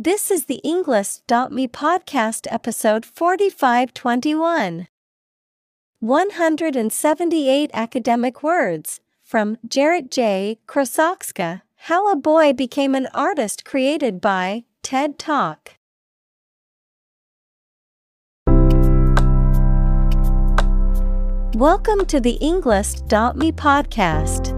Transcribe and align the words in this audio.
This 0.00 0.30
is 0.30 0.44
the 0.44 0.60
Englist.me 0.64 1.66
podcast 1.66 2.46
episode 2.52 3.04
4521. 3.04 4.86
178 5.98 7.70
academic 7.74 8.40
words 8.40 9.00
from 9.24 9.58
Jarrett 9.66 10.08
J. 10.08 10.60
Krosoczka 10.68 11.62
How 11.88 12.12
a 12.12 12.14
Boy 12.14 12.52
Became 12.52 12.94
an 12.94 13.08
Artist 13.12 13.64
created 13.64 14.20
by 14.20 14.62
TED 14.84 15.18
Talk. 15.18 15.72
Welcome 21.56 22.06
to 22.06 22.20
the 22.20 22.38
Englist.me 22.40 23.50
podcast. 23.50 24.57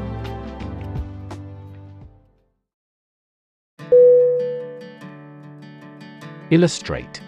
Illustrate 6.51 7.21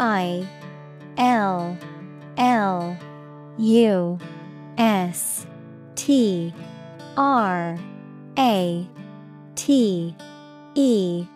I 0.00 0.48
L 1.16 1.78
L 2.36 2.98
U 3.56 4.18
S 4.76 5.46
T 5.94 6.52
R 7.16 7.78
A 8.36 8.88
T 9.54 10.16
E 10.74 11.26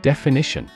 Definition 0.00 0.70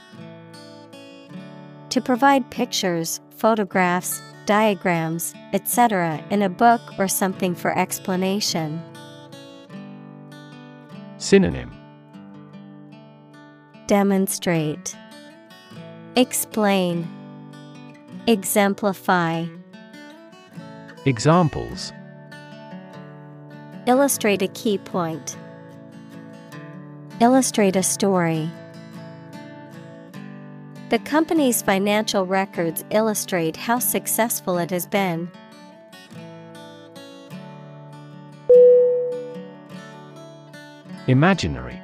To 1.89 2.01
provide 2.03 2.51
pictures, 2.51 3.23
photographs, 3.31 4.21
diagrams, 4.45 5.33
etc., 5.55 6.23
in 6.29 6.43
a 6.43 6.51
book 6.51 6.83
or 6.99 7.09
something 7.09 7.55
for 7.55 7.75
explanation. 7.79 8.83
Synonym 11.17 11.74
Demonstrate, 13.87 14.97
Explain, 16.17 17.07
Exemplify. 18.27 19.45
Examples 21.05 21.93
Illustrate 23.87 24.41
a 24.41 24.49
key 24.49 24.79
point. 24.79 25.37
Illustrate 27.21 27.77
a 27.77 27.83
story. 27.83 28.51
The 30.89 30.99
company's 31.01 31.61
financial 31.61 32.25
records 32.25 32.87
illustrate 32.89 33.55
how 33.55 33.81
successful 33.81 34.57
it 34.57 34.71
has 34.71 34.87
been. 34.87 35.31
Imaginary 41.07 41.84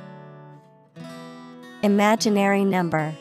Imaginary 1.83 2.63
number, 2.63 3.15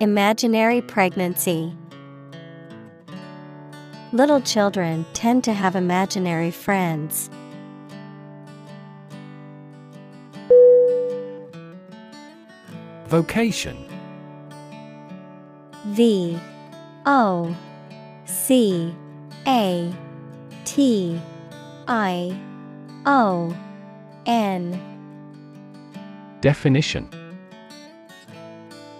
Imaginary 0.00 0.80
pregnancy. 0.80 1.76
Little 4.12 4.40
children 4.40 5.04
tend 5.12 5.44
to 5.44 5.52
have 5.52 5.76
imaginary 5.76 6.50
friends. 6.50 7.30
Vocation 13.06 13.76
V 15.88 16.38
O 17.06 17.54
C 18.24 18.94
A 19.46 19.94
T 20.64 21.20
I 21.86 22.40
O 23.06 23.54
N 24.26 24.91
Definition 26.42 27.08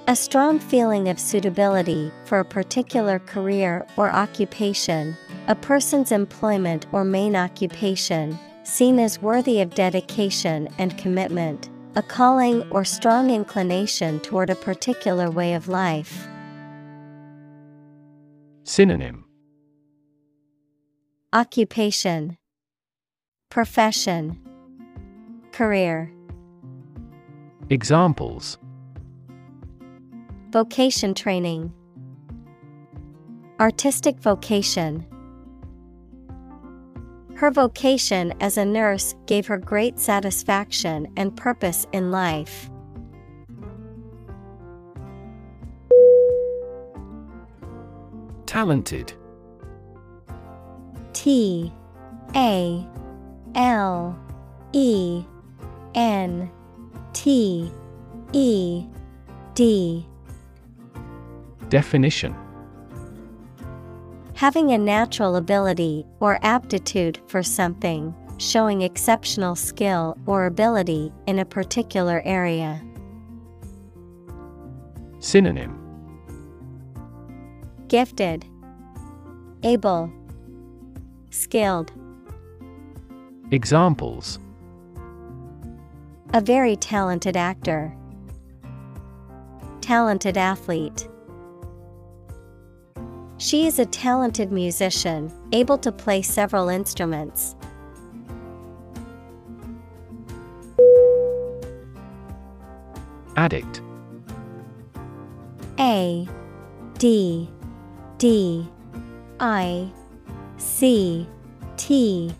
A 0.07 0.15
strong 0.15 0.61
feeling 0.61 1.09
of 1.09 1.19
suitability 1.19 2.13
for 2.25 2.39
a 2.39 2.45
particular 2.45 3.19
career 3.19 3.85
or 3.97 4.13
occupation, 4.13 5.17
a 5.49 5.57
person's 5.57 6.13
employment 6.13 6.87
or 6.93 7.05
main 7.05 7.35
occupation, 7.35 8.39
seen 8.63 9.01
as 9.01 9.21
worthy 9.21 9.61
of 9.61 9.75
dedication 9.75 10.69
and 10.79 10.97
commitment, 10.97 11.69
a 11.97 12.03
calling 12.03 12.63
or 12.71 12.85
strong 12.85 13.29
inclination 13.29 14.21
toward 14.21 14.49
a 14.49 14.55
particular 14.55 15.29
way 15.29 15.55
of 15.55 15.67
life. 15.67 16.29
Synonym 18.63 19.25
Occupation, 21.33 22.39
Profession, 23.51 24.39
Career. 25.51 26.13
Examples 27.73 28.59
Vocation 30.51 31.15
training, 31.15 31.73
Artistic 33.59 34.21
vocation. 34.21 35.07
Her 37.35 37.51
vocation 37.51 38.35
as 38.43 38.59
a 38.59 38.65
nurse 38.67 39.15
gave 39.25 39.47
her 39.47 39.57
great 39.57 39.99
satisfaction 39.99 41.11
and 41.17 41.35
purpose 41.35 41.87
in 41.93 42.11
life. 42.11 42.69
Talented 48.45 49.15
T 51.15 51.73
A 52.37 52.87
L 53.55 54.19
E 54.75 55.25
N 55.95 56.51
T 57.13 57.71
E 58.33 58.87
D. 59.55 60.07
Definition. 61.69 62.35
Having 64.35 64.73
a 64.73 64.79
natural 64.79 65.37
ability 65.37 66.05
or 66.21 66.39
aptitude 66.43 67.21
for 67.29 67.43
something, 67.43 68.15
showing 68.39 68.83
exceptional 68.83 69.55
skill 69.55 70.17
or 70.27 70.47
ability 70.47 71.13
in 71.27 71.39
a 71.39 71.45
particular 71.45 72.23
area. 72.25 72.83
Synonym. 75.21 75.79
Gifted, 77.89 78.45
Able, 79.63 80.11
Skilled. 81.31 81.93
Examples 83.53 84.39
A 86.35 86.41
very 86.41 86.77
talented 86.77 87.37
actor. 87.37 87.95
talented 89.83 90.39
athlete. 90.39 91.09
She 93.37 93.67
is 93.67 93.79
a 93.79 93.85
talented 93.85 94.51
musician, 94.51 95.31
able 95.53 95.77
to 95.79 95.93
play 95.93 96.23
several 96.23 96.69
instruments. 96.71 97.55
Addict. 103.37 103.83
A 105.79 106.27
D 106.99 107.51
D 108.19 108.67
I 109.41 109.91
C 110.57 111.27
T 111.77 112.33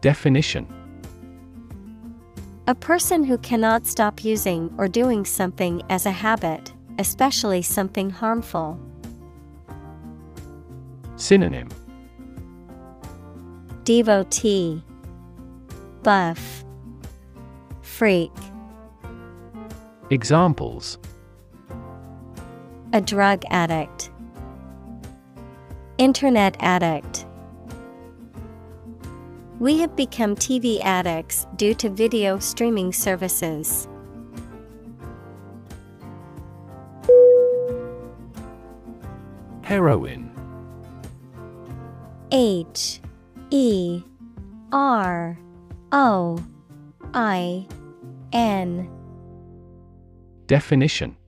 Definition 0.00 0.79
A 2.70 2.74
person 2.76 3.24
who 3.24 3.36
cannot 3.38 3.84
stop 3.84 4.22
using 4.22 4.72
or 4.78 4.86
doing 4.86 5.24
something 5.24 5.82
as 5.90 6.06
a 6.06 6.12
habit, 6.12 6.72
especially 7.00 7.62
something 7.62 8.10
harmful. 8.10 8.78
Synonym. 11.16 11.68
Devotee. 13.82 14.84
Buff. 16.04 16.64
Freak. 17.82 18.30
Examples. 20.10 20.96
A 22.92 23.00
drug 23.00 23.42
addict. 23.50 24.12
Internet 25.98 26.56
addict 26.60 27.26
We 29.60 29.78
have 29.80 29.94
become 29.94 30.36
TV 30.36 30.82
addicts 30.82 31.46
due 31.56 31.74
to 31.74 31.90
video 31.90 32.38
streaming 32.38 32.94
services. 32.94 33.86
Heroin. 39.60 40.30
H 42.32 43.02
E 43.50 44.02
R 44.72 45.38
O 45.92 46.42
I 47.12 47.66
N. 48.32 48.90
Definition. 50.46 51.18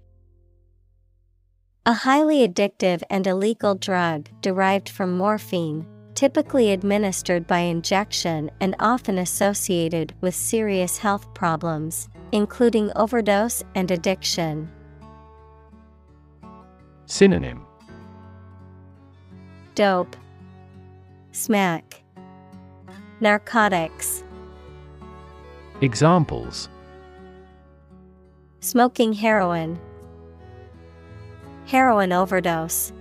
A 1.85 1.93
highly 1.93 2.49
addictive 2.49 3.03
and 3.11 3.27
illegal 3.27 3.75
drug 3.75 4.31
derived 4.41 4.89
from 4.89 5.19
morphine, 5.19 5.85
typically 6.15 6.73
administered 6.73 7.47
by 7.47 7.59
injection 7.59 8.51
and 8.61 8.75
often 8.79 9.19
associated 9.19 10.15
with 10.21 10.35
serious 10.35 10.99
health 10.99 11.33
problems, 11.35 12.09
including 12.33 12.91
overdose 12.97 13.63
and 13.75 13.91
addiction. 13.91 14.71
Synonym. 17.07 17.67
Dope, 19.75 20.17
Smack, 21.33 22.03
Narcotics, 23.21 24.25
Examples. 25.81 26.69
Smoking 28.61 29.13
heroin, 29.13 29.81
Heroin 31.67 32.13
overdose. 32.13 32.93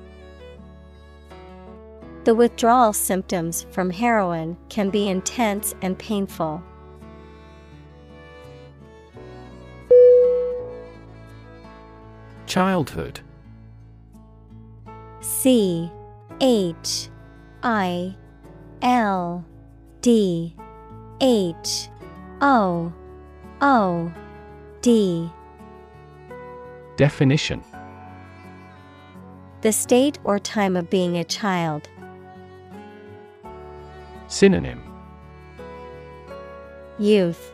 The 2.24 2.36
withdrawal 2.36 2.94
symptoms 2.94 3.66
from 3.72 3.90
heroin 3.90 4.56
can 4.70 4.92
be 4.92 5.10
intense 5.10 5.74
and 5.82 5.98
painful. 5.98 6.62
Childhood 12.46 13.22
C 15.22 15.90
H 16.42 17.10
I 17.64 18.16
L 18.84 19.44
D 20.02 20.56
H 21.22 21.90
O 22.42 22.94
O 23.62 24.14
D 24.82 25.32
Definition 26.98 27.64
The 29.62 29.72
state 29.72 30.20
or 30.24 30.38
time 30.38 30.76
of 30.76 30.88
being 30.92 31.18
a 31.18 31.24
child. 31.24 31.88
Synonym 34.32 34.82
Youth, 36.98 37.54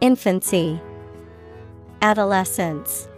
Infancy, 0.00 0.80
Adolescence. 2.02 3.08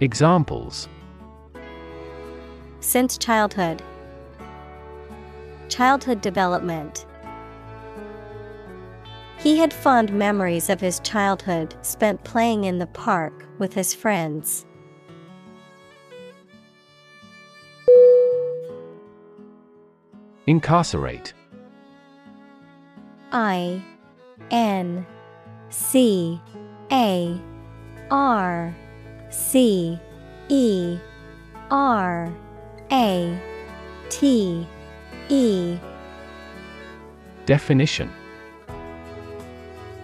Examples 0.00 0.88
Since 2.80 3.16
childhood, 3.16 3.80
Childhood 5.68 6.20
development. 6.20 7.06
He 9.38 9.56
had 9.56 9.72
fond 9.72 10.12
memories 10.12 10.68
of 10.68 10.80
his 10.80 10.98
childhood 11.00 11.76
spent 11.82 12.24
playing 12.24 12.64
in 12.64 12.78
the 12.78 12.88
park 12.88 13.46
with 13.60 13.72
his 13.72 13.94
friends. 13.94 14.66
Incarcerate. 20.48 21.34
I 23.32 23.82
N 24.50 25.06
C 25.68 26.40
A 26.90 27.38
R 28.10 28.74
C 29.28 30.00
E 30.48 30.98
R 31.70 32.32
A 32.90 33.38
T 34.08 34.66
E. 35.28 35.78
Definition. 37.44 38.10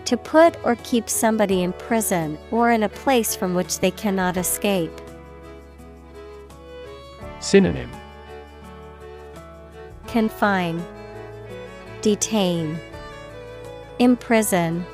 To 0.05 0.19
put 0.19 0.63
or 0.63 0.77
keep 0.85 1.09
somebody 1.09 1.63
in 1.63 1.73
prison 1.73 2.37
or 2.51 2.71
in 2.71 2.83
a 2.83 2.91
place 2.91 3.35
from 3.35 3.55
which 3.55 3.81
they 3.81 3.91
cannot 3.91 4.37
escape. 4.37 4.93
Synonym 7.41 7.91
Confine, 10.15 10.81
Detain, 12.01 12.79
Imprison, 13.99 14.87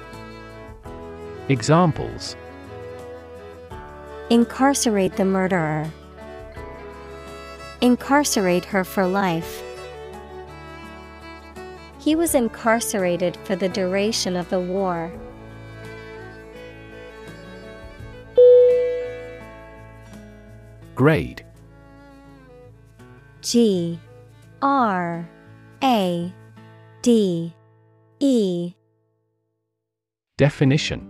Examples 1.50 2.36
Incarcerate 4.30 5.18
the 5.18 5.26
murderer. 5.26 5.90
Incarcerate 7.82 8.64
her 8.64 8.82
for 8.82 9.06
life. 9.06 9.62
He 11.98 12.14
was 12.14 12.34
incarcerated 12.34 13.36
for 13.44 13.56
the 13.56 13.68
duration 13.68 14.36
of 14.36 14.48
the 14.48 14.60
war. 14.60 15.12
Grade 20.94 21.44
G 23.42 24.00
R 24.62 25.28
A 25.82 26.34
D 27.02 27.54
E. 28.18 28.74
Definition. 30.36 31.06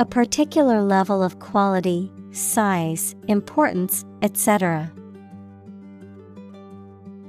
A 0.00 0.04
particular 0.04 0.80
level 0.82 1.22
of 1.22 1.40
quality, 1.40 2.12
size, 2.30 3.16
importance, 3.26 4.04
etc. 4.22 4.92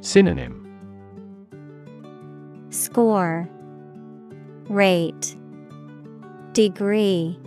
Synonym. 0.02 0.68
Score. 2.70 3.50
Rate. 4.68 5.36
Degree. 6.54 7.40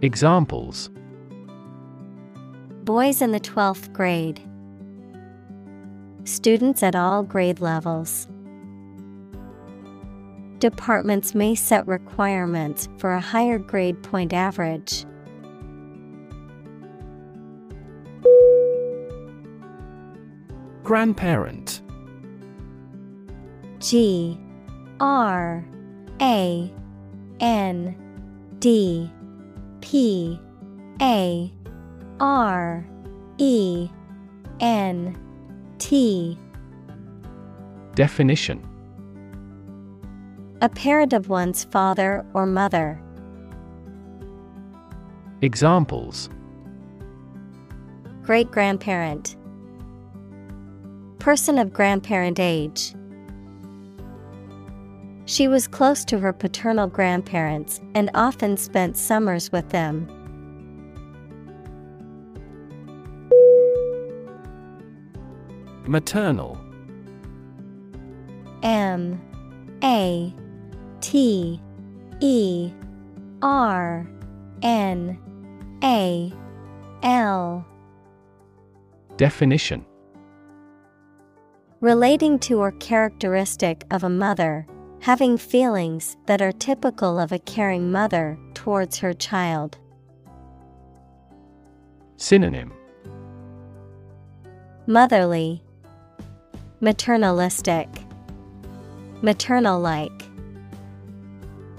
Examples. 0.00 0.88
Boys 2.84 3.20
in 3.20 3.32
the 3.32 3.40
12th 3.40 3.92
grade. 3.92 4.40
Students 6.26 6.82
at 6.82 6.96
all 6.96 7.22
grade 7.22 7.60
levels. 7.60 8.26
Departments 10.58 11.36
may 11.36 11.54
set 11.54 11.86
requirements 11.86 12.88
for 12.98 13.12
a 13.14 13.20
higher 13.20 13.60
grade 13.60 14.02
point 14.02 14.32
average. 14.32 15.04
Grandparent 20.82 21.80
G 23.78 24.36
R 24.98 25.64
A 26.20 26.72
N 27.38 28.56
D 28.58 29.12
P 29.80 30.40
A 31.00 31.52
R 32.18 32.84
E 33.38 33.88
N 34.58 35.25
T 35.78 36.38
Definition 37.94 38.66
A 40.62 40.68
parent 40.68 41.12
of 41.12 41.28
one's 41.28 41.64
father 41.64 42.24
or 42.34 42.46
mother. 42.46 43.00
Examples 45.42 46.30
Great 48.22 48.50
grandparent, 48.50 49.36
Person 51.18 51.58
of 51.58 51.72
grandparent 51.72 52.40
age. 52.40 52.94
She 55.26 55.48
was 55.48 55.66
close 55.66 56.04
to 56.06 56.18
her 56.20 56.32
paternal 56.32 56.86
grandparents 56.86 57.80
and 57.94 58.10
often 58.14 58.56
spent 58.56 58.96
summers 58.96 59.50
with 59.52 59.68
them. 59.70 60.15
Maternal. 65.88 66.58
M 68.62 69.20
A 69.82 70.34
T 71.00 71.60
E 72.20 72.72
R 73.42 74.06
N 74.62 75.18
A 75.82 76.32
L. 77.02 77.66
Definition. 79.16 79.84
Relating 81.80 82.38
to 82.40 82.58
or 82.58 82.72
characteristic 82.72 83.84
of 83.90 84.02
a 84.02 84.08
mother, 84.08 84.66
having 85.00 85.38
feelings 85.38 86.16
that 86.26 86.42
are 86.42 86.52
typical 86.52 87.18
of 87.18 87.32
a 87.32 87.38
caring 87.38 87.92
mother 87.92 88.38
towards 88.54 88.98
her 88.98 89.12
child. 89.12 89.78
Synonym. 92.16 92.72
Motherly, 94.86 95.62
Maternalistic, 96.82 97.88
Maternal 99.22 99.80
like. 99.80 100.12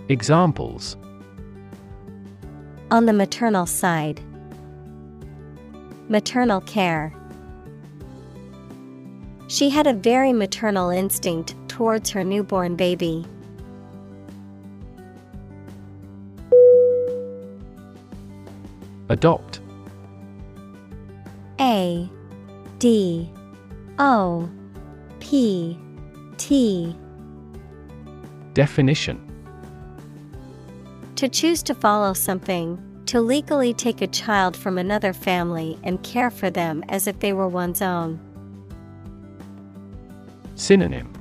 Examples 0.10 0.98
On 2.90 3.06
the 3.06 3.14
maternal 3.14 3.68
side, 3.68 4.20
Maternal 6.10 6.62
care. 6.62 7.14
She 9.48 9.70
had 9.70 9.86
a 9.86 9.94
very 9.94 10.34
maternal 10.34 10.90
instinct 10.90 11.54
towards 11.68 12.10
her 12.10 12.24
newborn 12.24 12.76
baby. 12.76 13.24
Adopt 19.10 19.62
A 21.60 22.10
D 22.80 23.32
O 24.00 24.50
P 25.20 25.78
T. 26.38 26.96
Definition. 28.54 29.24
To 31.16 31.28
choose 31.28 31.64
to 31.64 31.74
follow 31.74 32.14
something, 32.14 32.80
to 33.08 33.22
legally 33.22 33.74
take 33.74 34.02
a 34.02 34.08
child 34.08 34.56
from 34.56 34.78
another 34.78 35.14
family 35.14 35.80
and 35.84 36.02
care 36.04 36.30
for 36.30 36.50
them 36.50 36.84
as 36.90 37.08
if 37.08 37.20
they 37.20 37.34
were 37.34 37.48
one's 37.48 37.82
own. 37.82 38.20
Synonym. 40.56 41.12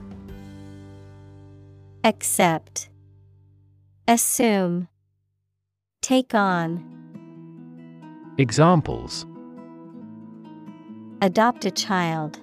Accept, 2.05 2.89
Assume, 4.07 4.89
Take 6.03 6.35
on, 6.35 6.93
Examples. 8.39 9.27
Adopt 11.23 11.65
a 11.65 11.71
child, 11.71 12.39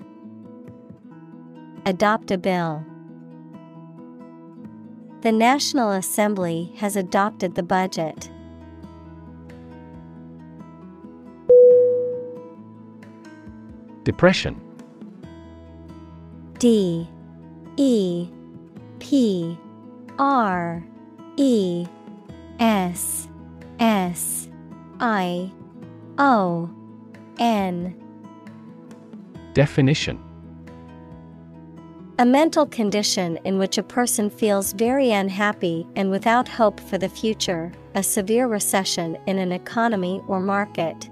Adopt 1.85 2.31
a 2.31 2.37
bill. 2.37 2.85
The 5.19 5.33
National 5.33 5.91
Assembly 5.91 6.71
has 6.77 6.95
adopted 6.95 7.55
the 7.55 7.63
budget. 7.63 8.29
Depression. 14.05 14.61
D. 16.57 17.09
E. 17.75 18.29
P. 18.99 19.57
R. 20.17 20.85
E. 21.35 21.85
S. 22.59 23.27
S. 23.81 24.47
I. 25.01 25.51
O. 26.17 26.69
N. 27.39 27.93
Definition 29.53 30.32
A 32.19 32.25
mental 32.25 32.67
condition 32.67 33.39
in 33.43 33.57
which 33.57 33.79
a 33.79 33.83
person 33.83 34.29
feels 34.29 34.71
very 34.73 35.11
unhappy 35.11 35.87
and 35.95 36.11
without 36.11 36.47
hope 36.47 36.79
for 36.79 36.99
the 36.99 37.09
future, 37.09 37.71
a 37.95 38.03
severe 38.03 38.45
recession 38.45 39.17
in 39.25 39.39
an 39.39 39.51
economy 39.51 40.21
or 40.27 40.39
market. 40.39 41.09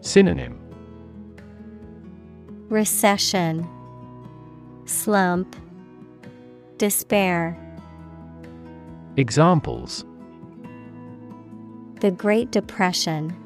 Synonym 0.00 0.58
Recession, 2.70 3.68
Slump, 4.86 5.54
Despair. 6.78 7.58
Examples 9.18 10.06
The 12.00 12.10
Great 12.10 12.50
Depression. 12.50 13.36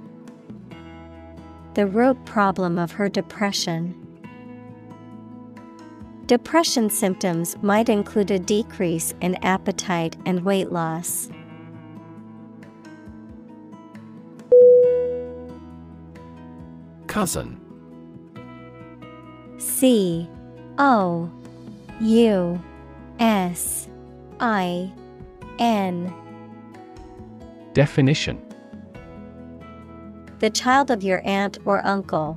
The 1.74 1.88
root 1.88 2.24
problem 2.26 2.78
of 2.78 2.92
her 2.92 3.08
depression. 3.08 4.05
Depression 6.26 6.90
symptoms 6.90 7.56
might 7.62 7.88
include 7.88 8.32
a 8.32 8.38
decrease 8.40 9.14
in 9.20 9.36
appetite 9.44 10.16
and 10.26 10.44
weight 10.44 10.72
loss. 10.72 11.28
Cousin 17.06 17.60
C 19.58 20.28
O 20.78 21.30
U 22.00 22.60
S 23.20 23.88
I 24.40 24.92
N 25.60 26.12
Definition 27.72 28.42
The 30.40 30.50
child 30.50 30.90
of 30.90 31.04
your 31.04 31.24
aunt 31.24 31.58
or 31.64 31.86
uncle. 31.86 32.36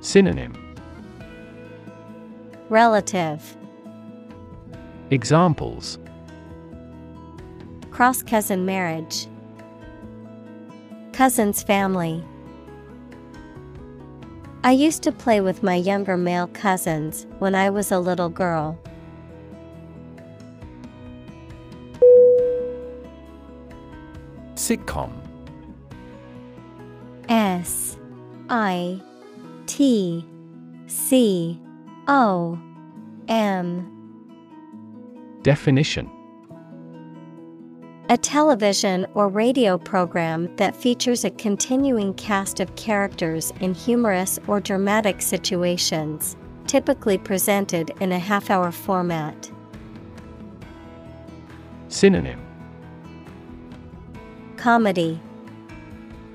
Synonym 0.00 0.65
Relative. 2.68 3.56
Examples 5.10 5.98
Cross 7.92 8.24
cousin 8.24 8.66
marriage. 8.66 9.28
Cousin's 11.12 11.62
family. 11.62 12.24
I 14.64 14.72
used 14.72 15.04
to 15.04 15.12
play 15.12 15.40
with 15.40 15.62
my 15.62 15.76
younger 15.76 16.16
male 16.16 16.48
cousins 16.48 17.26
when 17.38 17.54
I 17.54 17.70
was 17.70 17.92
a 17.92 18.00
little 18.00 18.28
girl. 18.28 18.76
Sitcom 24.56 25.12
S 27.28 27.96
I 28.50 29.00
T 29.66 30.24
C 30.88 31.60
O 32.08 32.58
M. 33.28 33.92
Definition. 35.42 36.08
A 38.08 38.16
television 38.16 39.06
or 39.14 39.28
radio 39.28 39.76
program 39.76 40.54
that 40.56 40.76
features 40.76 41.24
a 41.24 41.30
continuing 41.30 42.14
cast 42.14 42.60
of 42.60 42.76
characters 42.76 43.52
in 43.60 43.74
humorous 43.74 44.38
or 44.46 44.60
dramatic 44.60 45.20
situations, 45.20 46.36
typically 46.68 47.18
presented 47.18 47.90
in 47.98 48.12
a 48.12 48.18
half 48.20 48.50
hour 48.50 48.70
format. 48.70 49.50
Synonym. 51.88 52.40
Comedy. 54.56 55.20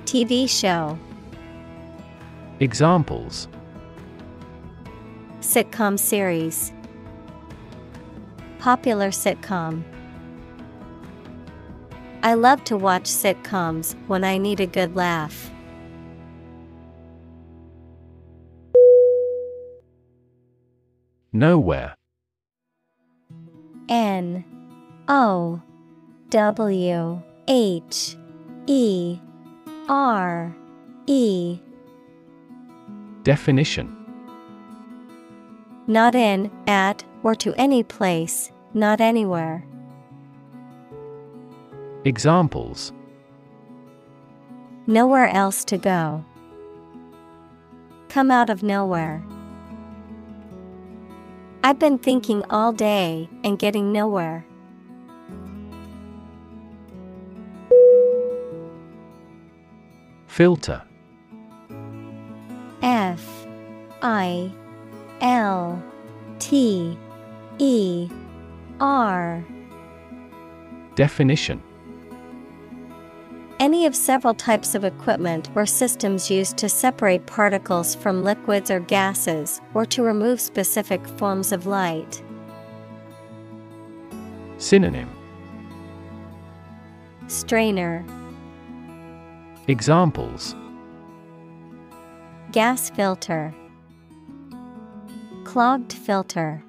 TV 0.04 0.50
show. 0.50 1.00
Examples 2.60 3.48
Sitcom 5.52 6.00
series. 6.00 6.72
Popular 8.60 9.10
sitcom. 9.10 9.84
I 12.24 12.36
love 12.36 12.64
to 12.64 12.78
watch 12.78 13.04
sitcoms 13.04 13.98
when 14.08 14.24
I 14.24 14.38
need 14.38 14.62
a 14.62 14.66
good 14.66 14.96
laugh. 14.96 15.52
Nowhere. 21.34 21.96
N 23.90 24.46
O 25.10 25.62
W 26.30 27.22
H 27.50 28.16
E 28.68 29.20
R 29.90 30.56
E. 31.08 31.60
Definition 33.24 34.01
Not 35.88 36.16
in, 36.16 36.52
at, 36.68 37.04
or 37.24 37.36
to 37.36 37.54
any 37.56 37.84
place, 37.84 38.52
not 38.74 39.02
anywhere. 39.02 39.66
Examples 42.06 42.94
Nowhere 44.88 45.28
else 45.28 45.64
to 45.66 45.78
go. 45.78 46.26
Come 48.10 48.32
out 48.32 48.50
of 48.50 48.64
nowhere. 48.64 49.24
I've 51.64 51.78
been 51.78 52.00
thinking 52.00 52.44
all 52.50 52.74
day 52.74 53.30
and 53.44 53.60
getting 53.60 53.92
nowhere. 53.92 54.44
Filter 60.28 60.82
F 62.82 63.46
I 64.02 64.52
L 65.22 65.82
T 66.40 66.98
E 67.60 68.10
R. 68.80 69.46
Definition. 70.96 71.62
Any 73.60 73.86
of 73.86 73.96
several 73.96 74.34
types 74.34 74.74
of 74.74 74.84
equipment 74.84 75.52
or 75.54 75.68
systems 75.68 76.32
used 76.32 76.58
to 76.58 76.68
separate 76.68 77.28
particles 77.28 77.94
from 77.94 78.24
liquids 78.24 78.72
or 78.72 78.80
gases 78.80 79.62
or 79.76 79.86
to 79.86 80.02
remove 80.02 80.42
specific 80.42 81.08
forms 81.20 81.52
of 81.52 81.68
light. 81.68 82.24
Synonym. 84.58 85.10
Strainer. 87.28 88.04
Examples. 89.68 90.56
Gas 92.52 92.90
filter 92.90 93.54
Clogged 95.52 95.92
filter. 95.92 96.64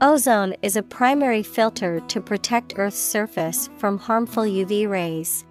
Ozone 0.00 0.54
is 0.62 0.76
a 0.76 0.84
primary 0.84 1.42
filter 1.42 1.98
to 2.06 2.20
protect 2.20 2.74
Earth's 2.76 2.96
surface 2.96 3.68
from 3.78 3.98
harmful 3.98 4.44
UV 4.44 4.88
rays. 4.88 5.44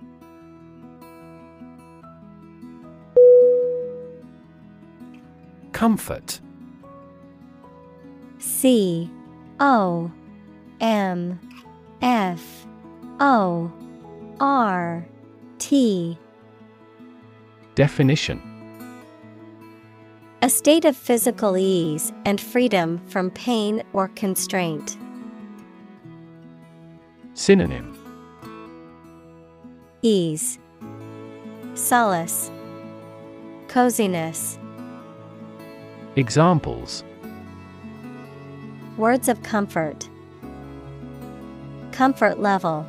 Comfort. 5.73 6.39
C 8.37 9.11
O 9.59 10.09
M 10.79 11.37
F 12.01 12.65
O 13.19 13.69
R 14.39 15.05
T. 15.59 16.17
Definition 17.75 18.52
A 20.43 20.49
state 20.49 20.83
of 20.83 20.97
physical 20.97 21.55
ease 21.55 22.11
and 22.25 22.41
freedom 22.41 22.97
from 23.07 23.31
pain 23.31 23.81
or 23.93 24.09
constraint. 24.09 24.97
Synonym 27.33 27.97
Ease, 30.01 30.59
Solace, 31.75 32.51
Coziness. 33.69 34.59
Examples 36.17 37.05
Words 38.97 39.29
of 39.29 39.41
comfort. 39.43 40.09
Comfort 41.93 42.41
level. 42.41 42.85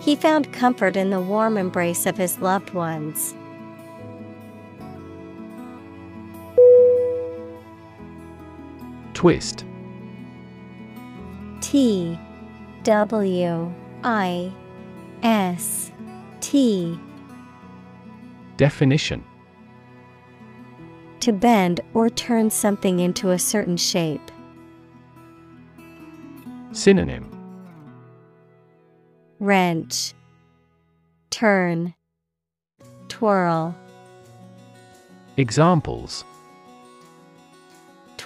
He 0.00 0.14
found 0.14 0.52
comfort 0.52 0.94
in 0.94 1.10
the 1.10 1.20
warm 1.20 1.58
embrace 1.58 2.06
of 2.06 2.16
his 2.16 2.38
loved 2.38 2.70
ones. 2.72 3.34
Twist. 9.18 9.64
T 11.60 12.16
W 12.84 13.74
I 14.04 14.52
S 15.24 15.90
T. 16.40 16.96
Definition. 18.56 19.24
To 21.18 21.32
bend 21.32 21.80
or 21.94 22.08
turn 22.08 22.48
something 22.48 23.00
into 23.00 23.32
a 23.32 23.40
certain 23.40 23.76
shape. 23.76 24.30
Synonym. 26.70 27.28
Wrench, 29.40 30.14
Turn, 31.30 31.92
Twirl. 33.08 33.74
Examples 35.36 36.24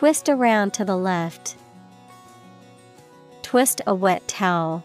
Twist 0.03 0.29
around 0.29 0.75
to 0.75 0.85
the 0.85 0.97
left. 0.97 1.55
Twist 3.43 3.81
a 3.87 3.95
wet 3.95 4.27
towel. 4.27 4.83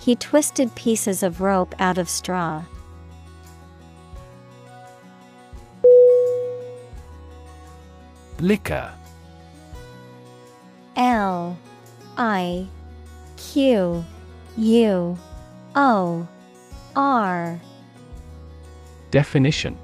He 0.00 0.16
twisted 0.16 0.74
pieces 0.74 1.22
of 1.22 1.40
rope 1.40 1.76
out 1.78 1.96
of 1.96 2.08
straw. 2.08 2.64
Liquor 8.40 8.92
L 10.96 11.56
I 12.16 12.66
Q 13.36 14.04
U 14.56 15.18
O 15.76 16.28
R 16.96 17.60
Definition 19.12 19.78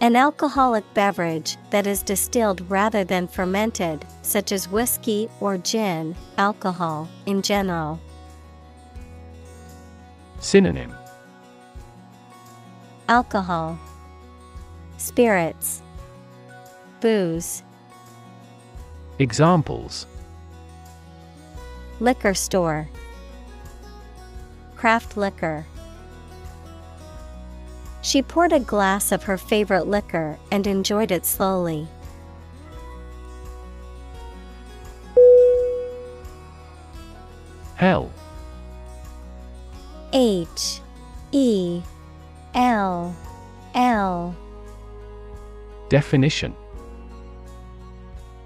An 0.00 0.14
alcoholic 0.14 0.84
beverage 0.92 1.56
that 1.70 1.86
is 1.86 2.02
distilled 2.02 2.60
rather 2.70 3.02
than 3.02 3.26
fermented, 3.26 4.04
such 4.20 4.52
as 4.52 4.68
whiskey 4.68 5.30
or 5.40 5.56
gin, 5.56 6.14
alcohol 6.36 7.08
in 7.24 7.40
general. 7.40 7.98
Synonym. 10.38 10.94
Alcohol, 13.08 13.78
Spirits, 14.98 15.82
Booze, 17.00 17.62
Examples. 19.18 20.06
Liquor 22.00 22.34
store, 22.34 22.86
Craft 24.76 25.16
liquor. 25.16 25.64
She 28.06 28.22
poured 28.22 28.52
a 28.52 28.60
glass 28.60 29.10
of 29.10 29.24
her 29.24 29.36
favorite 29.36 29.88
liquor 29.88 30.38
and 30.52 30.64
enjoyed 30.64 31.10
it 31.10 31.26
slowly. 31.26 31.88
Hell 37.74 38.12
H. 40.12 40.80
E. 41.32 41.82
L. 42.54 43.16
L. 43.74 44.36
Definition. 45.88 46.54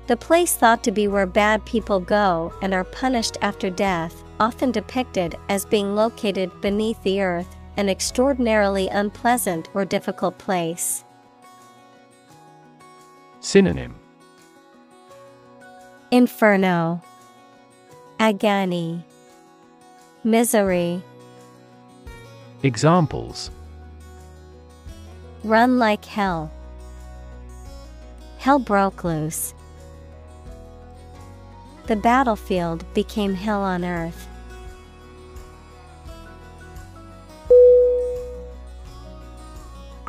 The 0.07 0.17
place 0.17 0.57
thought 0.57 0.83
to 0.85 0.91
be 0.91 1.07
where 1.07 1.27
bad 1.27 1.67
people 1.67 2.01
go 2.01 2.55
and 2.63 2.73
are 2.73 2.85
punished 2.85 3.37
after 3.43 3.69
death, 3.69 4.25
often 4.41 4.71
depicted 4.73 5.35
as 5.51 5.67
being 5.67 5.95
located 5.95 6.51
beneath 6.63 7.01
the 7.03 7.21
earth, 7.21 7.57
an 7.81 7.89
extraordinarily 7.89 8.89
unpleasant 8.89 9.71
or 9.73 9.87
difficult 9.87 10.37
place. 10.37 11.03
Synonym 13.41 13.95
Inferno, 16.11 17.01
Agony, 18.19 19.03
Misery, 20.23 21.03
Examples 22.63 23.51
Run 25.43 25.79
like 25.79 26.05
hell. 26.05 26.53
Hell 28.37 28.59
broke 28.59 29.05
loose. 29.05 29.55
The 31.87 31.97
battlefield 31.97 32.85
became 32.93 33.33
hell 33.33 33.63
on 33.63 33.87
earth. 33.87 34.30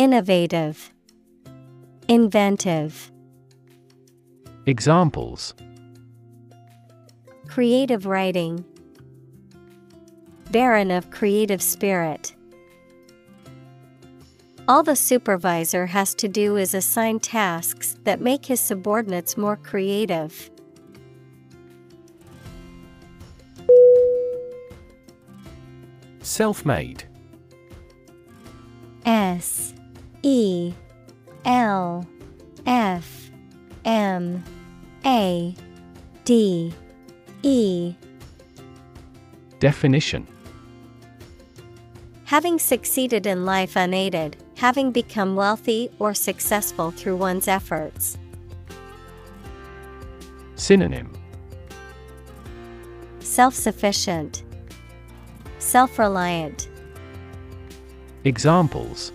Innovative, 0.00 0.94
Inventive. 2.08 3.12
Examples 4.64 5.52
Creative 7.46 8.06
writing, 8.06 8.64
barren 10.50 10.90
of 10.90 11.10
creative 11.10 11.60
spirit. 11.60 12.34
All 14.66 14.82
the 14.82 14.96
supervisor 14.96 15.84
has 15.84 16.14
to 16.14 16.28
do 16.28 16.56
is 16.56 16.72
assign 16.72 17.20
tasks 17.20 17.98
that 18.04 18.22
make 18.22 18.46
his 18.46 18.58
subordinates 18.58 19.36
more 19.36 19.56
creative. 19.58 20.50
Self 26.22 26.64
made. 26.64 27.04
S 29.04 29.74
E 30.22 30.72
L 31.44 32.06
F 32.66 33.30
M 33.84 34.42
A 35.04 35.54
D 36.24 36.72
E. 37.42 37.94
Definition. 39.58 40.26
Having 42.24 42.58
succeeded 42.60 43.26
in 43.26 43.44
life 43.44 43.76
unaided, 43.76 44.36
having 44.56 44.92
become 44.92 45.34
wealthy 45.36 45.90
or 45.98 46.14
successful 46.14 46.90
through 46.90 47.16
one's 47.16 47.48
efforts. 47.48 48.16
Synonym. 50.54 51.12
Self 53.20 53.54
sufficient, 53.54 54.44
Self 55.58 55.98
reliant, 55.98 56.68
Examples 58.24 59.12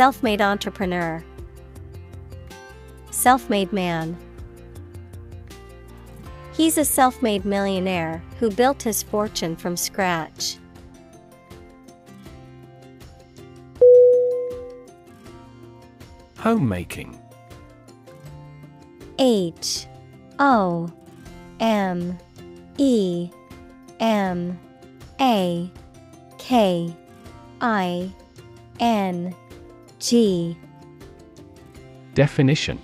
Self 0.00 0.22
made 0.22 0.40
entrepreneur, 0.40 1.22
Self 3.10 3.50
made 3.50 3.70
man. 3.70 4.16
He's 6.54 6.78
a 6.78 6.86
self 6.86 7.20
made 7.20 7.44
millionaire 7.44 8.22
who 8.38 8.50
built 8.50 8.82
his 8.82 9.02
fortune 9.02 9.56
from 9.56 9.76
scratch. 9.76 10.56
Homemaking 16.38 17.20
H 19.18 19.86
O 20.38 20.90
M 21.60 22.18
E 22.78 23.28
M 24.00 24.58
A 25.20 25.70
K 26.38 26.96
I 27.60 28.10
N 28.78 29.36
G. 30.00 30.56
Definition. 32.14 32.80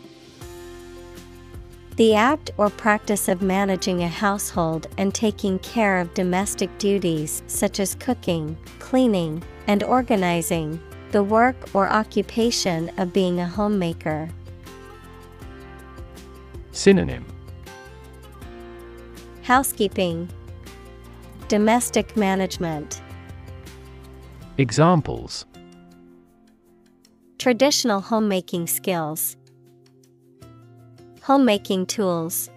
The 1.96 2.14
act 2.14 2.50
or 2.58 2.68
practice 2.68 3.28
of 3.28 3.40
managing 3.40 4.02
a 4.02 4.08
household 4.08 4.86
and 4.98 5.14
taking 5.14 5.58
care 5.60 5.98
of 5.98 6.12
domestic 6.12 6.76
duties 6.76 7.42
such 7.46 7.80
as 7.80 7.94
cooking, 7.94 8.54
cleaning, 8.80 9.42
and 9.66 9.82
organizing, 9.82 10.78
the 11.12 11.22
work 11.22 11.56
or 11.74 11.88
occupation 11.88 12.90
of 12.98 13.14
being 13.14 13.40
a 13.40 13.48
homemaker. 13.48 14.28
Synonym. 16.72 17.24
Housekeeping, 19.42 20.28
Domestic 21.48 22.14
management, 22.16 23.00
Examples 24.58 25.44
Traditional 27.38 28.00
homemaking 28.00 28.66
skills, 28.66 29.36
Homemaking 31.26 31.86
tools. 31.86 32.50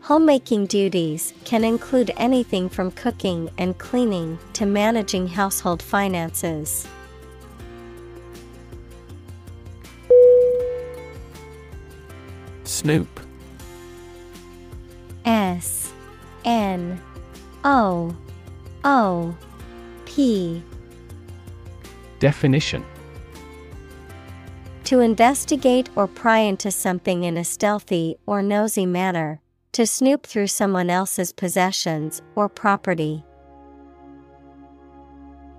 Homemaking 0.00 0.66
duties 0.66 1.32
can 1.44 1.64
include 1.64 2.10
anything 2.18 2.68
from 2.68 2.90
cooking 2.90 3.48
and 3.56 3.78
cleaning 3.78 4.38
to 4.52 4.66
managing 4.66 5.26
household 5.26 5.82
finances. 5.82 6.86
Snoop 12.64 13.08
S 15.24 15.92
N 16.44 17.00
O 17.64 18.14
O 18.84 19.34
P 20.04 20.62
Definition 22.18 22.84
To 24.84 25.00
investigate 25.00 25.88
or 25.96 26.06
pry 26.06 26.38
into 26.38 26.70
something 26.70 27.24
in 27.24 27.36
a 27.36 27.44
stealthy 27.44 28.16
or 28.26 28.42
nosy 28.42 28.86
manner, 28.86 29.40
to 29.72 29.86
snoop 29.86 30.26
through 30.26 30.46
someone 30.46 30.88
else's 30.88 31.32
possessions 31.32 32.22
or 32.36 32.48
property. 32.48 33.24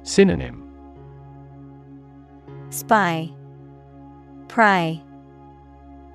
Synonym 0.03 0.61
Spy, 2.69 3.31
Pry, 4.47 5.01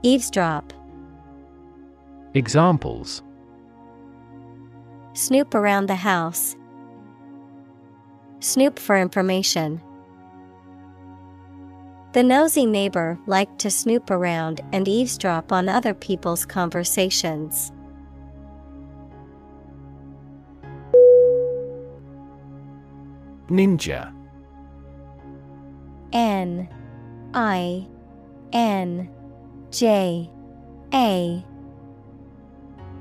Eavesdrop, 0.03 0.73
Examples 2.35 3.23
Snoop 5.15 5.55
around 5.55 5.87
the 5.87 5.97
house. 5.97 6.57
Snoop 8.39 8.79
for 8.79 8.97
information. 8.97 9.83
The 12.13 12.25
nosy 12.25 12.67
neighbor 12.67 13.19
liked 13.27 13.61
to 13.61 13.71
snoop 13.71 14.11
around 14.11 14.61
and 14.73 14.89
eavesdrop 14.89 15.53
on 15.53 15.69
other 15.69 15.95
people's 15.95 16.45
conversations. 16.45 17.71
Ninja. 23.49 24.13
N. 26.13 26.69
I. 27.33 27.87
N. 28.53 29.09
J. 29.71 30.29
A. 30.93 31.45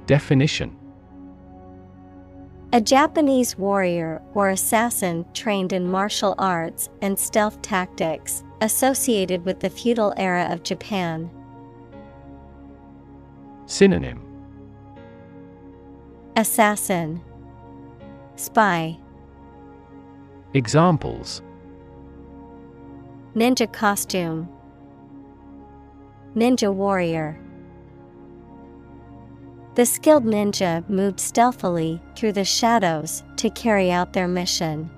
Definition. 0.05 0.75
A 2.73 2.79
Japanese 2.79 3.57
warrior 3.57 4.21
or 4.35 4.49
assassin 4.49 5.25
trained 5.33 5.73
in 5.73 5.89
martial 5.89 6.35
arts 6.37 6.89
and 7.01 7.17
stealth 7.17 7.59
tactics, 7.63 8.43
associated 8.61 9.45
with 9.45 9.59
the 9.59 9.69
feudal 9.69 10.13
era 10.17 10.47
of 10.51 10.63
Japan. 10.63 11.29
Synonym 13.65 14.25
Assassin, 16.35 17.21
Spy, 18.35 18.97
Examples 20.53 21.41
Ninja 23.35 23.71
costume, 23.71 24.49
Ninja 26.35 26.73
warrior. 26.73 27.39
The 29.75 29.85
skilled 29.85 30.25
ninja 30.25 30.87
moved 30.89 31.19
stealthily 31.19 32.01
through 32.15 32.33
the 32.33 32.43
shadows 32.43 33.23
to 33.37 33.49
carry 33.51 33.91
out 33.91 34.13
their 34.13 34.27
mission. 34.27 34.89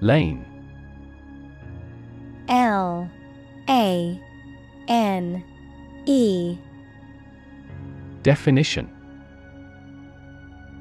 Lane. 0.00 0.44
L 2.48 3.10
A 3.68 4.20
N 4.88 5.44
E. 6.06 6.58
Definition. 8.22 8.90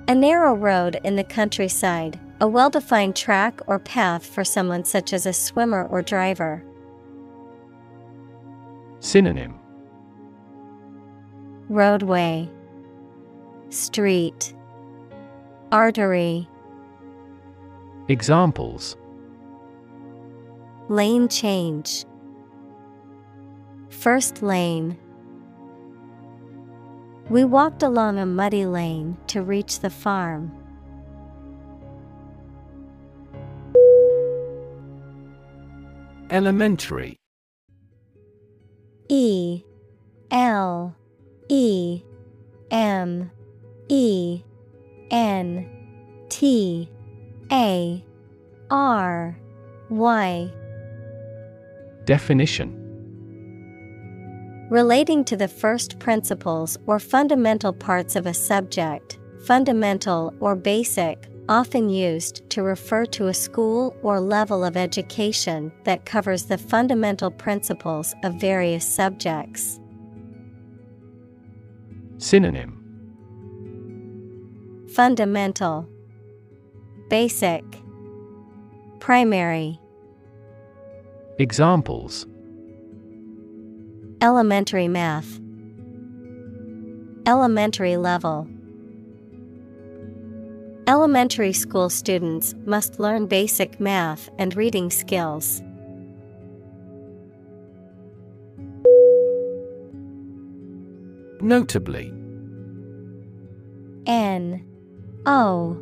A 0.07 0.15
narrow 0.15 0.55
road 0.55 0.99
in 1.03 1.15
the 1.15 1.23
countryside, 1.23 2.19
a 2.41 2.47
well 2.47 2.69
defined 2.69 3.15
track 3.15 3.61
or 3.67 3.77
path 3.77 4.25
for 4.25 4.43
someone 4.43 4.85
such 4.85 5.13
as 5.13 5.25
a 5.25 5.33
swimmer 5.33 5.85
or 5.85 6.01
driver. 6.01 6.63
Synonym. 9.01 9.59
Roadway, 11.67 12.49
Street, 13.69 14.55
Artery, 15.71 16.47
Examples 18.09 18.97
Lane 20.89 21.27
change. 21.27 22.03
First 23.89 24.41
lane. 24.41 24.97
We 27.29 27.45
walked 27.45 27.83
along 27.83 28.17
a 28.17 28.25
muddy 28.25 28.65
lane 28.65 29.15
to 29.27 29.43
reach 29.43 29.81
the 29.81 29.91
farm. 29.91 30.51
Elementary. 36.31 37.17
E. 39.09 39.63
L. 40.31 40.95
E. 41.49 42.01
M. 42.71 43.29
E. 43.89 44.41
N. 45.11 46.25
T. 46.29 46.89
A. 47.51 48.03
R. 48.71 49.37
Y 49.91 50.51
Definition. 52.09 52.73
Relating 54.71 55.23
to 55.25 55.37
the 55.37 55.47
first 55.47 55.99
principles 55.99 56.75
or 56.87 56.97
fundamental 56.97 57.71
parts 57.71 58.15
of 58.15 58.25
a 58.25 58.33
subject, 58.33 59.19
fundamental 59.45 60.33
or 60.39 60.55
basic, 60.55 61.27
often 61.47 61.87
used 61.87 62.49
to 62.49 62.63
refer 62.63 63.05
to 63.05 63.27
a 63.27 63.33
school 63.35 63.95
or 64.01 64.19
level 64.19 64.65
of 64.65 64.75
education 64.75 65.71
that 65.83 66.05
covers 66.07 66.45
the 66.45 66.57
fundamental 66.57 67.29
principles 67.29 68.15
of 68.23 68.41
various 68.41 68.87
subjects. 68.87 69.79
Synonym. 72.17 72.73
Fundamental. 74.95 75.87
Basic. 77.07 77.63
Primary 78.99 79.78
Examples. 81.39 82.27
Elementary 84.21 84.89
math. 84.89 85.39
Elementary 87.25 87.95
level. 87.95 88.45
Elementary 90.85 91.53
school 91.53 91.89
students 91.89 92.55
must 92.65 92.99
learn 92.99 93.25
basic 93.25 93.79
math 93.79 94.29
and 94.37 94.53
reading 94.57 94.91
skills. 94.91 95.61
Notably. 101.39 102.11
N 104.05 104.65
O 105.25 105.77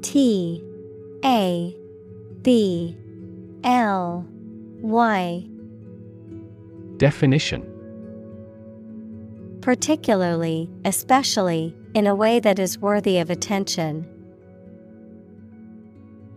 T 0.00 0.64
A 1.22 1.76
B 2.40 2.96
L 3.62 4.26
Y 4.82 5.46
Definition 6.96 7.72
Particularly, 9.60 10.70
especially, 10.84 11.74
in 11.94 12.06
a 12.06 12.14
way 12.14 12.38
that 12.38 12.58
is 12.58 12.78
worthy 12.78 13.18
of 13.18 13.30
attention. 13.30 14.06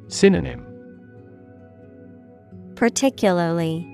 Synonym 0.07 0.65
Particularly, 2.75 3.85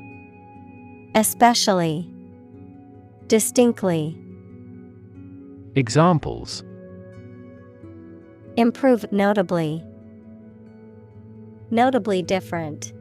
especially, 1.15 2.09
distinctly. 3.27 4.17
Examples 5.75 6.63
Improve 8.55 9.11
notably. 9.11 9.83
Notably 11.71 12.21
different. 12.21 12.93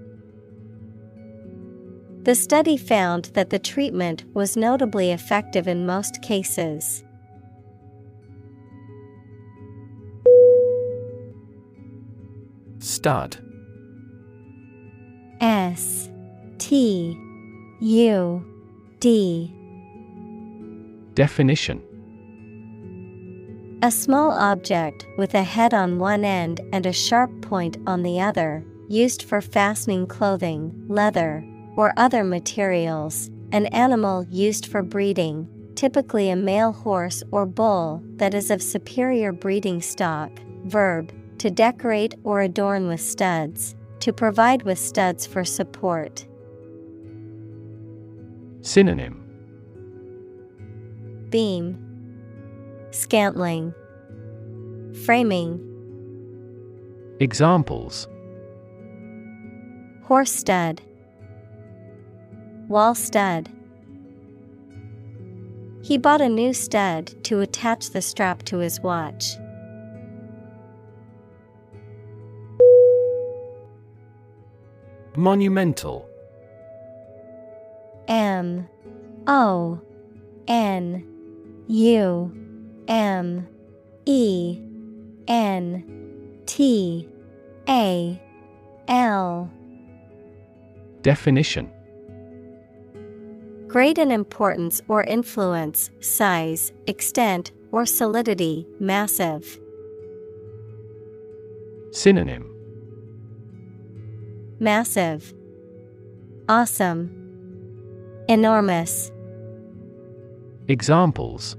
The 2.24 2.34
study 2.34 2.78
found 2.78 3.26
that 3.34 3.50
the 3.50 3.58
treatment 3.58 4.24
was 4.32 4.56
notably 4.56 5.12
effective 5.12 5.68
in 5.68 5.84
most 5.84 6.22
cases. 6.22 7.04
Stud. 12.78 13.36
S 15.42 16.08
T 16.56 17.14
U 17.82 18.44
D. 19.00 19.54
Definition. 21.12 21.82
A 23.82 23.90
small 23.90 24.30
object 24.30 25.06
with 25.18 25.34
a 25.34 25.42
head 25.42 25.74
on 25.74 25.98
one 25.98 26.24
end 26.24 26.62
and 26.72 26.86
a 26.86 26.92
sharp 26.94 27.42
point 27.42 27.76
on 27.86 28.02
the 28.02 28.18
other, 28.18 28.64
used 28.88 29.22
for 29.22 29.42
fastening 29.42 30.06
clothing, 30.06 30.86
leather, 30.88 31.44
or 31.76 31.92
other 31.96 32.24
materials. 32.24 33.30
An 33.52 33.66
animal 33.66 34.24
used 34.30 34.66
for 34.66 34.82
breeding, 34.82 35.48
typically 35.74 36.30
a 36.30 36.36
male 36.36 36.72
horse 36.72 37.22
or 37.30 37.46
bull 37.46 38.02
that 38.16 38.34
is 38.34 38.50
of 38.50 38.62
superior 38.62 39.32
breeding 39.32 39.80
stock. 39.80 40.30
Verb 40.64 41.12
to 41.44 41.50
decorate 41.50 42.14
or 42.24 42.40
adorn 42.40 42.88
with 42.88 43.02
studs, 43.02 43.74
to 44.00 44.14
provide 44.14 44.62
with 44.62 44.78
studs 44.78 45.26
for 45.26 45.44
support. 45.44 46.26
Synonym 48.62 49.20
Beam, 51.28 51.78
Scantling, 52.92 53.74
Framing, 55.04 55.60
Examples 57.20 58.08
Horse 60.04 60.32
stud, 60.32 60.80
Wall 62.68 62.94
stud. 62.94 63.50
He 65.82 65.98
bought 65.98 66.22
a 66.22 66.28
new 66.30 66.54
stud 66.54 67.12
to 67.24 67.40
attach 67.40 67.90
the 67.90 68.00
strap 68.00 68.42
to 68.44 68.58
his 68.58 68.80
watch. 68.80 69.36
Monumental. 75.14 76.08
M. 78.08 78.66
O. 79.26 79.78
N. 80.48 81.06
U. 81.68 82.32
M. 82.88 83.46
E. 84.06 84.58
N. 85.28 86.40
T. 86.46 87.08
A. 87.68 88.22
L. 88.88 89.50
Definition 91.02 91.70
Great 93.74 93.98
in 93.98 94.12
importance 94.12 94.80
or 94.86 95.02
influence, 95.02 95.90
size, 95.98 96.72
extent, 96.86 97.50
or 97.72 97.84
solidity, 97.84 98.68
massive. 98.78 99.58
Synonym 101.90 102.54
Massive, 104.60 105.34
Awesome, 106.48 107.10
Enormous. 108.28 109.10
Examples 110.68 111.56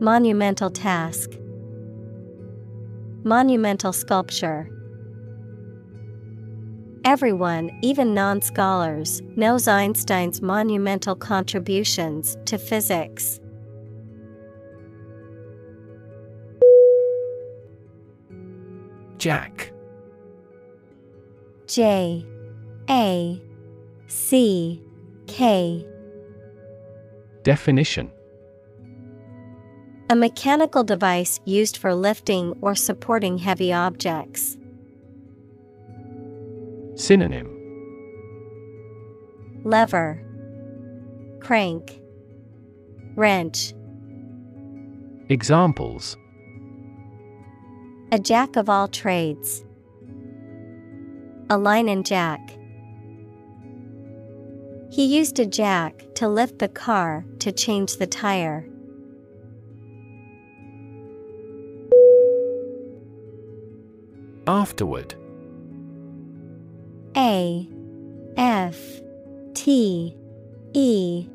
Monumental 0.00 0.70
task, 0.70 1.32
Monumental 3.24 3.92
sculpture. 3.92 4.73
Everyone, 7.04 7.70
even 7.82 8.14
non 8.14 8.40
scholars, 8.40 9.20
knows 9.36 9.68
Einstein's 9.68 10.40
monumental 10.40 11.14
contributions 11.14 12.34
to 12.46 12.56
physics. 12.56 13.40
Jack. 19.18 19.70
J. 21.66 22.24
A. 22.88 23.42
C. 24.06 24.82
K. 25.26 25.86
Definition. 27.42 28.10
A 30.08 30.16
mechanical 30.16 30.82
device 30.82 31.38
used 31.44 31.76
for 31.76 31.94
lifting 31.94 32.56
or 32.62 32.74
supporting 32.74 33.36
heavy 33.36 33.74
objects. 33.74 34.56
Synonym 36.96 37.50
Lever, 39.64 40.22
Crank, 41.40 42.00
Wrench. 43.16 43.74
Examples 45.28 46.16
A 48.12 48.18
jack 48.20 48.54
of 48.54 48.68
all 48.68 48.86
trades. 48.86 49.64
A 51.50 51.58
line 51.58 51.88
and 51.88 52.06
jack. 52.06 52.40
He 54.90 55.04
used 55.04 55.40
a 55.40 55.46
jack 55.46 56.04
to 56.14 56.28
lift 56.28 56.60
the 56.60 56.68
car 56.68 57.24
to 57.40 57.50
change 57.50 57.96
the 57.96 58.06
tire. 58.06 58.68
Afterward 64.46 65.16
A 67.16 67.68
F 68.36 68.76
T 69.54 70.16
E 70.72 71.28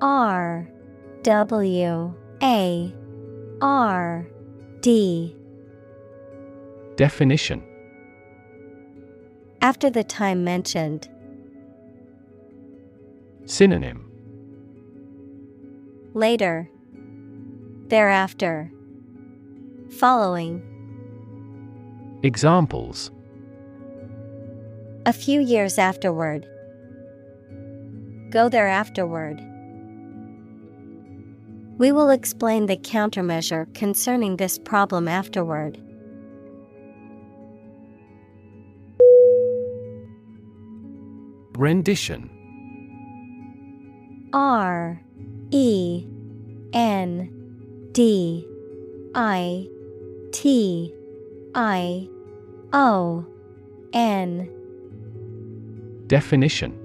R 0.00 0.68
W 1.22 2.14
A 2.42 2.94
R 3.60 4.26
D 4.80 5.36
Definition 6.96 7.62
After 9.60 9.90
the 9.90 10.04
time 10.04 10.44
mentioned. 10.44 11.08
Synonym 13.44 14.10
Later. 16.14 16.68
Thereafter. 17.86 18.72
Following. 19.98 20.62
Examples 22.22 23.10
A 25.06 25.14
few 25.14 25.40
years 25.40 25.78
afterward. 25.78 26.46
Go 28.28 28.50
there 28.50 28.68
afterward. 28.68 29.40
We 31.78 31.90
will 31.90 32.10
explain 32.10 32.66
the 32.66 32.76
countermeasure 32.76 33.72
concerning 33.74 34.36
this 34.36 34.58
problem 34.58 35.08
afterward. 35.08 35.78
Rendition 41.56 42.28
R 44.34 45.00
E 45.50 46.06
N 46.74 47.90
D 47.92 48.46
I 49.14 49.66
T 50.32 50.94
I 51.54 52.08
O 52.74 53.24
N 53.94 54.59
Definition. 56.10 56.76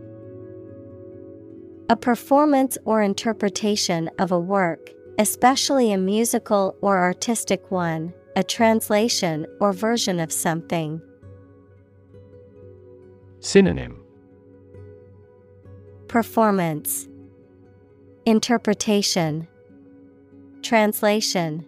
A 1.89 1.95
performance 1.95 2.77
or 2.85 3.01
interpretation 3.01 4.07
of 4.19 4.31
a 4.31 4.39
work, 4.39 4.91
especially 5.17 5.91
a 5.91 5.97
musical 5.97 6.77
or 6.81 6.99
artistic 6.99 7.71
one, 7.71 8.13
a 8.35 8.43
translation 8.43 9.47
or 9.59 9.73
version 9.73 10.19
of 10.19 10.31
something. 10.31 11.01
Synonym. 13.39 13.99
Performance. 16.07 17.07
Interpretation. 18.27 19.47
Translation. 20.61 21.65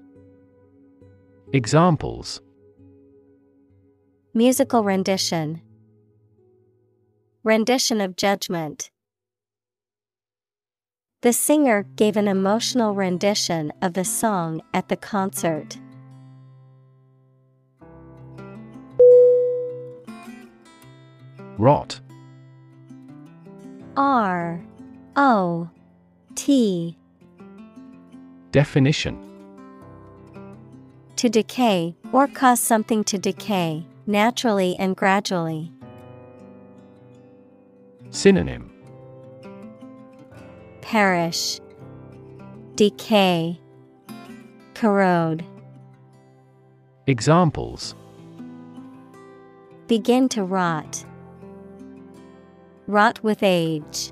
Examples. 1.53 2.39
Musical 4.35 4.83
rendition 4.83 5.63
Rendition 7.47 8.01
of 8.01 8.17
judgment. 8.17 8.91
The 11.21 11.31
singer 11.31 11.83
gave 11.95 12.17
an 12.17 12.27
emotional 12.27 12.93
rendition 12.93 13.71
of 13.81 13.93
the 13.93 14.03
song 14.03 14.61
at 14.73 14.89
the 14.89 14.97
concert. 14.97 15.77
Rot 21.57 22.01
R 23.95 24.61
O 25.15 25.69
T 26.35 26.97
Definition 28.51 29.17
To 31.15 31.29
decay, 31.29 31.95
or 32.11 32.27
cause 32.27 32.59
something 32.59 33.05
to 33.05 33.17
decay, 33.17 33.85
naturally 34.05 34.75
and 34.77 34.97
gradually. 34.97 35.71
Synonym 38.09 38.71
Perish, 40.81 41.59
Decay, 42.75 43.59
Corrode. 44.73 45.43
Examples 47.07 47.95
Begin 49.87 50.29
to 50.29 50.43
rot. 50.43 51.05
Rot 52.87 53.21
with 53.23 53.43
age. 53.43 54.11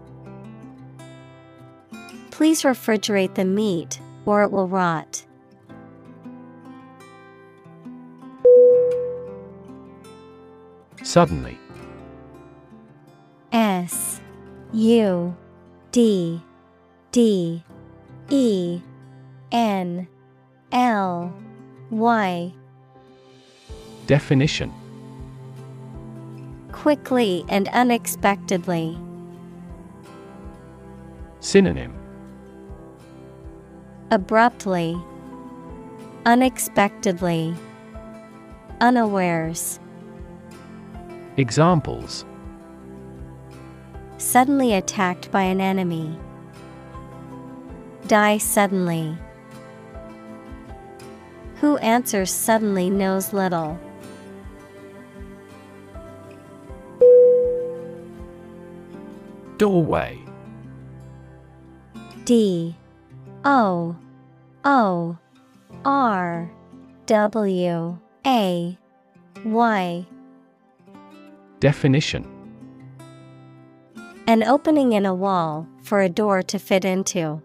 Please 2.32 2.64
refrigerate 2.64 3.36
the 3.36 3.46
meat 3.46 4.00
or 4.26 4.44
it 4.44 4.52
will 4.52 4.68
rot. 4.68 5.26
Suddenly 11.04 11.58
S 13.56 14.20
U 14.74 15.34
D 15.94 16.42
D 17.14 17.64
E 18.30 18.82
N 19.50 20.08
L 20.74 21.34
Y. 21.90 22.54
Definition. 24.08 24.74
Quickly 26.74 27.46
and 27.48 27.70
unexpectedly. 27.70 28.98
Synonym. 31.40 31.94
Abruptly, 34.12 34.98
Unexpectedly, 36.26 37.56
Unawares. 38.82 39.80
Examples 41.38 42.26
Suddenly 44.18 44.74
attacked 44.74 45.30
by 45.32 45.44
an 45.44 45.60
enemy. 45.60 46.18
Die 48.08 48.38
suddenly. 48.38 49.18
Who 51.62 51.78
answers 51.78 52.32
suddenly 52.32 52.90
knows 52.90 53.34
little. 53.34 53.80
Doorway. 59.58 60.20
D. 62.26 62.76
O. 63.44 63.96
O. 64.64 65.18
R. 65.84 66.52
W. 67.06 68.00
A. 68.26 68.78
Y. 69.44 70.06
Definition 71.60 72.35
An 74.28 74.42
opening 74.42 74.94
in 74.94 75.06
a 75.06 75.14
wall 75.14 75.68
for 75.84 76.02
a 76.02 76.10
door 76.10 76.42
to 76.42 76.58
fit 76.58 76.84
into. 76.84 77.44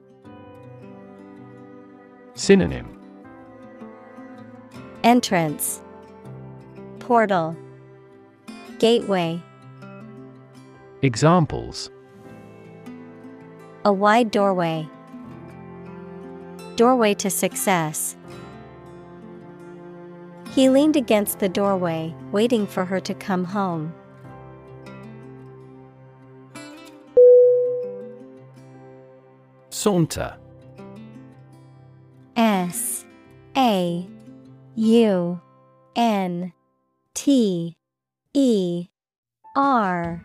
Synonym 2.33 2.99
Entrance 5.05 5.83
Portal 6.99 7.55
Gateway 8.79 9.43
Examples 11.03 11.91
A 13.85 13.93
wide 13.93 14.31
doorway. 14.31 14.89
Doorway 16.77 17.13
to 17.13 17.29
success. 17.29 18.17
He 20.53 20.71
leaned 20.71 20.97
against 20.97 21.41
the 21.41 21.49
doorway, 21.51 22.15
waiting 22.33 22.67
for 22.67 22.87
her 22.87 23.01
to 23.01 23.13
come 23.13 23.45
home. 23.45 23.93
Saunter 29.81 30.37
S 32.37 33.07
A 33.57 34.07
U 34.75 35.41
N 35.97 36.53
T 37.15 37.79
E 38.35 38.89
R 39.57 40.23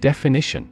Definition 0.00 0.68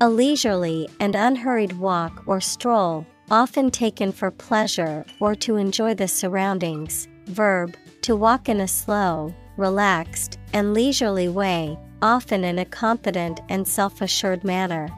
A 0.00 0.08
leisurely 0.08 0.88
and 0.98 1.14
unhurried 1.14 1.74
walk 1.74 2.22
or 2.24 2.40
stroll, 2.40 3.06
often 3.30 3.70
taken 3.70 4.12
for 4.12 4.30
pleasure 4.30 5.04
or 5.20 5.34
to 5.34 5.56
enjoy 5.56 5.92
the 5.92 6.08
surroundings. 6.08 7.06
Verb, 7.26 7.76
to 8.00 8.16
walk 8.16 8.48
in 8.48 8.62
a 8.62 8.68
slow, 8.68 9.34
relaxed, 9.58 10.38
and 10.54 10.72
leisurely 10.72 11.28
way, 11.28 11.78
often 12.00 12.44
in 12.44 12.58
a 12.60 12.64
confident 12.64 13.42
and 13.50 13.68
self 13.68 14.00
assured 14.00 14.42
manner. 14.42 14.88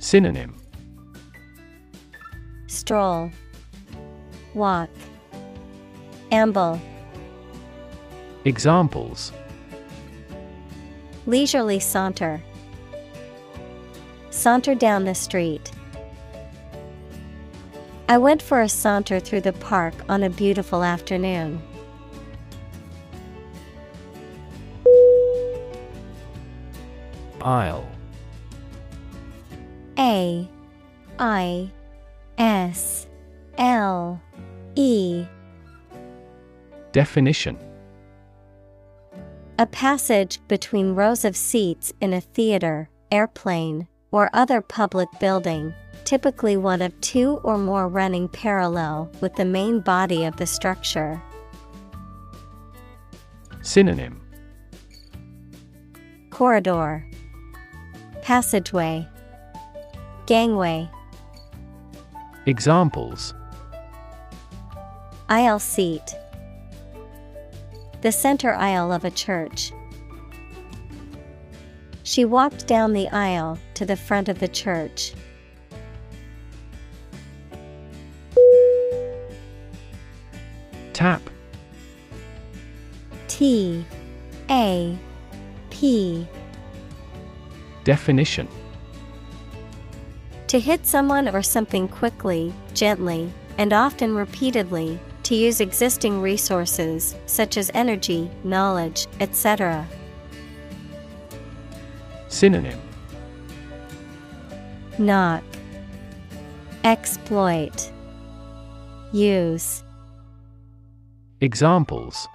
Synonym 0.00 0.56
Stroll, 2.68 3.30
Walk, 4.54 4.88
Amble. 6.32 6.80
Examples 8.46 9.30
Leisurely 11.26 11.78
saunter. 11.78 12.42
Saunter 14.30 14.74
down 14.74 15.04
the 15.04 15.14
street. 15.14 15.70
I 18.08 18.16
went 18.16 18.40
for 18.40 18.62
a 18.62 18.70
saunter 18.70 19.20
through 19.20 19.42
the 19.42 19.52
park 19.52 19.92
on 20.08 20.22
a 20.22 20.30
beautiful 20.30 20.82
afternoon. 20.82 21.62
Aisle 27.42 27.86
A 30.10 30.48
I 31.20 31.70
S 32.36 33.06
L 33.58 34.20
E. 34.74 35.24
Definition. 36.90 37.56
A 39.60 39.66
passage 39.66 40.40
between 40.48 40.96
rows 40.96 41.24
of 41.24 41.36
seats 41.36 41.92
in 42.00 42.12
a 42.12 42.20
theater, 42.20 42.90
airplane, 43.12 43.86
or 44.10 44.30
other 44.32 44.60
public 44.60 45.08
building, 45.20 45.72
typically 46.04 46.56
one 46.56 46.82
of 46.82 47.00
two 47.00 47.36
or 47.44 47.56
more 47.56 47.86
running 47.86 48.26
parallel 48.26 49.08
with 49.20 49.36
the 49.36 49.44
main 49.44 49.78
body 49.78 50.24
of 50.24 50.36
the 50.38 50.46
structure. 50.46 51.22
Synonym. 53.62 54.20
Corridor, 56.30 57.06
passageway, 58.22 59.06
gangway. 60.30 60.88
Examples 62.46 63.34
Aisle 65.28 65.58
seat. 65.58 66.14
The 68.02 68.12
center 68.12 68.54
aisle 68.54 68.92
of 68.92 69.04
a 69.04 69.10
church. 69.10 69.72
She 72.04 72.24
walked 72.24 72.68
down 72.68 72.92
the 72.92 73.08
aisle 73.08 73.58
to 73.74 73.84
the 73.84 73.96
front 73.96 74.28
of 74.28 74.38
the 74.38 74.46
church. 74.46 75.14
Tap 80.92 81.22
T 83.26 83.84
A 84.48 84.96
P 85.70 86.24
Definition 87.82 88.46
To 90.50 90.58
hit 90.58 90.84
someone 90.84 91.28
or 91.28 91.42
something 91.42 91.86
quickly, 91.86 92.52
gently, 92.74 93.32
and 93.56 93.72
often 93.72 94.16
repeatedly, 94.16 94.98
to 95.22 95.36
use 95.36 95.60
existing 95.60 96.20
resources 96.20 97.14
such 97.26 97.56
as 97.56 97.70
energy, 97.72 98.28
knowledge, 98.42 99.06
etc. 99.20 99.86
Synonym 102.26 102.80
Knock 104.98 105.44
Exploit 106.82 107.92
Use 109.12 109.84
Examples 111.40 112.26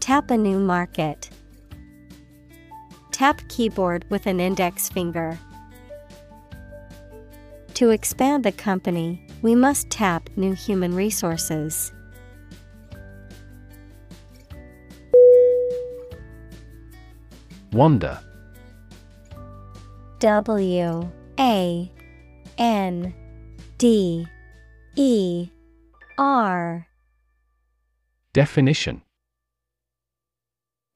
Tap 0.00 0.30
a 0.30 0.36
new 0.36 0.58
market. 0.58 1.30
Tap 3.12 3.40
keyboard 3.48 4.04
with 4.10 4.26
an 4.26 4.40
index 4.40 4.90
finger. 4.90 5.38
To 7.78 7.90
expand 7.90 8.42
the 8.42 8.50
company, 8.50 9.24
we 9.40 9.54
must 9.54 9.88
tap 9.88 10.28
new 10.34 10.52
human 10.52 10.96
resources. 10.96 11.92
Wonder 17.70 18.18
W 20.18 21.08
A 21.38 21.92
N 22.58 23.14
D 23.78 24.26
E 24.96 25.48
R 26.18 26.88
Definition 28.32 29.02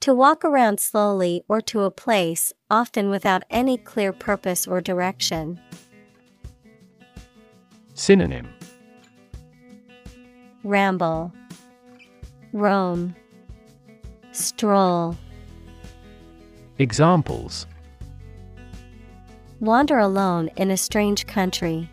To 0.01 0.13
walk 0.13 0.45
around 0.45 0.81
slowly 0.81 1.45
or 1.49 1.61
to 1.61 1.83
a 1.83 1.93
place, 1.93 2.53
often 2.69 3.09
without 3.09 3.45
any 3.51 3.79
clear 3.79 4.13
purpose 4.13 4.67
or 4.67 4.81
direction. 4.81 5.61
Synonym 8.03 8.49
Ramble, 10.65 11.33
roam, 12.53 13.15
stroll. 14.33 15.17
Examples 16.81 17.65
Wander 19.61 20.01
alone 20.01 20.51
in 20.57 20.73
a 20.73 20.77
strange 20.77 21.29
country. 21.29 21.89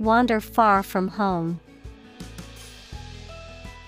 Wander 0.00 0.40
far 0.40 0.82
from 0.82 1.06
home. 1.06 1.60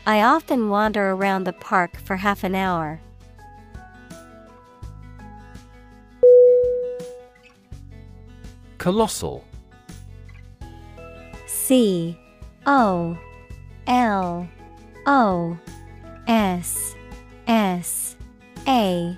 I 0.07 0.23
often 0.23 0.69
wander 0.69 1.11
around 1.11 1.49
the 1.49 1.53
park 1.53 1.97
for 1.97 2.15
half 2.15 2.45
an 2.45 2.55
hour. 2.55 3.01
Colossal 8.79 9.48
C 11.69 12.19
O 12.65 13.19
L 13.87 14.49
O 15.05 15.59
S 16.27 16.95
S 17.47 18.17
A 18.67 19.15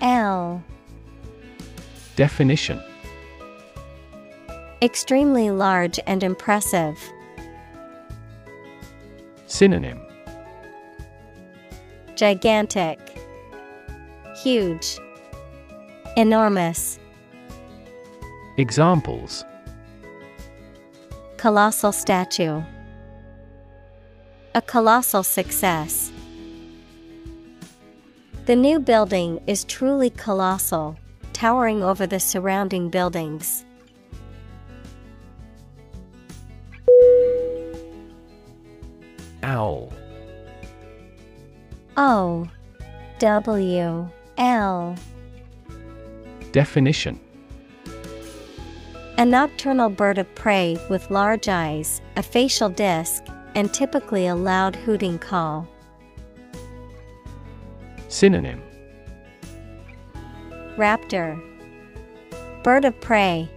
L. 0.00 0.62
Definition. 2.14 2.80
Extremely 4.80 5.50
large 5.50 5.98
and 6.06 6.22
impressive. 6.22 6.96
Synonym. 9.48 10.00
Gigantic, 12.14 13.00
Huge, 14.40 15.00
Enormous. 16.16 17.00
Examples 18.56 19.44
Colossal 21.42 21.90
statue. 21.90 22.62
A 24.54 24.62
colossal 24.62 25.24
success. 25.24 26.12
The 28.46 28.54
new 28.54 28.78
building 28.78 29.40
is 29.48 29.64
truly 29.64 30.08
colossal, 30.10 30.96
towering 31.32 31.82
over 31.82 32.06
the 32.06 32.20
surrounding 32.20 32.90
buildings. 32.90 33.64
Owl 39.42 39.92
O 41.96 42.46
W 43.18 44.08
L 44.38 44.96
Definition 46.52 47.18
A 49.22 49.24
nocturnal 49.24 49.88
bird 49.88 50.18
of 50.18 50.34
prey 50.34 50.76
with 50.90 51.08
large 51.08 51.48
eyes, 51.48 52.02
a 52.16 52.24
facial 52.24 52.68
disc, 52.68 53.22
and 53.54 53.72
typically 53.72 54.26
a 54.26 54.34
loud 54.34 54.74
hooting 54.74 55.16
call. 55.16 55.68
Synonym. 58.08 58.60
Raptor. 60.76 61.40
Bird 62.64 62.84
of 62.84 63.00
prey. 63.00 63.48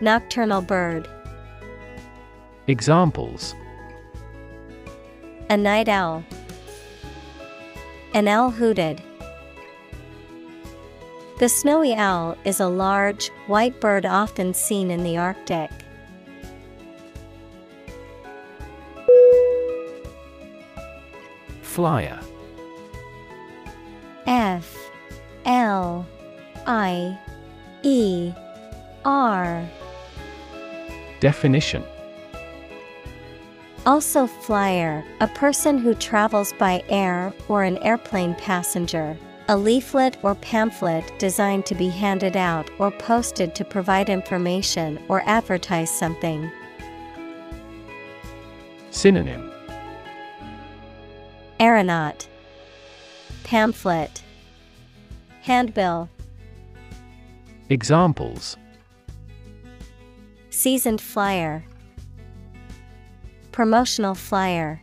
Nocturnal 0.00 0.62
bird. 0.62 1.08
Examples. 2.68 3.56
A 5.50 5.56
night 5.56 5.88
owl. 5.88 6.22
An 8.12 8.28
owl 8.28 8.52
hooted 8.52 9.02
The 11.38 11.48
snowy 11.48 11.94
owl 11.94 12.36
is 12.44 12.60
a 12.60 12.68
large, 12.68 13.30
white 13.48 13.80
bird 13.80 14.06
often 14.06 14.54
seen 14.54 14.88
in 14.92 15.02
the 15.02 15.16
Arctic. 15.16 15.70
Flier. 21.62 22.20
F. 24.28 24.78
L. 25.44 26.06
I. 26.66 27.18
E. 27.82 28.32
R. 29.04 29.68
Definition. 31.18 31.82
Also 33.84 34.28
flyer, 34.28 35.04
a 35.20 35.26
person 35.26 35.78
who 35.78 35.94
travels 35.94 36.52
by 36.60 36.84
air 36.88 37.34
or 37.48 37.64
an 37.64 37.76
airplane 37.78 38.36
passenger. 38.36 39.18
A 39.48 39.56
leaflet 39.58 40.16
or 40.22 40.34
pamphlet 40.36 41.18
designed 41.18 41.66
to 41.66 41.74
be 41.74 41.90
handed 41.90 42.34
out 42.34 42.70
or 42.78 42.90
posted 42.90 43.54
to 43.56 43.64
provide 43.64 44.08
information 44.08 44.98
or 45.08 45.22
advertise 45.26 45.90
something. 45.90 46.50
Synonym. 48.90 49.52
Aeronaut. 51.60 52.26
Pamphlet. 53.44 54.22
Handbill. 55.42 56.08
Examples. 57.68 58.56
Seasoned 60.48 61.02
flyer. 61.02 61.64
Promotional 63.52 64.14
flyer. 64.14 64.82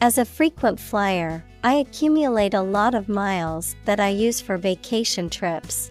As 0.00 0.18
a 0.18 0.24
frequent 0.24 0.80
flyer, 0.80 1.44
I 1.64 1.74
accumulate 1.74 2.54
a 2.54 2.62
lot 2.62 2.94
of 2.94 3.08
miles 3.08 3.76
that 3.84 4.00
I 4.00 4.08
use 4.08 4.40
for 4.40 4.56
vacation 4.56 5.28
trips. 5.28 5.90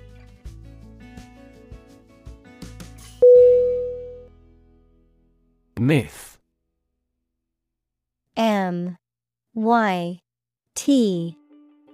Myth. 5.77 6.39
M. 8.37 8.97
Y. 9.53 10.19
T. 10.75 11.37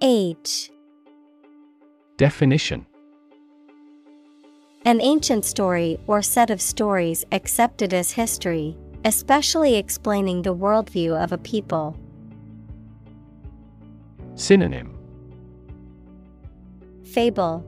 H. 0.02 0.72
Definition. 2.18 2.86
An 4.86 5.00
ancient 5.02 5.46
story 5.46 6.00
or 6.08 6.22
set 6.22 6.50
of 6.50 6.62
stories 6.62 7.24
accepted 7.32 7.94
as 7.94 8.12
history, 8.12 8.76
especially 9.06 9.76
explaining 9.76 10.42
the 10.42 10.56
worldview 10.56 11.16
of 11.16 11.32
a 11.32 11.38
people. 11.38 11.96
Synonym 14.36 14.98
Fable, 17.04 17.66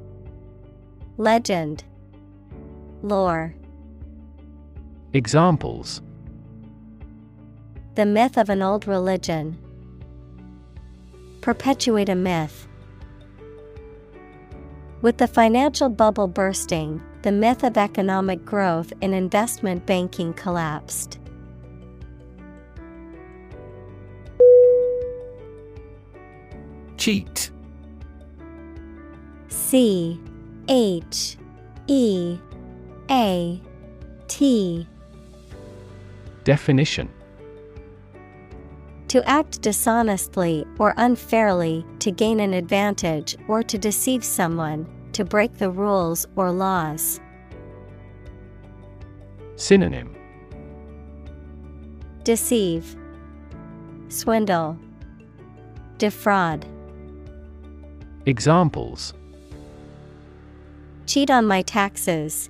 Legend, 1.18 1.84
Lore. 3.02 3.54
Examples 5.12 6.02
The 7.96 8.06
myth 8.06 8.38
of 8.38 8.50
an 8.50 8.62
old 8.62 8.88
religion. 8.88 9.58
Perpetuate 11.42 12.10
a 12.10 12.16
myth. 12.16 12.68
With 15.02 15.18
the 15.18 15.28
financial 15.28 15.90
bubble 15.90 16.30
bursting, 16.30 17.02
the 17.24 17.32
myth 17.34 17.64
of 17.64 17.78
economic 17.78 18.46
growth 18.46 18.94
in 19.02 19.14
investment 19.14 19.86
banking 19.86 20.34
collapsed. 20.34 21.20
Cheat. 27.04 27.52
C 29.50 30.18
H 30.70 31.36
E 31.88 32.38
A 33.12 33.62
T. 34.30 34.88
Definition. 36.46 37.10
To 39.10 39.22
act 39.30 39.62
dishonestly 39.62 40.66
or 40.80 40.94
unfairly 40.96 41.86
to 42.00 42.10
gain 42.10 42.40
an 42.40 42.54
advantage 42.54 43.36
or 43.50 43.64
to 43.64 43.78
deceive 43.78 44.24
someone, 44.24 44.88
to 45.12 45.26
break 45.26 45.58
the 45.58 45.72
rules 45.72 46.26
or 46.38 46.54
laws. 46.54 47.20
Synonym. 49.58 50.16
Deceive, 52.24 52.96
Swindle, 54.08 54.78
Defraud. 55.98 56.66
Examples 58.26 59.14
Cheat 61.06 61.30
on 61.30 61.46
my 61.46 61.62
taxes. 61.62 62.50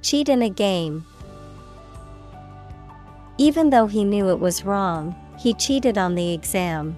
Cheat 0.00 0.30
in 0.30 0.40
a 0.40 0.48
game. 0.48 1.04
Even 3.36 3.68
though 3.70 3.86
he 3.86 4.04
knew 4.04 4.30
it 4.30 4.40
was 4.40 4.64
wrong, 4.64 5.14
he 5.38 5.52
cheated 5.52 5.98
on 5.98 6.14
the 6.14 6.32
exam. 6.32 6.96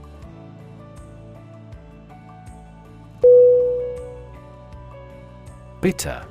Bitter 5.81 6.25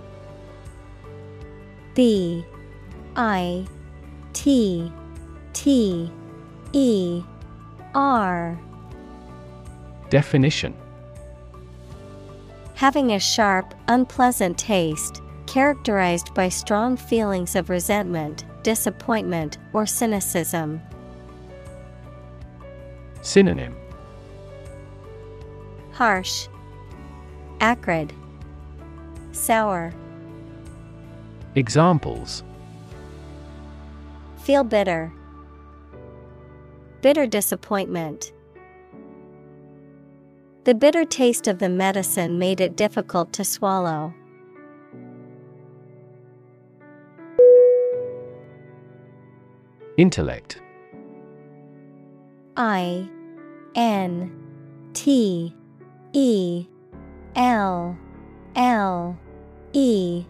B 1.93 2.45
I 3.15 3.65
T 4.31 4.91
T 5.51 6.11
E 6.71 7.23
R 7.93 8.57
Definition 10.13 10.75
Having 12.75 13.13
a 13.13 13.19
sharp, 13.19 13.73
unpleasant 13.87 14.59
taste, 14.59 15.23
characterized 15.47 16.31
by 16.35 16.49
strong 16.49 16.95
feelings 16.95 17.55
of 17.55 17.71
resentment, 17.71 18.45
disappointment, 18.61 19.57
or 19.73 19.87
cynicism. 19.87 20.79
Synonym 23.23 23.75
Harsh, 25.93 26.47
Acrid, 27.59 28.13
Sour. 29.31 29.95
Examples 31.55 32.43
Feel 34.43 34.63
bitter. 34.63 35.11
Bitter 37.01 37.25
disappointment. 37.25 38.31
The 40.65 40.73
bitter 40.73 41.03
taste 41.03 41.47
of 41.47 41.59
the 41.59 41.67
medicine 41.67 42.39
made 42.39 42.61
it 42.61 42.77
difficult 42.77 43.33
to 43.33 43.43
swallow. 43.43 44.13
Intellect. 49.97 50.61
I 52.55 53.09
N 53.75 54.31
T 54.93 55.53
E 56.13 56.67
L 57.35 57.97
L 58.55 59.19
E 59.73 60.25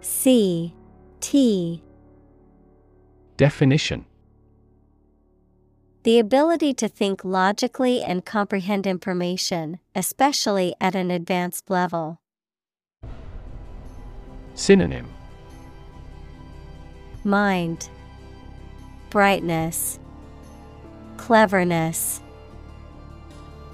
C 0.00 0.74
T. 1.20 1.82
Definition 3.36 4.04
The 6.02 6.18
ability 6.18 6.72
to 6.74 6.88
think 6.88 7.24
logically 7.26 8.02
and 8.02 8.24
comprehend 8.24 8.86
information, 8.86 9.80
especially 9.94 10.74
at 10.80 10.94
an 10.94 11.10
advanced 11.10 11.68
level. 11.68 12.22
Synonym 14.54 15.08
Mind, 17.22 17.90
Brightness, 19.10 19.98
Cleverness. 21.18 22.22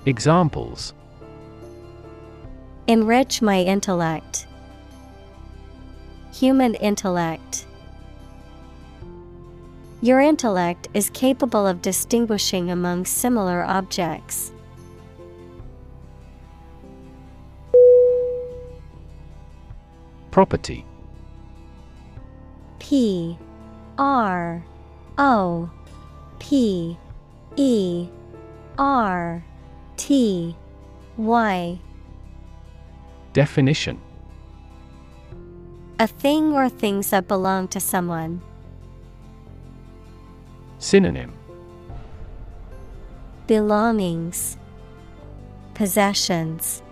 Examples 0.04 0.94
Enrich 2.88 3.40
my 3.40 3.60
intellect. 3.60 4.48
Human 6.32 6.74
intellect. 6.74 7.65
Your 10.06 10.20
intellect 10.20 10.86
is 10.94 11.10
capable 11.10 11.66
of 11.66 11.82
distinguishing 11.82 12.70
among 12.70 13.06
similar 13.06 13.64
objects. 13.64 14.52
Property. 20.30 20.86
P. 22.78 23.36
R. 23.98 24.64
O. 25.18 25.68
P. 26.38 26.96
E. 27.56 28.08
R. 28.78 29.44
T. 29.96 30.56
Y. 31.16 31.80
Definition. 33.32 34.00
A 35.98 36.06
thing 36.06 36.52
or 36.52 36.68
things 36.68 37.10
that 37.10 37.26
belong 37.26 37.66
to 37.66 37.80
someone. 37.80 38.40
Synonym 40.78 41.32
Belongings, 43.46 44.58
Possessions, 45.74 46.82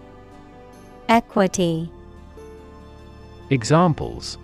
Equity. 1.08 1.90
Examples 3.50 4.38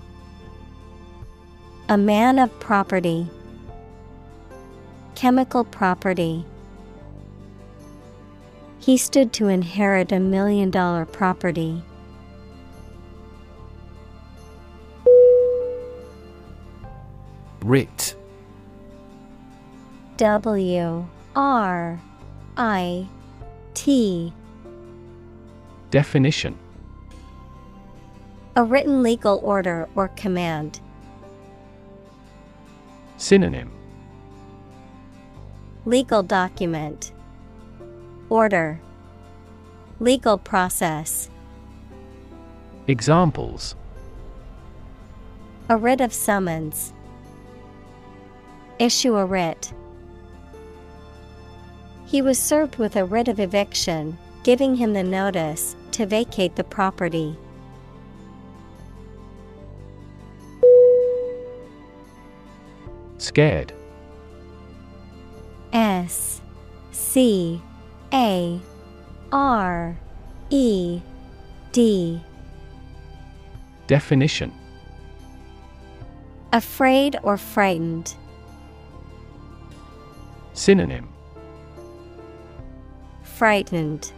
A 1.88 1.96
man 1.96 2.38
of 2.38 2.60
property. 2.60 3.26
Chemical 5.14 5.64
property. 5.64 6.44
He 8.78 8.98
stood 8.98 9.32
to 9.34 9.48
inherit 9.48 10.12
a 10.12 10.20
million 10.20 10.70
dollar 10.70 11.06
property. 11.06 11.82
Writ 17.62 18.16
W 20.20 21.06
R 21.34 21.98
I 22.58 23.08
T. 23.72 24.34
Definition 25.90 26.58
A 28.54 28.62
written 28.62 29.02
legal 29.02 29.40
order 29.42 29.88
or 29.94 30.08
command. 30.08 30.80
Synonym 33.16 33.72
Legal 35.86 36.22
document. 36.22 37.12
Order. 38.28 38.78
Legal 40.00 40.36
process. 40.36 41.30
Examples 42.88 43.74
A 45.70 45.78
writ 45.78 46.02
of 46.02 46.12
summons. 46.12 46.92
Issue 48.78 49.16
a 49.16 49.24
writ. 49.24 49.72
He 52.10 52.22
was 52.22 52.40
served 52.40 52.76
with 52.76 52.96
a 52.96 53.04
writ 53.04 53.28
of 53.28 53.38
eviction, 53.38 54.18
giving 54.42 54.74
him 54.74 54.94
the 54.94 55.04
notice 55.04 55.76
to 55.92 56.06
vacate 56.06 56.56
the 56.56 56.64
property. 56.64 57.36
Scared 63.18 63.72
S 65.72 66.40
C 66.90 67.62
A 68.12 68.60
R 69.30 69.96
E 70.50 71.00
D. 71.70 72.20
Definition 73.86 74.52
Afraid 76.52 77.20
or 77.22 77.36
frightened. 77.36 78.16
Synonym 80.54 81.09
Frightened, 83.40 84.12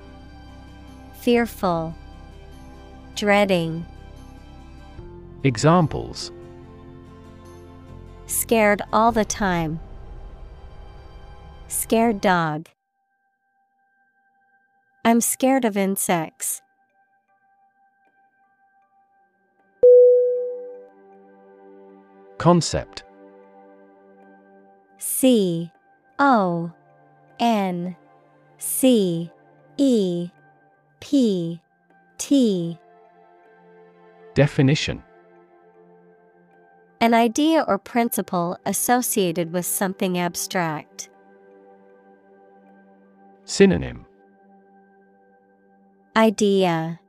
Fearful, 1.20 1.94
Dreading. 3.14 3.86
Examples 5.44 6.32
Scared 8.26 8.82
all 8.92 9.12
the 9.12 9.24
time. 9.24 9.78
Scared 11.68 12.20
dog. 12.20 12.68
I'm 15.04 15.20
scared 15.20 15.64
of 15.64 15.76
insects. 15.76 16.60
Concept 22.38 23.04
C 24.98 25.70
O 26.18 26.72
N 27.38 27.94
C 28.64 29.28
E 29.76 30.30
P 31.00 31.60
T. 32.16 32.78
Definition. 34.34 35.02
An 37.00 37.12
idea 37.12 37.64
or 37.66 37.76
principle 37.76 38.56
associated 38.64 39.52
with 39.52 39.66
something 39.66 40.16
abstract. 40.16 41.10
Synonym. 43.46 44.06
Idea. 46.16 47.00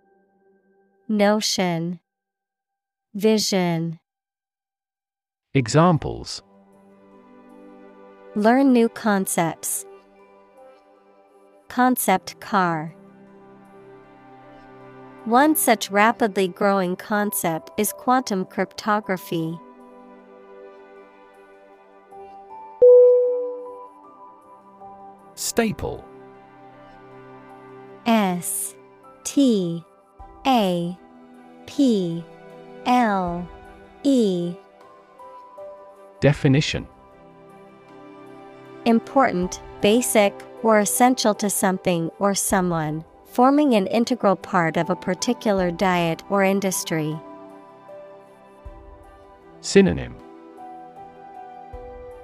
Notion. 1.07 1.99
Vision. 3.13 3.99
Examples. 5.53 6.41
Learn 8.35 8.73
new 8.73 8.89
concepts. 8.89 9.85
Concept 11.73 12.39
car. 12.39 12.93
One 15.25 15.55
such 15.55 15.89
rapidly 15.89 16.47
growing 16.47 16.95
concept 16.95 17.71
is 17.79 17.91
quantum 17.93 18.45
cryptography. 18.45 19.57
Staple 25.33 26.05
S 28.05 28.75
T 29.23 29.83
A 30.45 30.95
P 31.65 32.23
L 32.85 33.49
E 34.03 34.53
Definition 36.19 36.87
Important, 38.85 39.59
basic, 39.81 40.35
or 40.63 40.79
essential 40.79 41.35
to 41.35 41.49
something 41.49 42.09
or 42.19 42.33
someone, 42.33 43.03
forming 43.25 43.75
an 43.75 43.85
integral 43.87 44.35
part 44.35 44.77
of 44.77 44.89
a 44.89 44.95
particular 44.95 45.69
diet 45.69 46.23
or 46.29 46.43
industry. 46.43 47.15
Synonym 49.61 50.15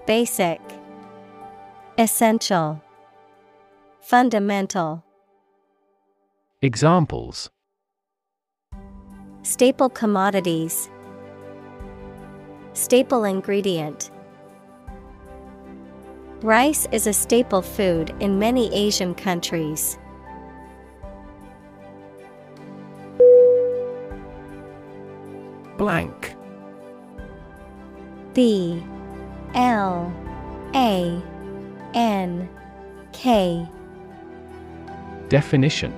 Basic, 0.07 0.59
Essential, 1.97 2.81
Fundamental. 4.01 5.03
Examples 6.61 7.49
Staple 9.43 9.89
commodities, 9.89 10.89
Staple 12.73 13.23
ingredient. 13.23 14.11
Rice 16.41 16.87
is 16.93 17.05
a 17.05 17.11
staple 17.11 17.61
food 17.61 18.15
in 18.21 18.39
many 18.39 18.73
Asian 18.73 19.13
countries. 19.13 19.97
Blank. 25.77 26.37
B 28.33 28.81
L 29.53 30.13
A 30.73 31.21
N 31.93 32.49
K. 33.11 33.67
Definition. 35.27 35.93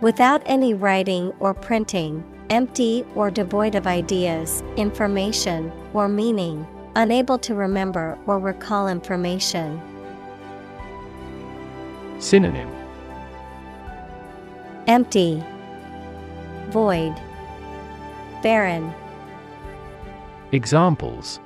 Without 0.00 0.42
any 0.46 0.72
writing 0.72 1.32
or 1.40 1.52
printing, 1.52 2.22
empty 2.50 3.04
or 3.16 3.28
devoid 3.28 3.74
of 3.74 3.88
ideas, 3.88 4.62
information, 4.76 5.72
or 5.92 6.06
meaning, 6.06 6.64
unable 6.96 7.38
to 7.38 7.54
remember 7.54 8.18
or 8.26 8.38
recall 8.38 8.88
information. 8.88 9.80
Synonym 12.18 12.70
Empty, 14.86 15.44
Void, 16.70 17.14
Barren, 18.42 18.92
Examples 20.52 21.38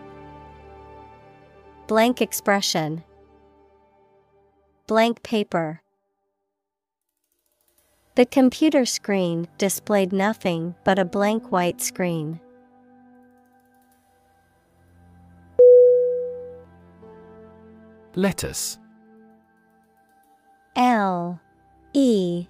Blank 1.89 2.23
expression, 2.23 3.03
Blank 4.87 5.25
paper. 5.25 5.83
The 8.15 8.27
computer 8.27 8.85
screen 8.85 9.49
displayed 9.59 10.13
nothing 10.13 10.77
but 10.85 10.99
a 10.99 11.05
blank 11.05 11.51
white 11.51 11.81
screen. 11.81 12.39
Lettuce. 18.17 18.79
L 20.75 21.41
E 21.93 22.47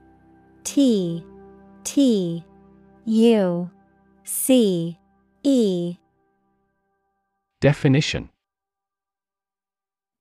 T 0.65 1.25
T 1.85 2.45
U 3.05 3.71
C 4.25 4.99
E. 5.43 5.97
Definition. 7.61 8.31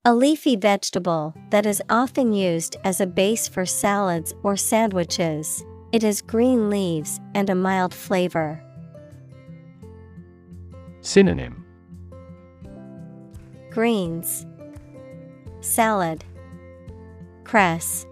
A 0.03 0.13
leafy 0.13 0.55
vegetable 0.55 1.33
that 1.51 1.65
is 1.65 1.81
often 1.89 2.33
used 2.33 2.75
as 2.83 2.99
a 2.99 3.07
base 3.07 3.47
for 3.47 3.65
salads 3.65 4.33
or 4.43 4.57
sandwiches. 4.57 5.63
It 5.93 6.03
has 6.03 6.21
green 6.21 6.69
leaves 6.69 7.19
and 7.33 7.49
a 7.49 7.55
mild 7.55 7.93
flavor. 7.93 8.61
Synonym. 11.01 11.65
Greens 13.71 14.45
Salad. 15.61 16.23
Cress. 17.43 18.05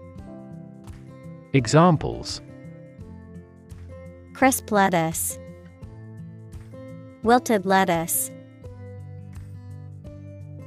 Examples. 1.52 2.40
Crisp 4.34 4.70
lettuce. 4.70 5.38
Wilted 7.22 7.66
lettuce. 7.66 8.30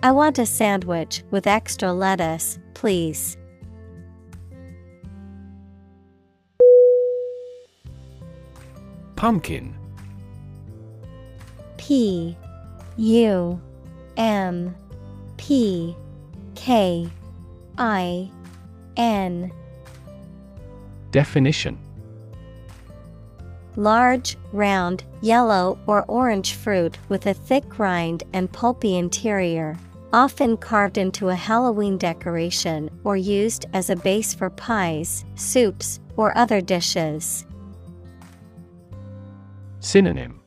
I 0.04 0.12
want 0.12 0.40
a 0.40 0.46
sandwich 0.46 1.24
with 1.30 1.46
extra 1.46 1.94
lettuce, 1.94 2.58
please. 2.74 3.38
Pumpkin. 9.16 9.76
P 11.78 12.36
U 12.98 13.62
M 14.18 14.76
P 15.38 15.96
K 16.56 17.10
I 17.78 18.32
N. 18.98 19.52
Definition. 21.12 21.78
Large, 23.76 24.38
round, 24.52 25.04
yellow 25.22 25.80
or 25.88 26.04
orange 26.08 26.56
fruit 26.56 26.98
with 27.08 27.26
a 27.26 27.34
thick 27.34 27.80
rind 27.80 28.24
and 28.34 28.52
pulpy 28.52 28.98
interior, 28.98 29.78
often 30.14 30.58
carved 30.58 30.98
into 30.98 31.30
a 31.30 31.36
Halloween 31.36 31.98
decoration 31.98 32.90
or 33.06 33.16
used 33.16 33.66
as 33.74 33.90
a 33.90 33.96
base 33.96 34.34
for 34.34 34.50
pies, 34.50 35.24
soups, 35.36 36.00
or 36.18 36.38
other 36.38 36.60
dishes. 36.60 37.46
Synonym. 39.80 40.42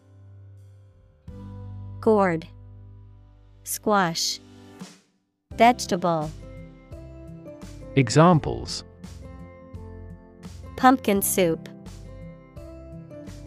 Gourd, 2.00 2.46
Squash, 3.62 4.38
Vegetable, 5.56 6.30
Examples 7.96 8.82
Pumpkin 10.76 11.22
soup, 11.22 11.68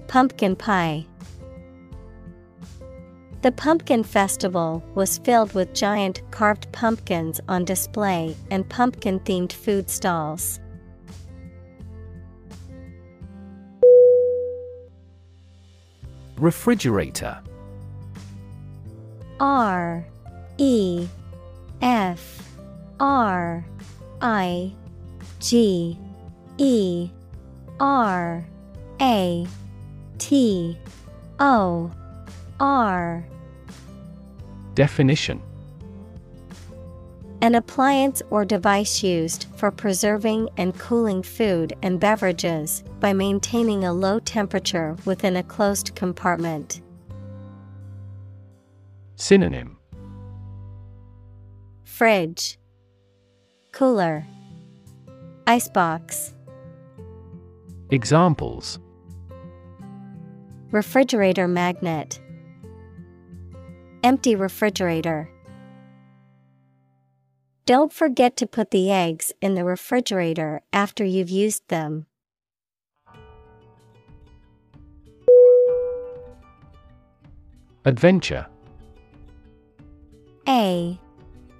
Pumpkin 0.07 0.55
pie. 0.55 1.05
The 3.41 3.51
pumpkin 3.51 4.03
festival 4.03 4.83
was 4.95 5.19
filled 5.19 5.53
with 5.53 5.73
giant 5.73 6.21
carved 6.31 6.71
pumpkins 6.71 7.39
on 7.47 7.65
display 7.65 8.35
and 8.49 8.67
pumpkin 8.67 9.19
themed 9.19 9.51
food 9.51 9.89
stalls. 9.89 10.59
Refrigerator 16.37 17.41
R 19.39 20.05
E 20.57 21.07
F 21.81 22.43
R 22.99 23.65
I 24.21 24.73
G 25.39 25.97
E 26.57 27.09
R 27.79 28.45
A 29.01 29.47
T 30.17 30.77
O 31.39 31.91
R. 32.59 33.25
Definition. 34.73 35.41
An 37.41 37.53
appliance 37.53 38.23
or 38.31 38.45
device 38.45 39.03
used 39.03 39.45
for 39.55 39.69
preserving 39.69 40.49
and 40.57 40.77
cooling 40.79 41.21
food 41.21 41.73
and 41.83 41.99
beverages 41.99 42.83
by 42.99 43.13
maintaining 43.13 43.83
a 43.83 43.93
low 43.93 44.19
temperature 44.19 44.97
within 45.05 45.35
a 45.35 45.43
closed 45.43 45.95
compartment. 45.95 46.81
Synonym 49.15 49.76
Fridge. 51.97 52.59
Cooler. 53.71 54.23
Icebox. 55.47 56.35
Examples. 57.89 58.77
Refrigerator 60.69 61.47
magnet. 61.47 62.21
Empty 64.03 64.35
refrigerator. 64.35 65.27
Don't 67.65 67.91
forget 67.91 68.37
to 68.37 68.45
put 68.45 68.69
the 68.69 68.91
eggs 68.91 69.33
in 69.41 69.55
the 69.55 69.63
refrigerator 69.63 70.61
after 70.71 71.03
you've 71.03 71.31
used 71.31 71.67
them. 71.67 72.05
Adventure. 77.85 78.45
A 80.47 80.99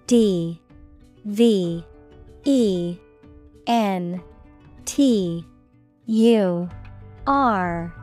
D 0.07 0.61
V 1.25 1.85
E 2.45 2.97
N 3.67 4.23
T 4.85 5.45
U 6.05 6.69
R 7.27 7.93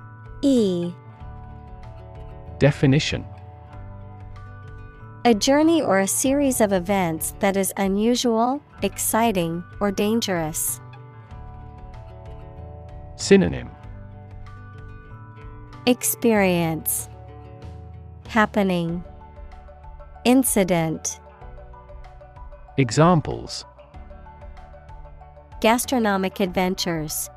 E. 0.42 0.92
Definition. 2.58 3.24
A 5.24 5.32
journey 5.32 5.80
or 5.80 6.00
a 6.00 6.06
series 6.06 6.60
of 6.60 6.74
events 6.74 7.34
that 7.40 7.56
is 7.56 7.72
unusual, 7.78 8.60
exciting, 8.82 9.64
or 9.80 9.90
dangerous. 9.90 10.82
Synonym. 13.16 13.70
Experience. 15.86 17.08
Happening. 18.28 19.02
Incident 20.26 21.20
Examples. 22.76 23.64
Gastronomic 25.60 26.40
adventures. 26.40 27.30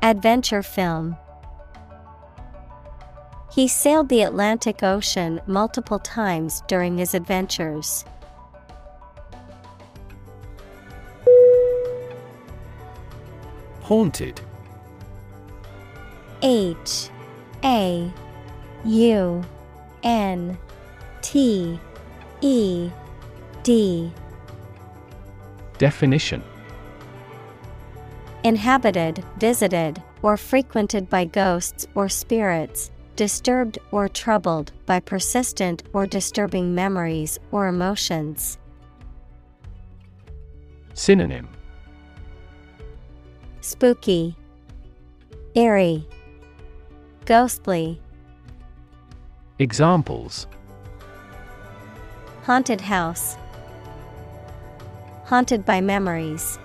Adventure 0.00 0.62
film. 0.62 1.14
He 3.52 3.68
sailed 3.68 4.08
the 4.08 4.22
Atlantic 4.22 4.82
Ocean 4.82 5.42
multiple 5.46 5.98
times 5.98 6.62
during 6.68 6.96
his 6.96 7.12
adventures. 7.12 8.06
Haunted. 13.82 14.40
H 16.40 17.10
A 17.62 18.10
U 18.86 19.44
N 20.02 20.56
T 21.20 21.78
E 22.40 22.90
D. 23.62 24.10
Definition. 25.78 26.42
Inhabited, 28.42 29.22
visited, 29.38 30.02
or 30.22 30.36
frequented 30.36 31.10
by 31.10 31.26
ghosts 31.26 31.86
or 31.94 32.08
spirits, 32.08 32.90
disturbed 33.16 33.78
or 33.90 34.08
troubled 34.08 34.72
by 34.86 34.98
persistent 34.98 35.82
or 35.92 36.06
disturbing 36.06 36.74
memories 36.74 37.38
or 37.50 37.66
emotions. 37.66 38.58
Synonym. 40.94 41.48
Spooky, 43.60 44.36
Eerie, 45.54 46.06
Ghostly, 47.26 48.00
Examples. 49.58 50.46
Haunted 52.44 52.80
house, 52.80 53.36
Haunted 55.30 55.64
by 55.64 55.80
memories. 55.80 56.58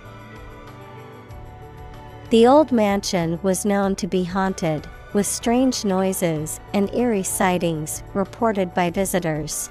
The 2.32 2.48
old 2.48 2.72
mansion 2.72 3.40
was 3.44 3.64
known 3.64 3.96
to 3.98 4.08
be 4.08 4.24
haunted, 4.24 4.88
with 5.14 5.28
strange 5.28 5.86
noises 5.86 6.60
and 6.74 6.92
eerie 6.96 7.22
sightings 7.22 8.02
reported 8.16 8.74
by 8.74 8.90
visitors. 8.90 9.70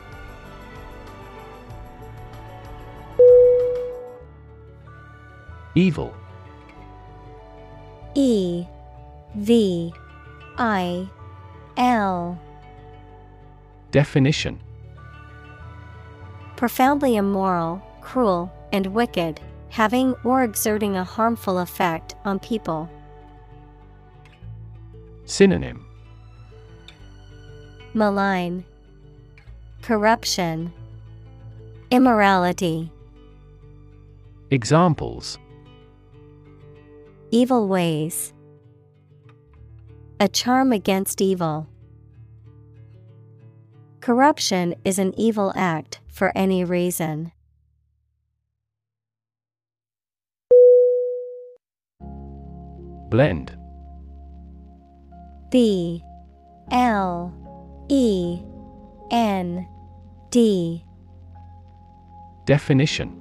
Evil 5.75 6.15
E 8.15 8.65
V 9.35 9.93
I 10.57 11.09
L 11.77 12.41
Definition 13.91 14.61
Profoundly 16.55 17.17
immoral, 17.17 17.83
cruel, 18.01 18.53
and 18.75 18.89
wicked, 18.89 19.41
having 19.69 20.15
or 20.25 20.43
exerting 20.43 20.97
a 20.97 21.05
harmful 21.05 21.59
effect 21.59 22.17
on 22.25 22.41
people. 22.41 22.91
Synonym 25.27 25.87
Malign, 27.95 28.65
Corruption, 29.81 30.73
Immorality, 31.93 32.91
Examples 34.51 35.39
Evil 37.31 37.69
ways, 37.69 38.33
A 40.19 40.27
charm 40.27 40.73
against 40.73 41.21
evil. 41.21 41.69
Corruption 44.01 44.75
is 44.85 44.99
an 44.99 45.15
evil 45.17 45.53
act 45.55 46.01
for 46.09 46.37
any 46.37 46.65
reason. 46.65 47.31
Blend. 53.15 53.57
B 55.49 56.03
L 56.73 57.33
E 57.89 58.41
N 59.13 59.69
D. 60.31 60.85
Definition. 62.45 63.17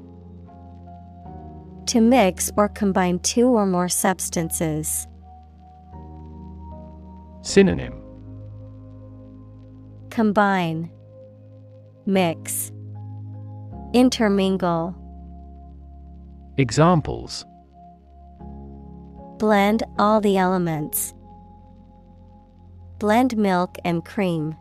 To 1.86 2.02
mix 2.02 2.52
or 2.58 2.70
combine 2.70 3.20
two 3.20 3.50
or 3.50 3.68
more 3.68 3.88
substances. 3.88 5.08
Synonym. 7.44 7.94
Combine, 10.10 10.90
Mix, 12.08 12.72
Intermingle. 13.94 14.96
Examples 16.58 17.46
Blend 19.38 19.84
all 19.98 20.22
the 20.22 20.38
elements. 20.38 21.14
Blend 23.00 23.36
milk 23.36 23.78
and 23.84 24.06
cream. 24.06 24.56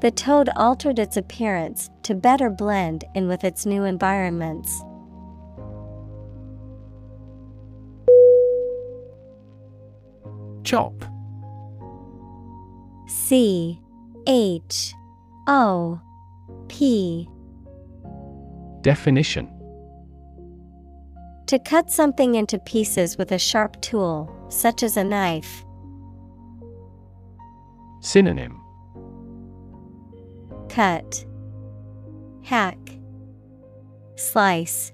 The 0.00 0.10
toad 0.10 0.48
altered 0.56 0.98
its 0.98 1.16
appearance 1.16 1.90
to 2.04 2.14
better 2.14 2.50
blend 2.50 3.04
in 3.14 3.28
with 3.28 3.44
its 3.44 3.66
new 3.66 3.84
environments. 3.84 4.82
Chop 10.64 11.04
C 13.06 13.80
H 14.26 14.94
O 15.46 16.00
P 16.68 17.28
Definition 18.82 19.57
To 21.48 21.58
cut 21.58 21.90
something 21.90 22.34
into 22.34 22.58
pieces 22.58 23.16
with 23.16 23.32
a 23.32 23.38
sharp 23.38 23.80
tool, 23.80 24.30
such 24.50 24.82
as 24.82 24.98
a 24.98 25.02
knife. 25.04 25.64
Synonym 28.00 28.60
Cut, 30.68 31.24
Hack, 32.42 32.76
Slice, 34.16 34.92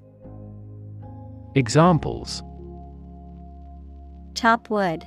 Examples 1.56 2.44
Chop 4.36 4.70
wood. 4.70 5.04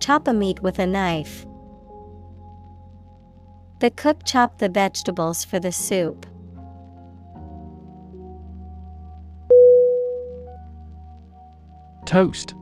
Chop 0.00 0.26
a 0.26 0.32
meat 0.32 0.60
with 0.60 0.80
a 0.80 0.86
knife. 0.88 1.46
The 3.78 3.90
cook 3.90 4.24
chopped 4.24 4.58
the 4.58 4.68
vegetables 4.68 5.44
for 5.44 5.60
the 5.60 5.70
soup. 5.70 6.26
Toast. 12.12 12.54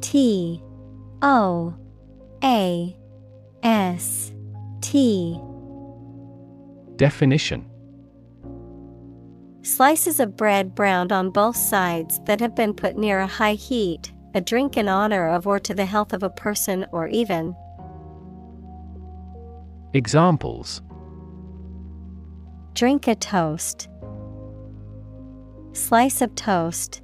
T 0.00 0.60
O 1.22 1.72
A 2.42 2.96
S 3.62 4.32
T 4.80 5.40
Definition 6.96 7.70
Slices 9.62 10.18
of 10.18 10.36
bread 10.36 10.74
browned 10.74 11.12
on 11.12 11.30
both 11.30 11.54
sides 11.54 12.18
that 12.24 12.40
have 12.40 12.56
been 12.56 12.74
put 12.74 12.96
near 12.96 13.20
a 13.20 13.28
high 13.28 13.54
heat, 13.54 14.12
a 14.34 14.40
drink 14.40 14.76
in 14.76 14.88
honor 14.88 15.28
of 15.28 15.46
or 15.46 15.60
to 15.60 15.72
the 15.72 15.86
health 15.86 16.12
of 16.12 16.24
a 16.24 16.30
person 16.30 16.84
or 16.90 17.06
even. 17.06 17.54
Examples 19.94 20.82
Drink 22.74 23.06
a 23.06 23.14
toast. 23.14 23.88
Slice 25.74 26.20
of 26.20 26.34
toast. 26.34 27.02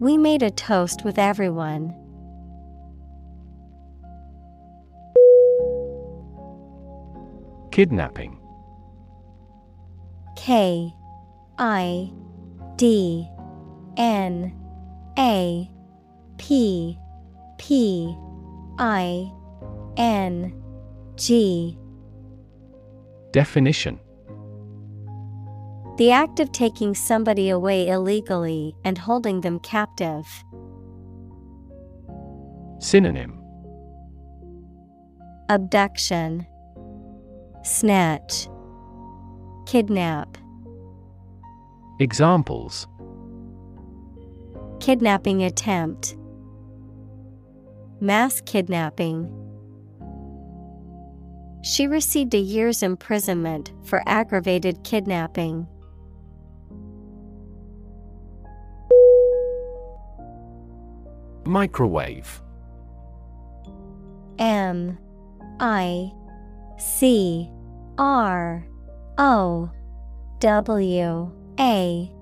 We 0.00 0.16
made 0.16 0.42
a 0.44 0.50
toast 0.50 1.04
with 1.04 1.18
everyone. 1.18 1.94
Kidnapping. 7.72 8.38
K 10.36 10.94
I 11.58 12.12
D 12.76 13.28
N 13.96 14.54
A 15.18 15.68
P 16.38 16.96
P 17.58 18.16
I 18.78 19.32
N 19.96 20.52
G 21.16 21.76
Definition 23.32 23.98
The 25.98 26.12
act 26.12 26.38
of 26.38 26.52
taking 26.52 26.94
somebody 26.94 27.48
away 27.48 27.88
illegally 27.88 28.72
and 28.84 28.96
holding 28.96 29.40
them 29.40 29.58
captive. 29.58 30.26
Synonym 32.78 33.42
Abduction, 35.48 36.46
Snatch, 37.64 38.46
Kidnap. 39.66 40.38
Examples 41.98 42.86
Kidnapping 44.78 45.42
attempt, 45.42 46.16
Mass 48.00 48.40
kidnapping. 48.42 49.34
She 51.62 51.88
received 51.88 52.34
a 52.34 52.38
year's 52.38 52.84
imprisonment 52.84 53.72
for 53.82 54.04
aggravated 54.06 54.84
kidnapping. 54.84 55.66
Microwave. 61.48 62.42
M 64.38 64.98
I 65.58 66.12
C 66.78 67.50
R 67.96 68.64
O 69.16 69.70
W 70.40 71.32
A 71.58 72.12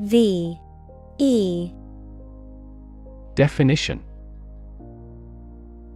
V 0.00 0.58
E 1.18 1.72
Definition 3.34 4.02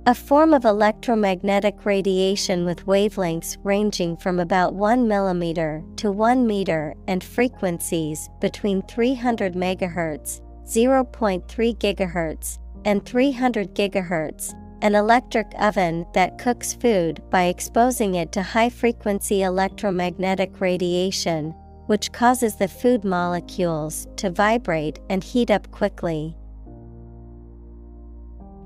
A 0.06 0.14
form 0.14 0.52
of 0.52 0.64
electromagnetic 0.64 1.86
radiation 1.86 2.64
with 2.64 2.86
wavelengths 2.86 3.56
ranging 3.62 4.16
from 4.16 4.40
about 4.40 4.74
1 4.74 5.06
mm 5.06 5.96
to 5.96 6.10
1 6.10 6.46
meter 6.46 6.94
and 7.06 7.22
frequencies 7.22 8.28
between 8.40 8.82
300 8.82 9.54
MHz, 9.54 10.40
0.3 10.66 11.44
GHz, 11.46 12.58
and 12.84 13.04
300 13.04 13.74
GHz. 13.74 14.54
An 14.82 14.94
electric 14.94 15.50
oven 15.58 16.04
that 16.12 16.38
cooks 16.38 16.74
food 16.74 17.22
by 17.30 17.44
exposing 17.44 18.16
it 18.16 18.32
to 18.32 18.42
high 18.42 18.68
frequency 18.68 19.42
electromagnetic 19.42 20.60
radiation, 20.60 21.52
which 21.86 22.12
causes 22.12 22.56
the 22.56 22.68
food 22.68 23.02
molecules 23.02 24.06
to 24.16 24.30
vibrate 24.30 24.98
and 25.08 25.24
heat 25.24 25.50
up 25.50 25.70
quickly. 25.70 26.36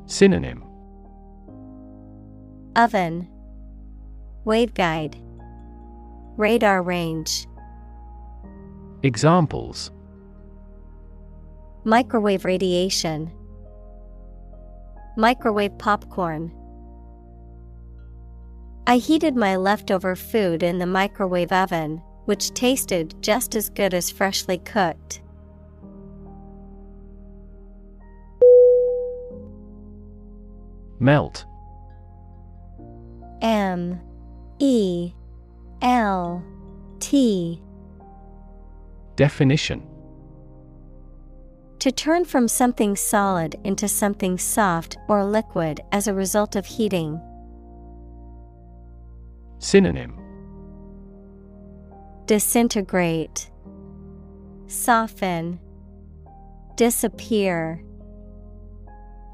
Synonym. 0.06 0.64
Oven. 2.74 3.28
Waveguide. 4.44 5.22
Radarange. 6.36 7.46
Examples. 9.04 9.92
Microwave 11.84 12.44
radiation 12.44 13.30
Microwave 15.18 15.76
popcorn. 15.78 16.52
I 18.86 18.98
heated 18.98 19.34
my 19.34 19.56
leftover 19.56 20.14
food 20.14 20.62
in 20.62 20.78
the 20.78 20.86
microwave 20.86 21.50
oven, 21.50 22.00
which 22.26 22.54
tasted 22.54 23.20
just 23.20 23.56
as 23.56 23.68
good 23.68 23.94
as 23.94 24.12
freshly 24.12 24.58
cooked. 24.58 25.22
Melt. 31.00 31.44
M. 33.42 34.00
E. 34.60 35.12
L. 35.82 36.44
T. 37.00 37.60
Definition 39.16 39.82
To 41.80 41.92
turn 41.92 42.24
from 42.24 42.48
something 42.48 42.96
solid 42.96 43.54
into 43.62 43.86
something 43.86 44.36
soft 44.36 44.98
or 45.08 45.24
liquid 45.24 45.80
as 45.92 46.08
a 46.08 46.14
result 46.14 46.56
of 46.56 46.66
heating. 46.66 47.20
Synonym 49.60 50.18
Disintegrate, 52.26 53.50
Soften, 54.66 55.60
Disappear. 56.76 57.82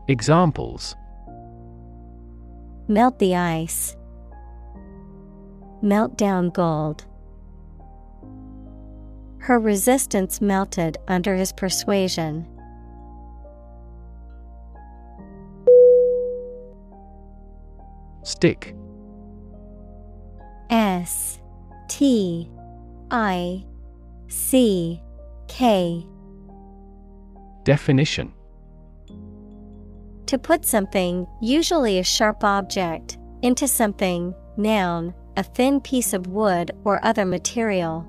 Examples 0.08 0.94
Melt 2.88 3.18
the 3.18 3.34
ice. 3.36 3.96
Melt 5.80 6.18
down 6.18 6.50
gold. 6.50 7.06
Her 9.44 9.58
resistance 9.58 10.40
melted 10.40 10.96
under 11.06 11.34
his 11.34 11.52
persuasion. 11.52 12.46
Stick. 18.22 18.74
S 20.70 21.40
T 21.88 22.50
I 23.10 23.66
C 24.28 25.02
K 25.46 26.06
Definition 27.64 28.32
To 30.24 30.38
put 30.38 30.64
something, 30.64 31.26
usually 31.42 31.98
a 31.98 32.02
sharp 32.02 32.44
object, 32.44 33.18
into 33.42 33.68
something, 33.68 34.34
noun, 34.56 35.12
a 35.36 35.42
thin 35.42 35.82
piece 35.82 36.14
of 36.14 36.28
wood 36.28 36.70
or 36.84 37.04
other 37.04 37.26
material. 37.26 38.08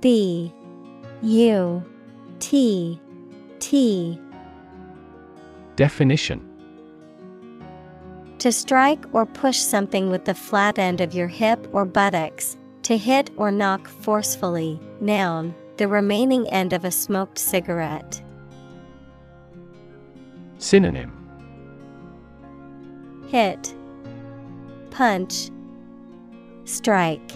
B 0.00 0.52
U 1.22 1.82
T 2.38 3.00
T 3.58 4.18
Definition 5.76 6.46
To 8.38 8.50
strike 8.52 9.04
or 9.12 9.26
push 9.26 9.58
something 9.58 10.10
with 10.10 10.24
the 10.24 10.34
flat 10.34 10.78
end 10.78 11.00
of 11.00 11.14
your 11.14 11.28
hip 11.28 11.68
or 11.72 11.84
buttocks, 11.84 12.56
to 12.82 12.96
hit 12.96 13.30
or 13.36 13.50
knock 13.50 13.88
forcefully. 13.88 14.80
Noun, 15.00 15.54
the 15.76 15.88
remaining 15.88 16.48
end 16.48 16.72
of 16.72 16.84
a 16.84 16.90
smoked 16.90 17.38
cigarette. 17.38 18.22
Synonym 20.58 21.16
Hit, 23.28 23.74
Punch, 24.90 25.50
Strike. 26.64 27.32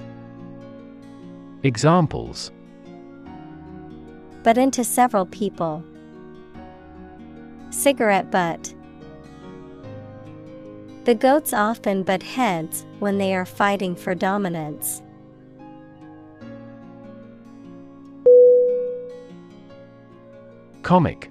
Examples 1.62 2.50
but 4.44 4.56
into 4.56 4.84
several 4.84 5.26
people. 5.26 5.82
Cigarette 7.70 8.30
butt. 8.30 8.72
The 11.04 11.14
goats 11.14 11.52
often 11.52 12.04
butt 12.04 12.22
heads 12.22 12.86
when 13.00 13.18
they 13.18 13.34
are 13.34 13.44
fighting 13.44 13.96
for 13.96 14.14
dominance. 14.14 15.02
Comic 20.82 21.30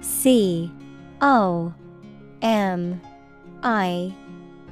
C 0.00 0.72
O 1.20 1.72
M 2.40 3.00
I 3.62 4.14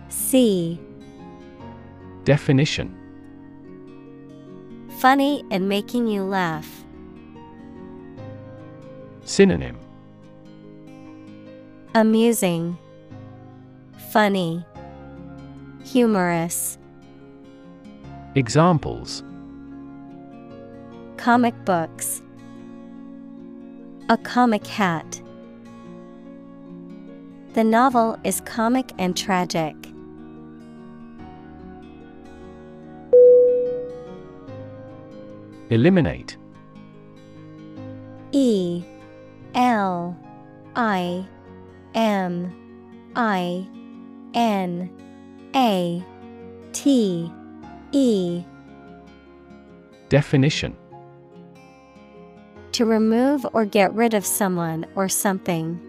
C 0.09 0.81
Definition 2.25 2.98
Funny 4.99 5.45
and 5.53 5.69
making 5.69 6.09
you 6.09 6.25
laugh. 6.25 6.85
Synonym 9.23 9.79
Amusing, 11.95 12.77
Funny, 14.11 14.67
Humorous. 15.85 16.79
Examples 18.35 19.23
Comic 21.17 21.55
books. 21.65 22.21
A 24.09 24.17
comic 24.17 24.67
hat. 24.67 25.23
The 27.55 27.63
novel 27.63 28.19
is 28.25 28.41
comic 28.41 28.91
and 28.99 29.17
tragic. 29.17 29.77
Eliminate 35.71 36.37
E 38.33 38.83
L 39.55 40.17
I 40.75 41.27
M 41.95 43.11
I 43.15 43.67
N 44.35 44.91
A 45.55 46.05
T 46.73 47.33
E 47.93 48.45
Definition 50.09 50.75
To 52.73 52.85
remove 52.87 53.47
or 53.53 53.65
get 53.65 53.93
rid 53.93 54.15
of 54.15 54.25
someone 54.25 54.87
or 54.95 55.09
something. 55.09 55.81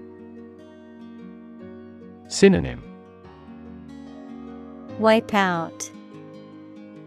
Synonym 2.27 2.83
Wipe 4.99 5.33
out. 5.33 5.89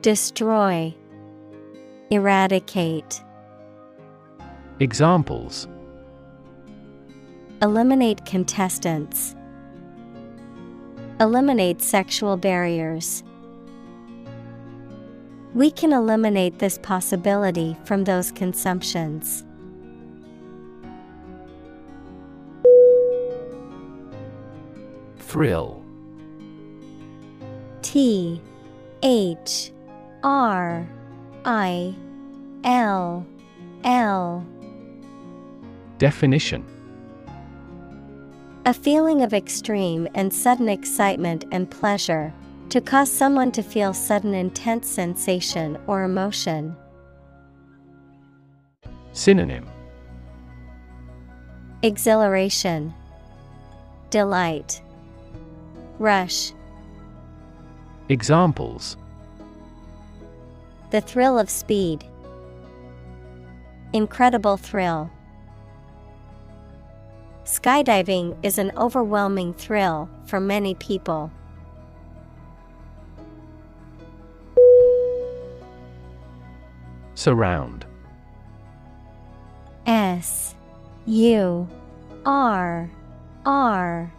Destroy. 0.01 0.95
Eradicate. 2.13 3.23
Examples 4.81 5.67
Eliminate 7.63 8.27
contestants. 8.27 9.35
Eliminate 11.21 11.81
sexual 11.81 12.37
barriers. 12.37 13.25
We 15.55 15.71
can 15.71 15.95
eliminate 15.95 16.59
this 16.59 16.77
possibility 16.77 17.79
from 17.85 18.05
those 18.05 18.31
consumptions. 18.31 19.43
Thrill 25.17 25.83
T 27.81 28.43
H 29.03 29.73
R 30.23 30.87
I 31.45 31.95
L 32.63 33.27
L. 33.83 34.47
Definition. 35.99 36.65
A 38.65 38.73
feeling 38.73 39.23
of 39.23 39.35
extreme 39.35 40.07
and 40.15 40.33
sudden 40.33 40.69
excitement 40.69 41.45
and 41.51 41.69
pleasure, 41.69 42.33
to 42.69 42.81
cause 42.81 43.11
someone 43.11 43.51
to 43.53 43.63
feel 43.63 43.93
sudden 43.93 44.35
intense 44.35 44.89
sensation 44.89 45.77
or 45.89 46.05
emotion. 46.05 46.77
Synonym. 49.13 49.67
Exhilaration, 51.83 52.95
Delight, 54.11 54.81
Rush. 55.99 56.53
Examples 58.09 58.97
The 60.93 61.01
thrill 61.01 61.39
of 61.39 61.49
speed. 61.49 62.05
Incredible 63.95 64.59
thrill. 64.59 65.11
Skydiving 67.45 68.37
is 68.43 68.59
an 68.59 68.73
overwhelming 68.77 69.55
thrill 69.55 70.11
for 70.27 70.39
many 70.39 70.75
people. 70.75 71.33
Surround 77.15 77.87
S 79.87 80.55
U 81.07 81.67
R 82.27 82.91
R 83.47 84.13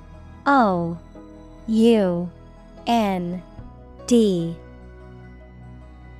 O 0.48 0.98
U 1.68 2.32
N 2.88 3.44
D 4.08 4.56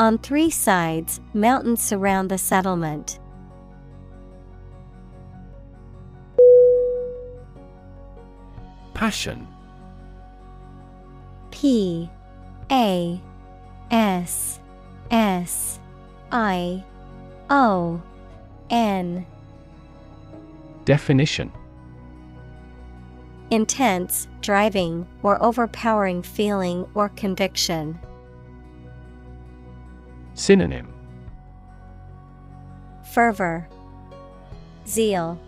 On 0.00 0.16
three 0.16 0.48
sides, 0.48 1.20
mountains 1.34 1.82
surround 1.82 2.30
the 2.30 2.38
settlement. 2.38 3.18
Passion 8.94 9.46
P 11.50 12.08
A 12.70 13.20
S 13.90 14.58
S 15.10 15.78
I 16.32 16.82
O 17.50 18.00
N 18.70 19.26
Definition 20.86 21.52
Intense, 23.50 24.28
driving, 24.40 25.06
or 25.22 25.42
overpowering 25.42 26.22
feeling 26.22 26.86
or 26.94 27.10
conviction. 27.10 27.98
Synonym. 30.40 30.88
Fervor, 33.12 33.68
Zeal, 34.86 35.38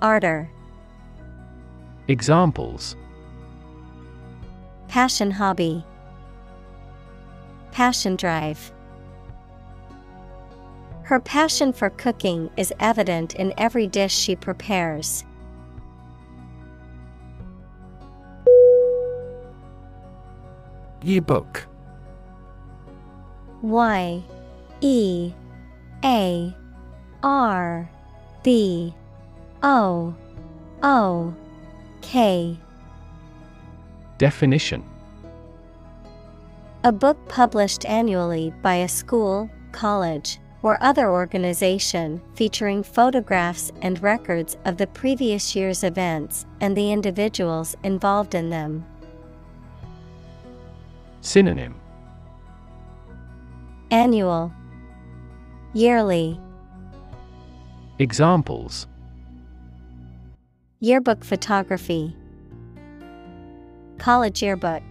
Ardor, 0.00 0.48
Examples. 2.06 2.94
Passion 4.86 5.32
hobby, 5.32 5.84
Passion 7.72 8.14
drive. 8.14 8.72
Her 11.02 11.18
passion 11.18 11.72
for 11.72 11.90
cooking 11.90 12.50
is 12.56 12.72
evident 12.78 13.34
in 13.34 13.52
every 13.58 13.88
dish 13.88 14.14
she 14.14 14.36
prepares. 14.36 15.24
Yearbook 21.02 21.66
Y 23.62 24.22
E 24.80 25.32
A 26.04 26.56
R 27.22 27.88
B 28.42 28.92
O 29.62 30.14
O 30.82 31.34
K 32.00 32.58
Definition 34.18 34.82
A 36.82 36.90
book 36.90 37.16
published 37.28 37.86
annually 37.86 38.52
by 38.62 38.74
a 38.74 38.88
school, 38.88 39.48
college, 39.70 40.40
or 40.62 40.82
other 40.82 41.08
organization 41.08 42.20
featuring 42.34 42.82
photographs 42.82 43.70
and 43.80 44.02
records 44.02 44.56
of 44.64 44.76
the 44.76 44.88
previous 44.88 45.54
year's 45.54 45.84
events 45.84 46.46
and 46.60 46.76
the 46.76 46.90
individuals 46.92 47.76
involved 47.84 48.34
in 48.34 48.50
them. 48.50 48.84
Synonym 51.20 51.81
Annual, 53.92 54.50
Yearly, 55.74 56.40
Examples. 57.98 58.86
Yearbook 60.80 61.22
photography, 61.22 62.16
College 63.98 64.42
yearbook. 64.42 64.82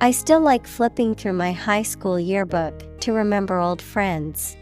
I 0.00 0.10
still 0.10 0.40
like 0.40 0.66
flipping 0.66 1.14
through 1.14 1.34
my 1.34 1.52
high 1.52 1.82
school 1.82 2.18
yearbook 2.18 3.00
to 3.02 3.12
remember 3.12 3.58
old 3.58 3.80
friends. 3.80 4.56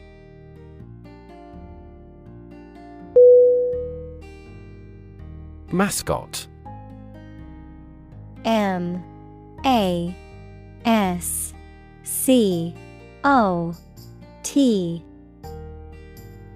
Mascot. 5.72 6.46
M 8.44 9.02
A 9.64 10.14
S 10.84 11.54
C 12.06 12.72
O 13.24 13.74
T 14.44 15.04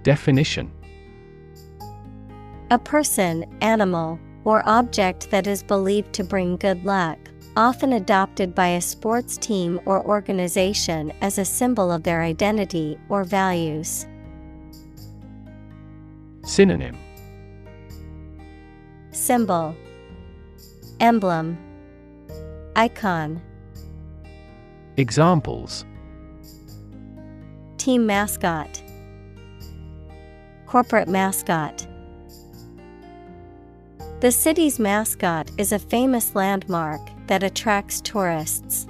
Definition. 0.05 0.71
A 2.71 2.79
person, 2.79 3.45
animal, 3.61 4.19
or 4.45 4.63
object 4.67 5.29
that 5.33 5.49
is 5.49 5.65
believed 5.65 6.13
to 6.13 6.23
bring 6.23 6.57
good 6.57 6.85
luck, 6.85 7.19
often 7.57 7.95
adopted 7.95 8.55
by 8.55 8.69
a 8.69 8.81
sports 8.81 9.37
team 9.37 9.81
or 9.87 10.07
organization 10.07 11.13
as 11.21 11.37
a 11.37 11.45
symbol 11.45 11.91
of 11.91 12.05
their 12.05 12.23
identity 12.23 12.97
or 13.09 13.25
values. 13.25 14.07
Synonym. 16.45 16.97
Symbol. 19.11 19.75
Emblem. 21.01 21.59
Icon 22.77 23.43
Examples. 24.97 25.85
Team 27.79 28.07
mascot. 28.07 28.83
Corporate 30.67 31.09
mascot. 31.09 31.87
The 34.21 34.31
city's 34.31 34.79
mascot 34.79 35.51
is 35.57 35.73
a 35.73 35.79
famous 35.79 36.35
landmark 36.35 37.01
that 37.27 37.43
attracts 37.43 38.01
tourists. 38.01 38.87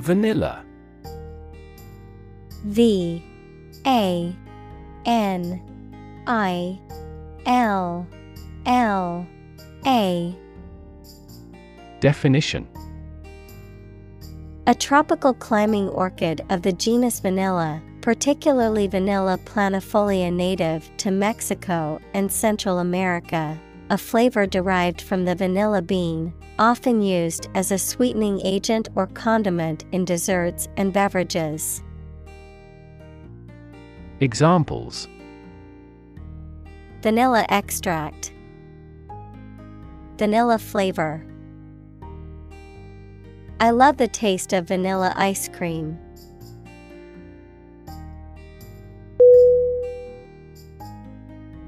Vanilla. 0.00 0.64
V 2.64 3.22
A 3.86 4.34
N 5.04 5.62
I 6.26 6.80
L 7.46 8.06
L 8.66 9.26
A. 9.86 10.34
Definition. 12.00 12.66
A 14.66 14.74
tropical 14.74 15.34
climbing 15.34 15.90
orchid 15.90 16.42
of 16.48 16.62
the 16.62 16.72
genus 16.72 17.20
Vanilla, 17.20 17.82
particularly 18.00 18.86
Vanilla 18.86 19.38
planifolia 19.44 20.32
native 20.32 20.90
to 20.96 21.10
Mexico 21.10 22.00
and 22.14 22.32
Central 22.32 22.78
America, 22.78 23.60
a 23.90 23.98
flavor 23.98 24.46
derived 24.46 25.02
from 25.02 25.26
the 25.26 25.34
vanilla 25.34 25.82
bean, 25.82 26.32
often 26.58 27.02
used 27.02 27.48
as 27.54 27.70
a 27.70 27.76
sweetening 27.78 28.40
agent 28.42 28.88
or 28.94 29.06
condiment 29.08 29.84
in 29.92 30.06
desserts 30.06 30.66
and 30.78 30.94
beverages. 30.94 31.82
Examples. 34.20 35.08
Vanilla 37.02 37.44
extract, 37.50 38.32
Vanilla 40.16 40.58
flavor. 40.58 41.26
I 43.58 43.70
love 43.70 43.96
the 43.96 44.06
taste 44.06 44.52
of 44.52 44.68
vanilla 44.68 45.12
ice 45.16 45.48
cream. 45.48 45.98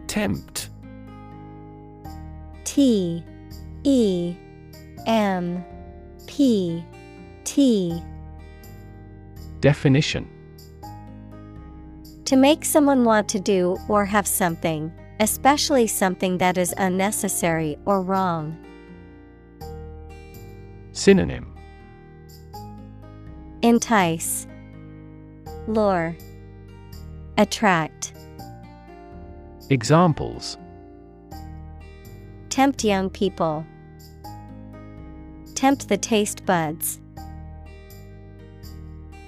Tempt 0.06 0.70
T 2.64 3.24
E 3.84 4.36
M 5.06 5.64
P 6.26 6.84
T 7.44 8.02
Definition 9.60 10.28
To 12.26 12.36
make 12.36 12.64
someone 12.64 13.04
want 13.04 13.28
to 13.30 13.40
do 13.40 13.76
or 13.88 14.04
have 14.04 14.26
something, 14.26 14.92
especially 15.20 15.86
something 15.86 16.38
that 16.38 16.58
is 16.58 16.74
unnecessary 16.76 17.78
or 17.84 18.02
wrong. 18.02 18.56
Synonym 20.92 21.54
Entice, 23.62 24.46
Lure, 25.66 26.16
Attract. 27.38 28.12
Examples 29.70 30.58
Tempt 32.50 32.84
young 32.84 33.10
people. 33.10 33.66
Tempt 35.54 35.88
the 35.88 35.96
taste 35.96 36.46
buds. 36.46 37.00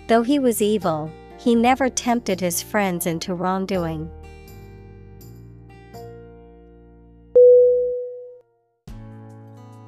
Though 0.07 0.23
he 0.23 0.39
was 0.39 0.63
evil, 0.63 1.11
he 1.39 1.55
never 1.55 1.91
tempted 1.91 2.41
his 2.41 2.63
friends 2.63 3.07
into 3.07 3.35
wrongdoing. 3.35 4.11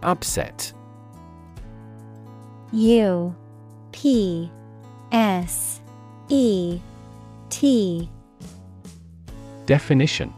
Upset. 0.03 0.73
U 2.73 3.35
P 3.93 4.51
S 5.13 5.81
E 6.29 6.81
T. 7.49 8.09
Definition. 9.67 10.33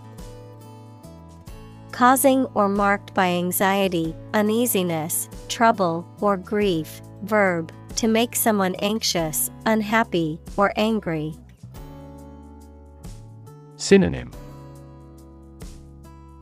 Causing 1.90 2.46
or 2.54 2.68
marked 2.68 3.12
by 3.14 3.28
anxiety, 3.28 4.16
uneasiness, 4.32 5.28
trouble, 5.48 6.06
or 6.20 6.36
grief. 6.36 7.02
Verb, 7.22 7.70
to 7.96 8.08
make 8.08 8.34
someone 8.34 8.74
anxious, 8.76 9.50
unhappy, 9.66 10.40
or 10.56 10.72
angry. 10.76 11.34
Synonym. 13.76 14.30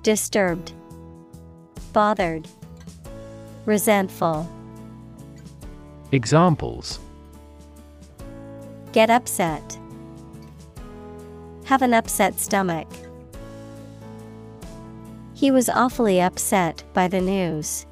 Disturbed, 0.03 0.73
bothered, 1.93 2.49
resentful. 3.71 4.51
Examples 6.11 6.99
Get 8.93 9.09
upset. 9.09 9.79
Have 11.67 11.81
an 11.81 11.95
upset 11.95 12.41
stomach. 12.41 12.89
He 15.35 15.53
was 15.53 15.69
awfully 15.69 16.21
upset 16.21 16.83
by 16.93 17.07
the 17.07 17.21
news. 17.21 17.87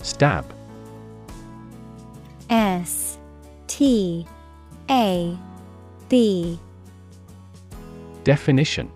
Stab 0.00 0.46
S 2.48 3.18
T 3.66 4.26
A 4.88 5.36
B 6.08 6.58
Definition 8.24 8.90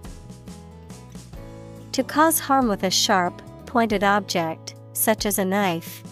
To 1.93 2.02
cause 2.02 2.39
harm 2.39 2.69
with 2.69 2.85
a 2.85 2.90
sharp, 2.90 3.43
pointed 3.66 4.02
object, 4.02 4.74
such 4.94 5.27
as 5.27 5.39
a 5.39 5.44
knife. 5.44 6.02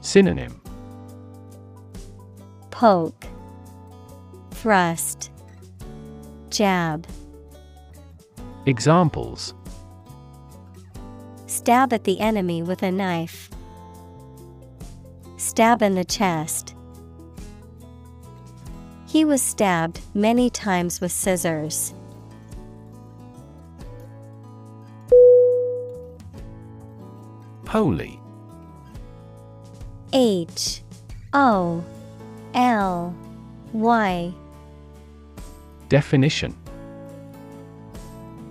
Synonym 0.00 0.60
Poke, 2.70 3.26
Thrust, 4.50 5.30
Jab. 6.50 7.06
Examples 8.66 9.54
Stab 11.46 11.92
at 11.92 12.02
the 12.02 12.18
enemy 12.18 12.62
with 12.62 12.82
a 12.82 12.90
knife. 12.90 13.50
Stab 15.36 15.80
in 15.80 15.94
the 15.94 16.04
chest. 16.04 16.74
He 19.06 19.24
was 19.24 19.40
stabbed 19.40 20.00
many 20.12 20.50
times 20.50 21.00
with 21.00 21.12
scissors. 21.12 21.94
Holy. 27.74 28.20
H 30.12 30.84
O 31.32 31.84
L 32.54 33.12
Y. 33.72 34.32
Definition. 35.88 36.56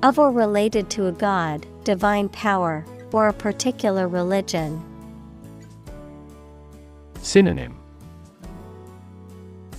Of 0.03 0.19
or 0.19 0.29
related 0.29 0.89
to 0.89 1.07
a 1.07 1.13
god, 1.13 1.65
divine 1.85 2.27
power, 2.27 2.85
or 3.13 3.29
a 3.29 3.33
particular 3.33 4.09
religion. 4.09 4.83
Synonym. 7.21 7.77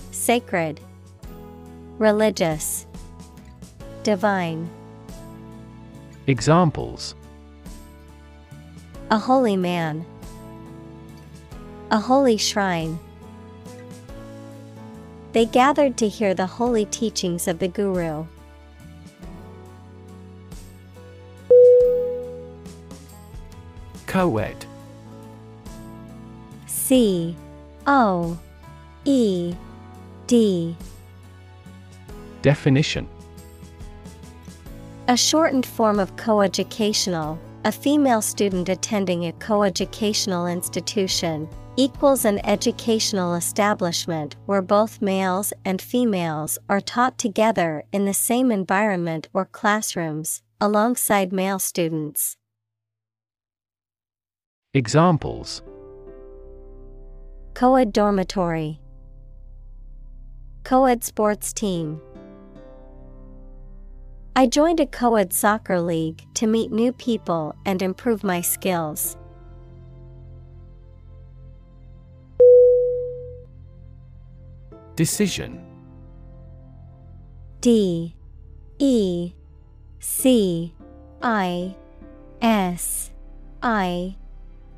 Sacred, 0.09 0.79
Religious, 1.99 2.87
Divine. 4.01 4.67
Examples 6.25 7.13
A 9.11 9.19
holy 9.19 9.55
man. 9.55 10.03
A 11.91 11.99
holy 11.99 12.37
shrine. 12.37 12.97
They 15.33 15.45
gathered 15.45 15.97
to 15.97 16.07
hear 16.07 16.33
the 16.33 16.47
holy 16.47 16.85
teachings 16.85 17.47
of 17.47 17.59
the 17.59 17.67
Guru. 17.67 18.25
Co-ed 24.07 24.65
C 26.65 27.35
O 27.85 28.39
E 29.03 29.53
D 30.25 30.75
Definition 32.41 33.09
A 35.09 35.17
shortened 35.17 35.65
form 35.65 35.99
of 35.99 36.15
coeducational, 36.15 37.37
a 37.65 37.71
female 37.71 38.21
student 38.21 38.69
attending 38.69 39.25
a 39.25 39.33
coeducational 39.33 40.51
institution, 40.51 41.49
equals 41.77 42.23
an 42.23 42.39
educational 42.45 43.33
establishment 43.33 44.35
where 44.45 44.61
both 44.61 45.01
males 45.01 45.51
and 45.65 45.81
females 45.81 46.59
are 46.69 46.79
taught 46.79 47.17
together 47.17 47.83
in 47.91 48.05
the 48.05 48.13
same 48.13 48.51
environment 48.51 49.27
or 49.33 49.45
classrooms, 49.45 50.43
alongside 50.61 51.33
male 51.33 51.57
students. 51.57 52.37
Examples 54.75 55.63
Coed 57.55 57.91
dormitory, 57.91 58.79
Coed 60.63 61.03
sports 61.03 61.51
team. 61.51 61.99
I 64.37 64.47
joined 64.47 64.81
a 64.81 64.85
co 64.85 65.15
ed 65.15 65.31
soccer 65.31 65.79
league 65.79 66.25
to 66.33 66.45
meet 66.45 66.69
new 66.69 66.91
people 66.91 67.55
and 67.65 67.81
improve 67.81 68.21
my 68.21 68.41
skills. 68.41 69.15
Decision. 74.97 75.63
D. 77.61 78.13
E. 78.77 79.33
C. 79.99 80.73
I. 81.21 81.75
S. 82.41 83.11
I. 83.63 84.17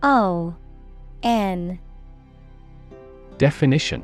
O. 0.04 0.56
N. 1.24 1.80
Definition 3.40 4.04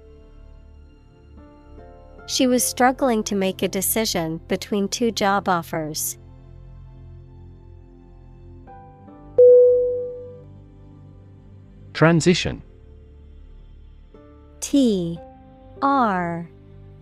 She 2.27 2.47
was 2.47 2.63
struggling 2.63 3.23
to 3.23 3.35
make 3.35 3.61
a 3.61 3.67
decision 3.67 4.39
between 4.47 4.87
two 4.87 5.11
job 5.11 5.49
offers. 5.49 6.17
Transition. 11.93 12.63
T 14.59 15.19
R 15.81 16.49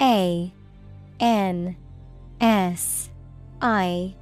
A 0.01 0.53
N 1.19 1.75
S 2.41 3.09
I 3.61 4.15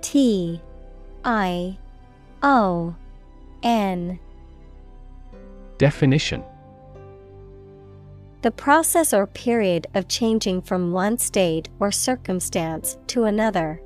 T 0.00 0.60
I 1.24 1.78
O 2.42 2.94
N. 3.62 4.18
Definition 5.78 6.44
The 8.42 8.50
process 8.50 9.14
or 9.14 9.28
period 9.28 9.86
of 9.94 10.08
changing 10.08 10.62
from 10.62 10.90
one 10.90 11.16
state 11.18 11.68
or 11.78 11.92
circumstance 11.92 12.98
to 13.06 13.22
another. 13.22 13.80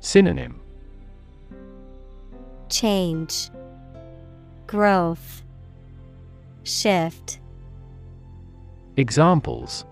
Synonym 0.00 0.58
Change, 2.70 3.50
Growth, 4.66 5.42
Shift, 6.62 7.40
Examples 8.96 9.84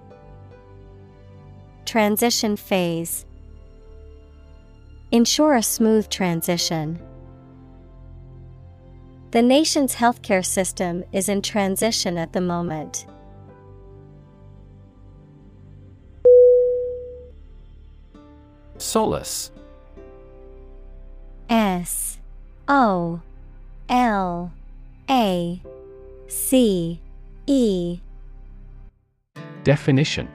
Transition 1.85 2.57
phase. 2.57 3.27
Ensure 5.11 5.55
a 5.55 5.63
smooth 5.63 6.09
transition. 6.09 6.99
The 9.33 9.41
nation's 9.41 9.95
healthcare 9.95 10.45
system 10.45 11.05
is 11.11 11.31
in 11.31 11.41
transition 11.41 12.19
at 12.19 12.35
the 12.35 12.41
moment. 12.43 13.07
Solace 18.77 19.51
S 21.49 22.19
O 22.69 23.23
L 23.89 24.53
A 25.09 25.63
C 26.29 27.01
E 27.47 28.01
Definition 29.65 30.29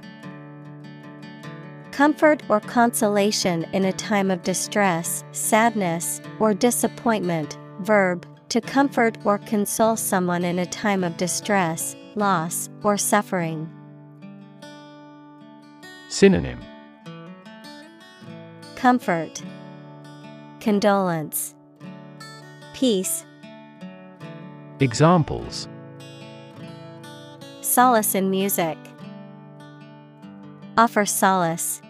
Comfort 1.91 2.41
or 2.49 2.59
consolation 2.61 3.63
in 3.73 3.85
a 3.85 3.93
time 3.93 4.31
of 4.31 4.41
distress, 4.41 5.23
sadness, 5.33 6.19
or 6.39 6.55
disappointment. 6.55 7.59
Verb 7.81 8.25
to 8.49 8.61
comfort 8.61 9.17
or 9.25 9.37
console 9.39 9.95
someone 9.95 10.43
in 10.43 10.59
a 10.59 10.65
time 10.65 11.03
of 11.03 11.17
distress, 11.17 11.95
loss, 12.15 12.69
or 12.83 12.97
suffering. 12.97 13.69
Synonym 16.09 16.59
Comfort, 18.75 19.41
Condolence, 20.59 21.55
Peace, 22.73 23.25
Examples 24.79 25.67
Solace 27.61 28.15
in 28.15 28.29
music. 28.29 28.77
Offer 30.77 31.05
solace. 31.05 31.81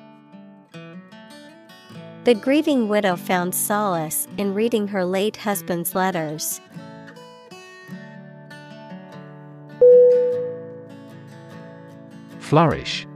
The 2.28 2.36
grieving 2.36 2.90
widow 2.90 3.16
found 3.16 3.56
solace 3.56 4.28
in 4.38 4.54
reading 4.54 4.90
her 4.90 5.06
late 5.06 5.38
husband's 5.38 5.96
letters. 5.96 6.60
Flourish. 12.40 13.08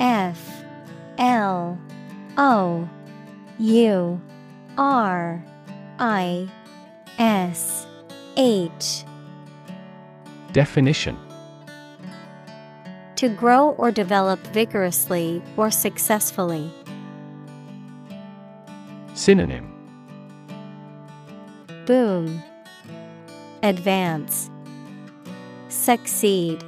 F. 0.00 0.64
L. 1.16 1.78
O. 2.38 2.88
U. 3.60 4.20
R. 4.76 5.44
I. 6.00 6.48
S. 7.20 7.86
H. 8.36 9.04
Definition. 10.50 11.16
To 13.14 13.28
grow 13.28 13.76
or 13.78 13.92
develop 13.92 14.40
vigorously 14.48 15.40
or 15.56 15.70
successfully. 15.70 16.74
Synonym 19.22 19.72
Boom. 21.86 22.42
Advance. 23.62 24.50
Succeed. 25.68 26.64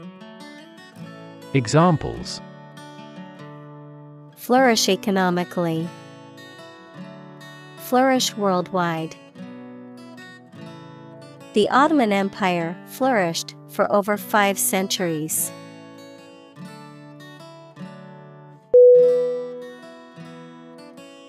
Examples 1.53 2.41
Flourish 4.37 4.89
economically. 4.89 5.89
Flourish 7.79 8.37
worldwide. 8.37 9.17
The 11.55 11.69
Ottoman 11.71 12.13
Empire 12.13 12.77
flourished 12.87 13.57
for 13.67 13.91
over 13.93 14.17
five 14.17 14.61
centuries. 14.61 15.51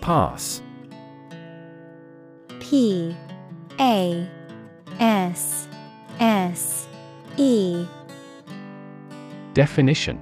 Pass 0.01 0.61
P 2.69 3.15
A 3.79 4.27
S 4.99 5.67
S 6.19 6.87
E. 7.37 7.85
Definition. 9.53 10.19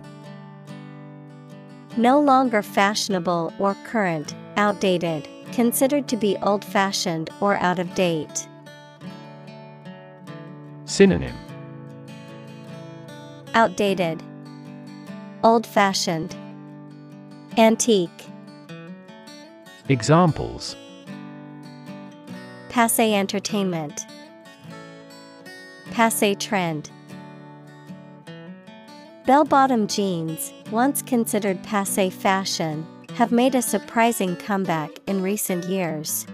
No 1.95 2.19
longer 2.19 2.61
fashionable 2.61 3.53
or 3.59 3.77
current, 3.85 4.35
outdated, 4.57 5.29
considered 5.53 6.09
to 6.09 6.17
be 6.17 6.35
old 6.41 6.65
fashioned 6.65 7.29
or 7.39 7.55
out 7.57 7.79
of 7.79 7.95
date. 7.95 8.47
Synonym. 10.83 11.35
Outdated, 13.53 14.21
Old 15.43 15.65
fashioned, 15.65 16.35
Antique. 17.57 18.25
Examples 19.87 20.75
Passe 22.73 23.01
entertainment, 23.01 24.07
Passe 25.91 26.35
trend. 26.39 26.89
Bell 29.27 29.45
bottom 29.45 29.85
jeans, 29.85 30.51
once 30.71 31.03
considered 31.03 31.61
passe 31.61 32.09
fashion, 32.09 32.83
have 33.13 33.31
made 33.31 33.53
a 33.53 33.61
surprising 33.61 34.35
comeback 34.37 34.89
in 35.05 35.21
recent 35.21 35.65
years. 35.65 36.25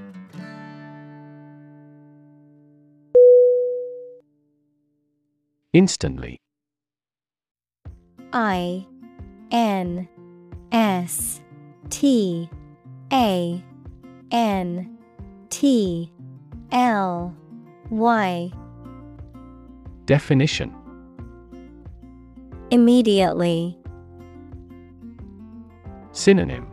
Instantly 5.73 6.39
I 8.31 8.87
N 9.51 10.07
S 10.71 11.41
T 11.89 12.49
A 13.11 13.61
N 14.31 14.97
T 15.49 16.13
L 16.71 17.35
Y. 17.89 18.51
Definition. 20.05 20.75
Immediately. 22.69 23.75
Synonym. 26.11 26.67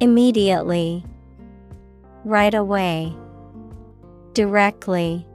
Immediately. 0.00 1.04
Right 2.24 2.54
away. 2.54 3.16
Directly. 4.34 5.26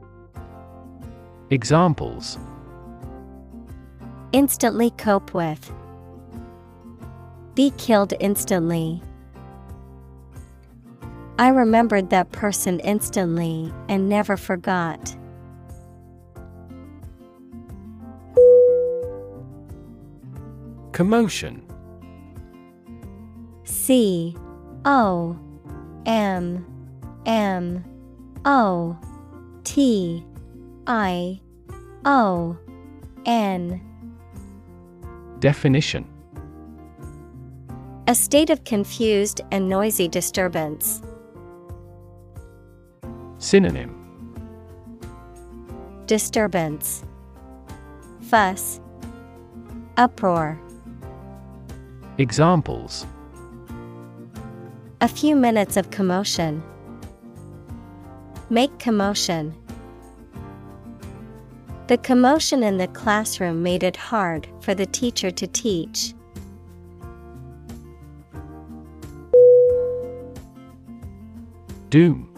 Examples. 1.50 2.38
Instantly 4.32 4.92
cope 4.92 5.34
with. 5.34 5.72
Be 7.56 7.72
killed 7.78 8.14
instantly 8.20 9.02
I 11.40 11.50
remembered 11.50 12.12
that 12.12 12.32
person 12.32 12.80
instantly 12.82 13.74
and 13.90 14.08
never 14.08 14.38
forgot. 14.38 15.16
Commotion 20.92 21.66
C 23.64 24.38
O 24.86 25.36
M 26.06 26.66
M 27.26 27.84
O 28.46 28.96
T 29.64 30.24
I 30.86 31.42
O 32.06 32.56
N 33.26 33.82
Definition 35.40 36.08
A 38.08 38.14
state 38.14 38.52
of 38.52 38.64
confused 38.66 39.42
and 39.52 39.68
noisy 39.68 40.08
disturbance. 40.08 41.02
Synonym 43.44 43.92
Disturbance 46.06 47.04
Fuss 48.22 48.80
Uproar 49.98 50.58
Examples 52.20 53.06
A 55.02 55.10
few 55.10 55.36
minutes 55.36 55.76
of 55.76 55.92
commotion. 55.92 56.64
Make 58.50 58.80
commotion. 58.80 59.54
The 61.88 61.98
commotion 61.98 62.64
in 62.64 62.78
the 62.78 62.88
classroom 62.88 63.62
made 63.62 63.84
it 63.84 63.98
hard 63.98 64.48
for 64.62 64.74
the 64.74 64.86
teacher 64.86 65.32
to 65.32 65.48
teach. 65.48 66.14
Doom 71.90 72.33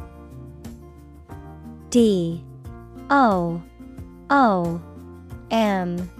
D 1.95 2.43
O 3.09 3.63
O 4.29 4.81
M. 5.49 6.11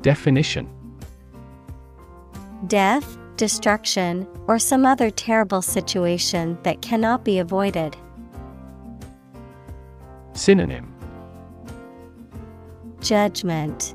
Definition. 0.00 0.66
Death, 2.66 3.18
destruction, 3.36 4.26
or 4.46 4.58
some 4.58 4.86
other 4.86 5.10
terrible 5.10 5.60
situation 5.60 6.56
that 6.62 6.80
cannot 6.80 7.26
be 7.26 7.40
avoided. 7.40 7.94
Synonym. 10.32 10.90
Judgment. 13.02 13.94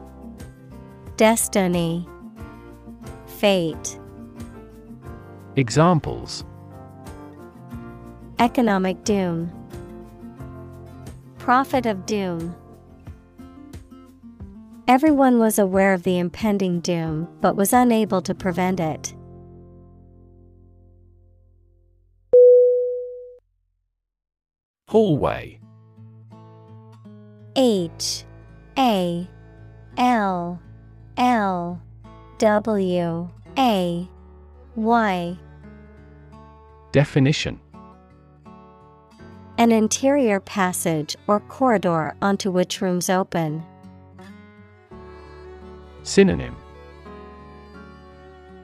Destiny. 1.15 2.07
Fate. 3.25 3.99
Examples. 5.55 6.45
Economic 8.37 9.03
doom 9.03 9.51
Prophet 11.47 11.85
of 11.85 12.05
doom. 12.05 12.53
Everyone 14.85 15.39
was 15.39 15.57
aware 15.57 15.93
of 15.93 16.03
the 16.03 16.19
impending 16.19 16.81
doom 16.81 17.29
but 17.39 17.55
was 17.55 17.71
unable 17.71 18.21
to 18.23 18.35
prevent 18.35 18.81
it. 18.81 19.15
Hallway. 24.89 25.61
H 27.55 28.25
A 28.77 29.25
L 29.97 30.59
L 31.15 31.81
W 32.39 33.29
A 33.57 34.09
Y. 34.75 35.37
Definition 36.91 37.61
An 39.59 39.71
interior 39.71 40.39
passage 40.39 41.15
or 41.25 41.39
corridor 41.39 42.15
onto 42.21 42.51
which 42.51 42.79
rooms 42.79 43.09
open. 43.09 43.65
Synonym 46.03 46.55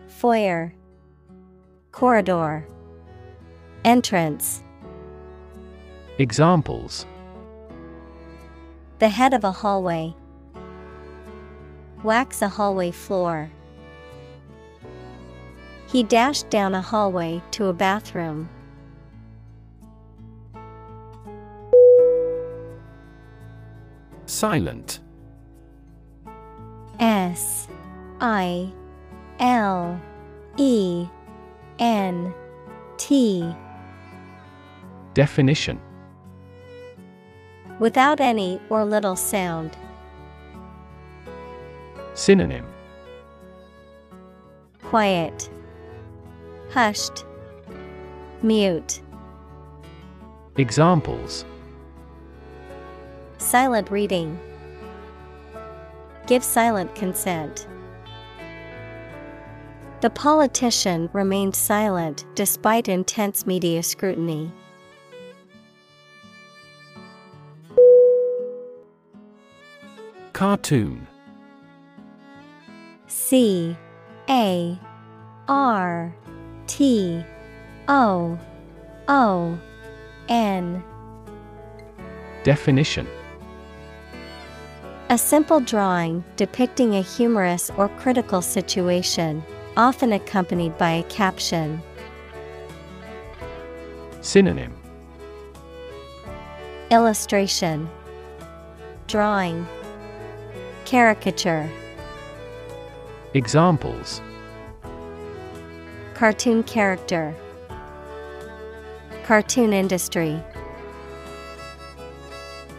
Foyer 0.07 0.71
Corridor 1.91 2.67
Entrance 3.83 4.61
Examples 6.19 7.07
The 8.99 9.09
head 9.09 9.33
of 9.33 9.43
a 9.43 9.51
hallway. 9.51 10.13
Wax 12.03 12.43
a 12.43 12.49
hallway 12.49 12.91
floor. 12.91 13.49
He 15.87 16.03
dashed 16.03 16.51
down 16.51 16.75
a 16.75 16.81
hallway 16.81 17.41
to 17.51 17.65
a 17.65 17.73
bathroom. 17.73 18.47
Silent 24.43 24.99
S 26.99 27.69
I 28.19 28.73
L 29.39 30.01
E 30.57 31.07
N 31.79 32.33
T 32.97 33.55
Definition 35.13 35.79
Without 37.79 38.19
any 38.19 38.59
or 38.69 38.83
little 38.83 39.15
sound. 39.15 39.77
Synonym 42.13 42.65
Quiet. 44.81 45.49
Hushed. 46.69 47.23
Mute. 48.41 48.99
Examples 50.57 51.45
Silent 53.43 53.91
reading. 53.91 54.39
Give 56.27 56.41
silent 56.41 56.95
consent. 56.95 57.67
The 59.99 60.09
politician 60.09 61.09
remained 61.11 61.53
silent 61.53 62.25
despite 62.35 62.87
intense 62.87 63.45
media 63.45 63.83
scrutiny. 63.83 64.51
Cartoon 70.31 71.05
C 73.07 73.75
A 74.29 74.79
R 75.49 76.15
T 76.67 77.23
O 77.89 78.39
O 79.09 79.59
N 80.29 80.81
Definition 82.43 83.05
A 85.09 85.17
simple 85.17 85.59
drawing 85.59 86.23
depicting 86.37 86.95
a 86.95 87.01
humorous 87.01 87.69
or 87.77 87.89
critical 87.89 88.41
situation, 88.41 89.43
often 89.75 90.13
accompanied 90.13 90.77
by 90.77 90.91
a 90.91 91.03
caption. 91.03 91.81
Synonym. 94.21 94.73
Illustration. 96.89 97.89
Drawing. 99.07 99.67
Caricature. 100.85 101.69
Examples. 103.33 104.21
Cartoon 106.13 106.63
character. 106.63 107.35
Cartoon 109.25 109.73
industry 109.73 110.41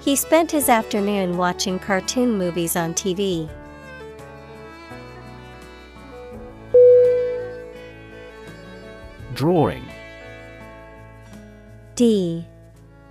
He 0.04 0.16
spent 0.16 0.50
his 0.50 0.68
afternoon 0.68 1.38
watching 1.38 1.78
cartoon 1.78 2.36
movies 2.36 2.76
on 2.76 2.92
TV. 2.92 3.48
Drawing. 9.32 9.88
D. 11.94 12.46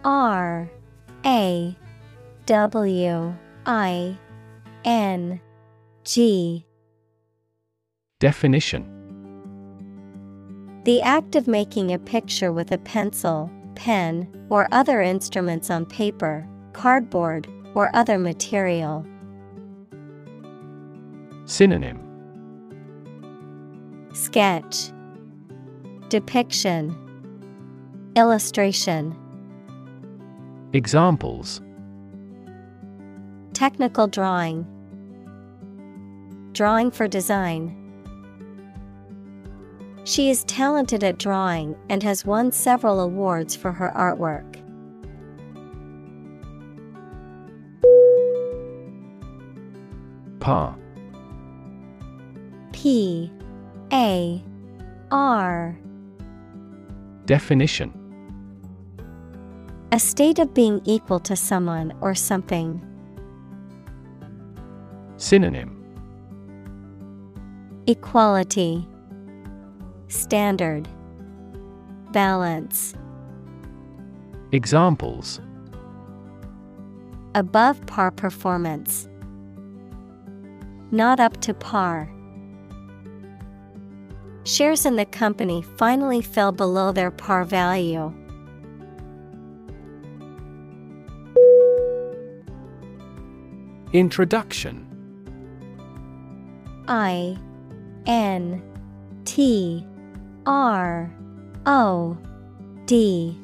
R. 0.06 0.70
A. 1.26 1.76
W. 2.46 3.34
I. 3.66 4.18
N. 4.86 5.42
G. 6.04 6.64
Definition. 8.20 8.86
The 10.84 11.02
act 11.02 11.36
of 11.36 11.48
making 11.48 11.92
a 11.92 11.98
picture 11.98 12.52
with 12.52 12.72
a 12.72 12.78
pencil, 12.78 13.50
pen, 13.74 14.48
or 14.52 14.68
other 14.72 15.02
instruments 15.02 15.72
on 15.72 15.88
paper, 15.88 16.48
cardboard, 16.74 17.48
or 17.76 17.90
other 17.96 18.20
material. 18.20 19.06
Synonym 21.46 22.00
Sketch 24.14 24.92
Depiction 26.10 26.96
Illustration 28.16 29.16
Examples 30.74 31.62
Technical 33.54 34.08
drawing 34.08 34.66
Drawing 36.54 36.92
for 36.92 37.08
design. 37.08 37.76
She 40.04 40.30
is 40.30 40.44
talented 40.44 41.04
at 41.04 41.18
drawing 41.18 41.76
and 41.90 42.04
has 42.04 42.26
won 42.26 42.52
several 42.52 43.00
awards 43.00 43.56
for 43.56 43.72
her 43.72 43.92
artwork. 43.96 44.53
Par 50.44 50.78
P 52.74 53.32
A 53.94 54.44
R. 55.10 55.80
Definition. 57.26 57.94
A 59.94 60.00
state 60.00 60.40
of 60.40 60.54
being 60.54 60.82
equal 60.84 61.22
to 61.22 61.38
someone 61.38 61.94
or 62.02 62.14
something. 62.14 62.86
Synonym. 65.16 65.82
Equality. 67.88 68.86
Standard. 70.10 70.90
Balance. 72.12 72.96
Examples. 74.52 75.40
Above 77.34 77.86
par 77.86 78.12
performance. 78.12 79.08
Not 80.94 81.20
up 81.20 81.42
to 81.42 81.56
par. 81.56 82.08
Shares 84.44 84.86
in 84.86 84.96
the 84.96 85.08
company 85.08 85.64
finally 85.64 86.22
fell 86.22 86.52
below 86.52 86.92
their 86.92 87.10
par 87.10 87.46
value. 87.46 88.14
Introduction 93.92 94.86
I 96.88 97.38
N 98.06 98.62
T 99.26 99.88
R 100.46 101.12
O 101.66 102.16
D 102.86 103.36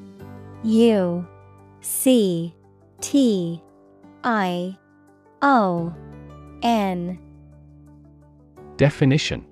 U 0.64 1.28
C 1.82 2.54
T 3.02 3.60
I 4.24 4.78
O 5.42 5.96
N 6.62 7.18
Definition. 8.80 9.46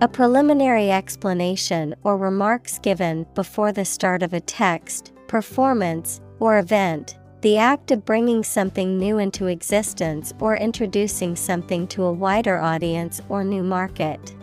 A 0.00 0.08
preliminary 0.08 0.90
explanation 0.90 1.94
or 2.02 2.16
remarks 2.16 2.78
given 2.78 3.26
before 3.34 3.72
the 3.72 3.84
start 3.84 4.22
of 4.22 4.32
a 4.32 4.40
text, 4.40 5.12
performance, 5.28 6.22
or 6.40 6.58
event, 6.58 7.18
the 7.42 7.58
act 7.58 7.90
of 7.90 8.06
bringing 8.06 8.42
something 8.42 8.96
new 8.96 9.18
into 9.18 9.48
existence 9.48 10.32
or 10.40 10.56
introducing 10.56 11.36
something 11.36 11.86
to 11.88 12.04
a 12.04 12.12
wider 12.12 12.58
audience 12.58 13.20
or 13.28 13.44
new 13.44 13.62
market. 13.62 14.34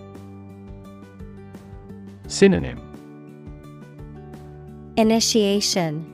Synonym. 2.28 2.80
Initiation. 4.98 6.06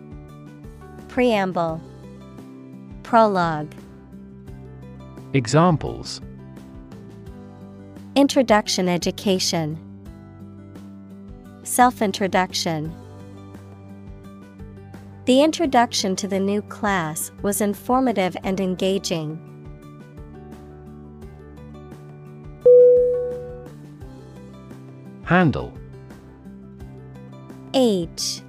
Preamble. 1.09 1.81
Prologue. 3.03 3.73
Examples 5.33 6.21
Introduction 8.19 8.89
Education. 8.89 9.79
Self 11.63 12.01
Introduction 12.01 12.93
The 15.23 15.41
introduction 15.41 16.17
to 16.17 16.27
the 16.27 16.37
new 16.37 16.61
class 16.63 17.31
was 17.43 17.61
informative 17.61 18.35
and 18.43 18.59
engaging. 18.59 19.39
Handle. 25.23 25.71
H 27.73 28.41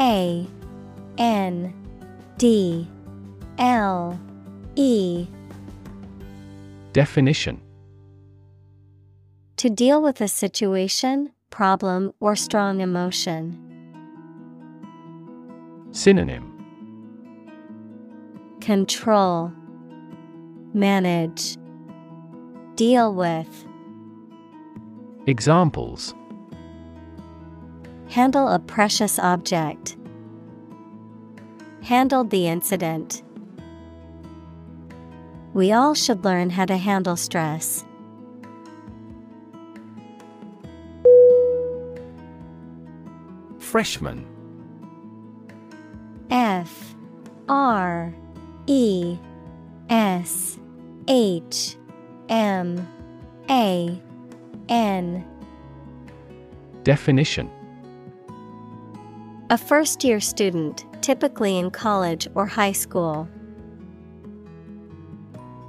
A 0.00 0.44
N 1.18 1.72
D 2.38 2.88
L 3.58 4.18
E. 4.74 5.28
Definition 6.92 7.60
To 9.62 9.70
deal 9.70 10.02
with 10.02 10.20
a 10.20 10.26
situation, 10.26 11.30
problem, 11.50 12.12
or 12.18 12.34
strong 12.34 12.80
emotion. 12.80 13.56
Synonym 15.92 16.50
Control 18.60 19.52
Manage 20.74 21.58
Deal 22.74 23.14
with 23.14 23.64
Examples 25.28 26.12
Handle 28.08 28.48
a 28.48 28.58
precious 28.58 29.20
object. 29.20 29.96
Handled 31.82 32.30
the 32.30 32.48
incident. 32.48 33.22
We 35.54 35.70
all 35.70 35.94
should 35.94 36.24
learn 36.24 36.50
how 36.50 36.64
to 36.64 36.76
handle 36.76 37.14
stress. 37.14 37.84
Freshman. 43.72 44.26
F 46.30 46.94
R 47.48 48.14
E 48.66 49.16
S 49.88 50.58
H 51.08 51.76
M 52.28 52.86
A 53.48 53.98
N. 54.68 55.24
Definition. 56.82 57.50
A 59.48 59.56
first 59.56 60.04
year 60.04 60.20
student, 60.20 60.84
typically 61.00 61.56
in 61.56 61.70
college 61.70 62.28
or 62.34 62.44
high 62.44 62.72
school. 62.72 63.26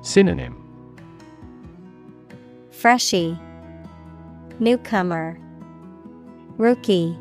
Synonym. 0.02 0.62
Freshie. 2.70 3.40
Newcomer. 4.60 5.40
Rookie 6.58 7.18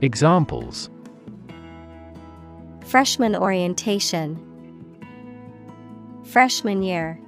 Examples. 0.00 0.90
Freshman 2.86 3.34
orientation. 3.34 4.38
Freshman 6.24 6.84
year. 6.84 7.20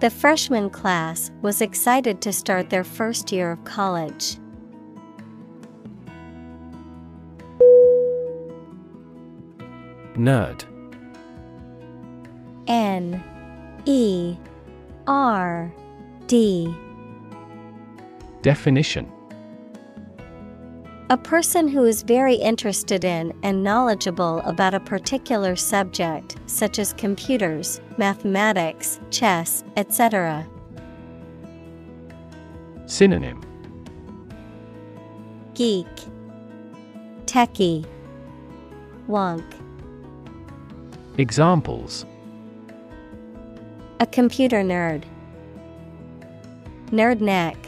The 0.00 0.10
freshman 0.10 0.68
class 0.68 1.30
was 1.40 1.62
excited 1.62 2.20
to 2.20 2.30
start 2.30 2.68
their 2.68 2.84
first 2.84 3.32
year 3.32 3.52
of 3.52 3.64
college. 3.64 4.36
Nerd. 10.14 10.64
N. 12.66 13.24
E. 13.86 14.36
R. 15.06 15.72
D. 16.26 16.74
Definition 18.42 19.10
A 21.10 21.18
person 21.18 21.68
who 21.68 21.84
is 21.84 22.02
very 22.02 22.34
interested 22.34 23.04
in 23.04 23.34
and 23.42 23.62
knowledgeable 23.62 24.38
about 24.40 24.72
a 24.72 24.80
particular 24.80 25.54
subject, 25.54 26.36
such 26.46 26.78
as 26.78 26.94
computers, 26.94 27.82
mathematics, 27.98 28.98
chess, 29.10 29.64
etc. 29.76 30.46
Synonym 32.86 33.42
Geek, 35.52 35.86
Techie, 37.26 37.84
Wonk. 39.06 39.44
Examples 41.18 42.06
A 44.00 44.06
computer 44.06 44.62
nerd. 44.62 45.04
Nerd 46.86 47.20
neck. 47.20 47.58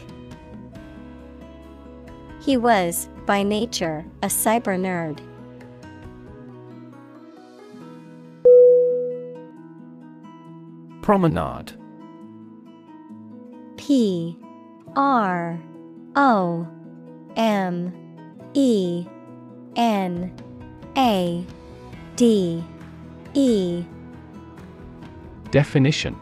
He 2.41 2.57
was, 2.57 3.09
by 3.27 3.43
nature, 3.43 4.05
a 4.23 4.27
cyber 4.27 4.79
nerd. 4.79 5.19
Promenade 11.03 11.73
P 13.75 14.37
R 14.95 15.59
O 16.15 16.67
M 17.35 17.93
E 18.53 19.05
N 19.75 20.33
A 20.97 21.45
D 22.15 22.63
E 23.33 23.83
Definition 25.51 26.15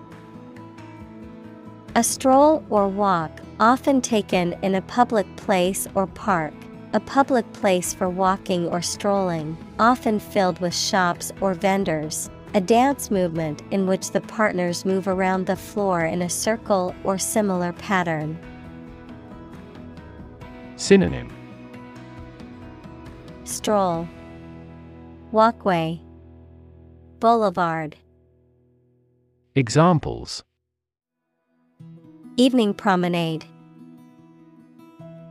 A 1.95 2.03
stroll 2.03 2.65
or 2.69 2.88
walk, 2.88 3.32
often 3.60 4.02
taken 4.02 4.53
in 4.61 4.76
a 4.76 4.82
public 4.82 5.34
place 5.36 5.88
or 5.95 6.07
park. 6.07 6.53
A 6.96 7.00
public 7.02 7.52
place 7.52 7.94
for 7.94 8.10
walking 8.10 8.70
or 8.70 8.82
strolling, 8.82 9.58
often 9.80 10.18
filled 10.18 10.62
with 10.62 10.74
shops 10.74 11.34
or 11.42 11.54
vendors. 11.54 12.30
A 12.54 12.62
dance 12.62 13.12
movement 13.12 13.64
in 13.70 13.86
which 13.86 14.12
the 14.12 14.22
partners 14.22 14.86
move 14.86 15.10
around 15.10 15.46
the 15.46 15.58
floor 15.58 16.06
in 16.06 16.22
a 16.22 16.30
circle 16.30 16.96
or 17.04 17.18
similar 17.18 17.74
pattern. 17.74 18.40
Synonym 20.78 21.30
Stroll, 23.44 24.08
Walkway, 25.34 26.00
Boulevard. 27.20 27.98
Examples 29.54 30.46
Evening 32.38 32.74
promenade. 32.74 33.44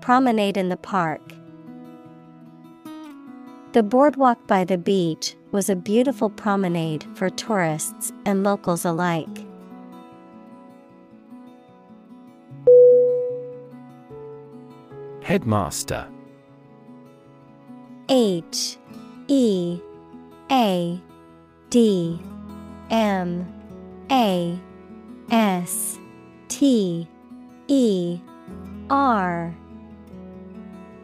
Promenade 0.03 0.59
in 0.59 0.69
the 0.69 0.77
park. 0.77 1.34
The 3.75 3.83
boardwalk 3.83 4.47
by 4.47 4.63
the 4.63 4.79
beach 4.79 5.35
was 5.51 5.69
a 5.69 5.75
beautiful 5.75 6.31
promenade 6.31 7.05
for 7.17 7.29
tourists 7.29 8.13
and 8.25 8.45
locals 8.45 8.85
alike. 8.85 9.27
Headmaster. 15.23 16.07
H 18.09 18.77
E 19.27 19.81
A 20.53 21.01
D 21.71 22.21
M 22.93 23.53
A 24.09 24.57
S 25.33 25.99
T 26.47 27.09
E 27.67 28.21
R. 28.89 29.53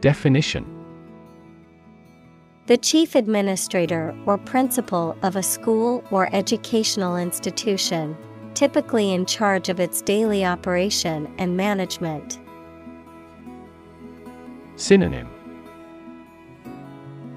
Definition 0.01 0.80
The 2.71 2.79
chief 2.79 3.17
administrator 3.17 4.15
or 4.27 4.39
principal 4.39 5.17
of 5.25 5.35
a 5.35 5.43
school 5.43 6.05
or 6.13 6.33
educational 6.33 7.17
institution, 7.17 8.17
typically 8.55 9.13
in 9.13 9.27
charge 9.27 9.69
of 9.69 9.81
its 9.81 10.01
daily 10.03 10.45
operation 10.45 11.35
and 11.37 11.57
management. 11.57 12.39
Synonym. 14.77 15.29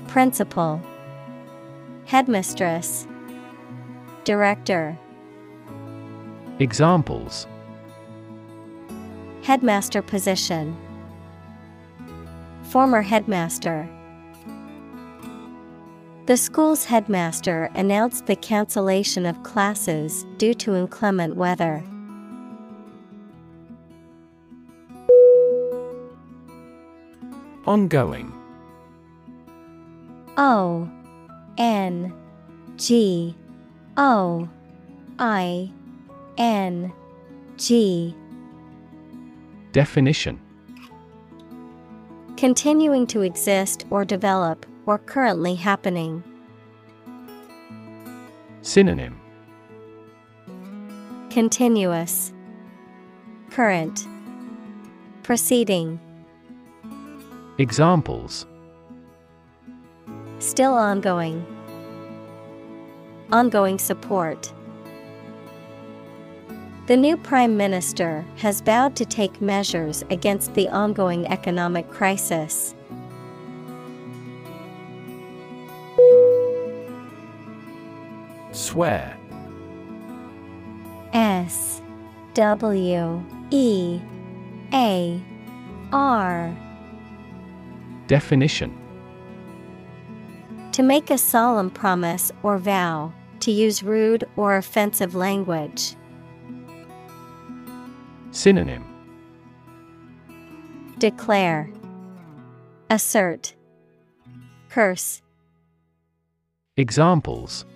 Principal. 0.07 0.79
Headmistress. 2.05 3.07
Director. 4.25 4.95
Examples. 6.59 7.47
Headmaster 9.41 10.03
position. 10.03 10.77
Former 12.65 13.01
headmaster 13.01 13.89
The 16.25 16.37
school's 16.37 16.85
headmaster 16.85 17.69
announced 17.75 18.27
the 18.27 18.37
cancellation 18.37 19.25
of 19.25 19.43
classes 19.43 20.25
due 20.37 20.53
to 20.53 20.73
inclement 20.73 21.35
weather. 21.35 21.83
Ongoing. 27.65 28.31
O 30.37 30.89
N 31.57 32.13
G 32.77 33.35
O 33.97 34.47
I 35.19 35.71
N 36.37 36.93
G. 37.57 38.15
Definition. 39.73 40.39
Continuing 42.37 43.07
to 43.07 43.23
exist 43.23 43.85
or 43.89 44.05
develop, 44.05 44.65
or 44.85 44.97
currently 44.97 45.55
happening. 45.55 46.23
Synonym 48.61 49.19
Continuous 51.29 52.31
Current 53.49 54.07
Proceeding 55.23 55.99
Examples 57.57 58.45
Still 60.39 60.73
ongoing. 60.73 61.45
Ongoing 63.31 63.79
support. 63.79 64.51
The 66.87 66.97
new 66.97 67.15
Prime 67.15 67.55
Minister 67.55 68.25
has 68.35 68.59
vowed 68.59 68.93
to 68.97 69.05
take 69.05 69.39
measures 69.39 70.03
against 70.09 70.53
the 70.53 70.67
ongoing 70.67 71.25
economic 71.27 71.89
crisis. 71.89 72.75
Swear. 78.73 79.15
S 81.13 81.79
W 82.33 83.23
E 83.51 84.01
A 84.73 85.21
R. 85.91 86.57
Definition. 88.07 88.75
To 90.71 90.81
make 90.81 91.11
a 91.11 91.19
solemn 91.19 91.69
promise 91.69 92.31
or 92.41 92.57
vow, 92.57 93.13
to 93.41 93.51
use 93.51 93.83
rude 93.83 94.23
or 94.37 94.57
offensive 94.57 95.13
language. 95.13 95.95
Synonym. 98.31 98.83
Declare, 100.97 101.69
Assert, 102.89 103.53
Curse, 104.69 105.21
Examples 106.75 107.67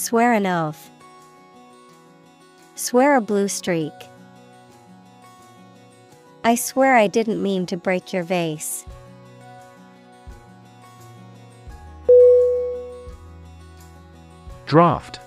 Swear 0.00 0.32
an 0.32 0.46
oath, 0.46 0.90
Swear 2.74 3.16
a 3.16 3.20
blue 3.20 3.48
streak. 3.48 3.92
I 6.42 6.54
swear 6.54 6.96
I 6.96 7.06
didn't 7.06 7.42
mean 7.42 7.66
to 7.66 7.76
break 7.76 8.10
your 8.10 8.22
vase. 8.22 8.86
Draft. 14.64 15.20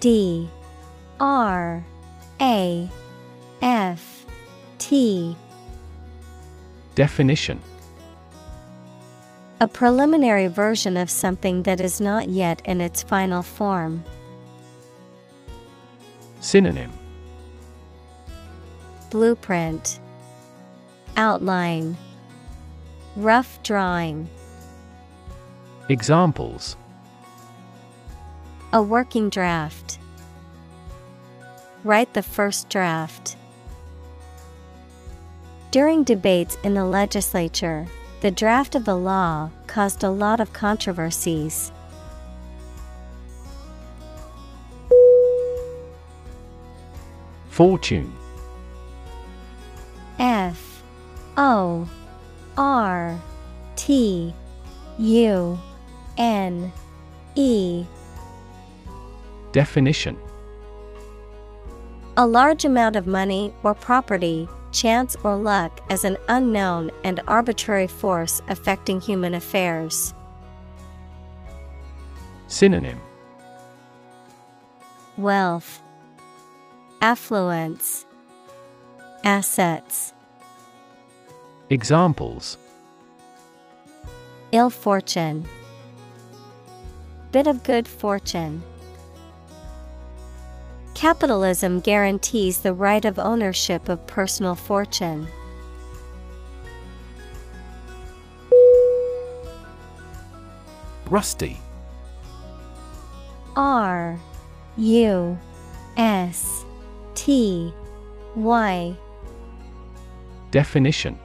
D. 0.00 0.50
R. 1.20 1.84
A. 2.40 2.90
F. 3.62 4.26
T. 4.78 5.36
Definition 6.96 7.60
A 9.62 9.68
preliminary 9.68 10.48
version 10.48 10.96
of 10.96 11.08
something 11.08 11.62
that 11.62 11.80
is 11.80 12.00
not 12.00 12.28
yet 12.28 12.60
in 12.64 12.80
its 12.80 13.04
final 13.04 13.42
form. 13.42 14.02
Synonym 16.40 16.90
Blueprint 19.10 20.00
Outline 21.16 21.96
Rough 23.14 23.62
drawing 23.62 24.28
Examples 25.88 26.76
A 28.72 28.82
working 28.82 29.30
draft. 29.30 30.00
Write 31.84 32.14
the 32.14 32.22
first 32.24 32.68
draft. 32.68 33.36
During 35.70 36.02
debates 36.02 36.58
in 36.64 36.74
the 36.74 36.84
legislature, 36.84 37.86
the 38.22 38.30
draft 38.30 38.76
of 38.76 38.84
the 38.84 38.94
law 38.94 39.50
caused 39.66 40.04
a 40.04 40.08
lot 40.08 40.38
of 40.38 40.52
controversies. 40.52 41.72
Fortune. 47.50 48.12
F 50.20 50.84
O 51.36 51.88
R 52.56 53.20
T 53.74 54.32
U 54.98 55.58
N 56.16 56.72
E. 57.34 57.84
Definition. 59.50 60.16
A 62.16 62.24
large 62.24 62.64
amount 62.64 62.94
of 62.94 63.08
money 63.08 63.52
or 63.64 63.74
property, 63.74 64.48
chance 64.72 65.16
or 65.22 65.36
luck 65.36 65.80
as 65.90 66.04
an 66.04 66.16
unknown 66.28 66.90
and 67.04 67.20
arbitrary 67.28 67.86
force 67.86 68.42
affecting 68.48 69.00
human 69.00 69.34
affairs. 69.34 70.14
Synonym. 72.48 73.00
Wealth. 75.16 75.80
Affluence. 77.00 78.06
Assets. 79.24 80.12
Examples. 81.70 82.58
Ill 84.52 84.70
fortune. 84.70 85.46
Bit 87.30 87.46
of 87.46 87.62
good 87.62 87.88
fortune 87.88 88.62
Capitalism 90.94 91.80
guarantees 91.80 92.60
the 92.60 92.72
right 92.72 93.04
of 93.04 93.18
ownership 93.18 93.88
of 93.88 94.06
personal 94.06 94.54
fortune. 94.54 95.26
Rusty. 101.08 101.58
R 103.56 104.18
U 104.76 105.38
S 105.96 106.64
T 107.14 107.72
Y. 108.34 108.96
Definition. 110.50 111.18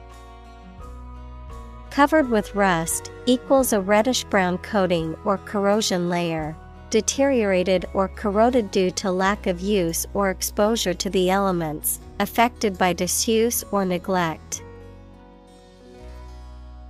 Covered 1.90 2.28
with 2.28 2.54
rust 2.54 3.10
equals 3.26 3.72
a 3.72 3.80
reddish 3.80 4.24
brown 4.24 4.58
coating 4.58 5.16
or 5.24 5.38
corrosion 5.38 6.08
layer, 6.08 6.54
deteriorated 6.90 7.86
or 7.94 8.08
corroded 8.08 8.70
due 8.70 8.90
to 8.92 9.10
lack 9.10 9.46
of 9.46 9.60
use 9.60 10.06
or 10.14 10.30
exposure 10.30 10.94
to 10.94 11.10
the 11.10 11.30
elements, 11.30 12.00
affected 12.20 12.76
by 12.78 12.92
disuse 12.92 13.64
or 13.70 13.84
neglect. 13.84 14.62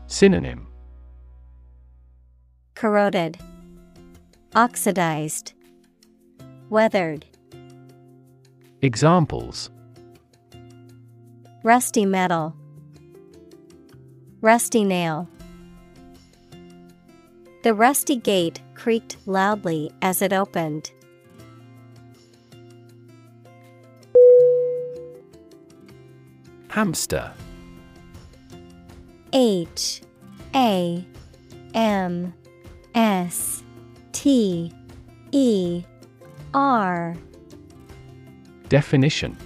Synonym 0.06 0.66
Corroded, 2.74 3.38
Oxidized, 4.54 5.52
Weathered. 6.70 7.26
Examples 8.80 9.70
Rusty 11.64 12.06
metal, 12.06 12.54
Rusty 14.40 14.84
nail. 14.84 15.28
The 17.62 17.74
rusty 17.74 18.16
gate 18.16 18.60
creaked 18.74 19.16
loudly 19.26 19.90
as 20.00 20.22
it 20.22 20.32
opened. 20.32 20.92
Hamster. 26.68 27.32
H 29.32 30.02
A 30.54 31.04
M 31.74 32.32
S 32.94 33.62
T 34.12 34.72
E 35.32 35.84
R. 36.54 37.16
Definition. 38.68 39.36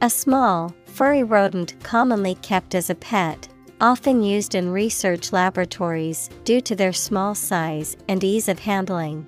A 0.00 0.10
small, 0.10 0.74
furry 0.86 1.22
rodent 1.22 1.74
commonly 1.82 2.34
kept 2.36 2.74
as 2.74 2.90
a 2.90 2.94
pet, 2.94 3.48
often 3.84 4.22
used 4.22 4.54
in 4.54 4.70
research 4.70 5.30
laboratories 5.30 6.30
due 6.44 6.58
to 6.58 6.74
their 6.74 6.90
small 6.90 7.34
size 7.34 7.98
and 8.08 8.24
ease 8.24 8.48
of 8.48 8.58
handling. 8.58 9.26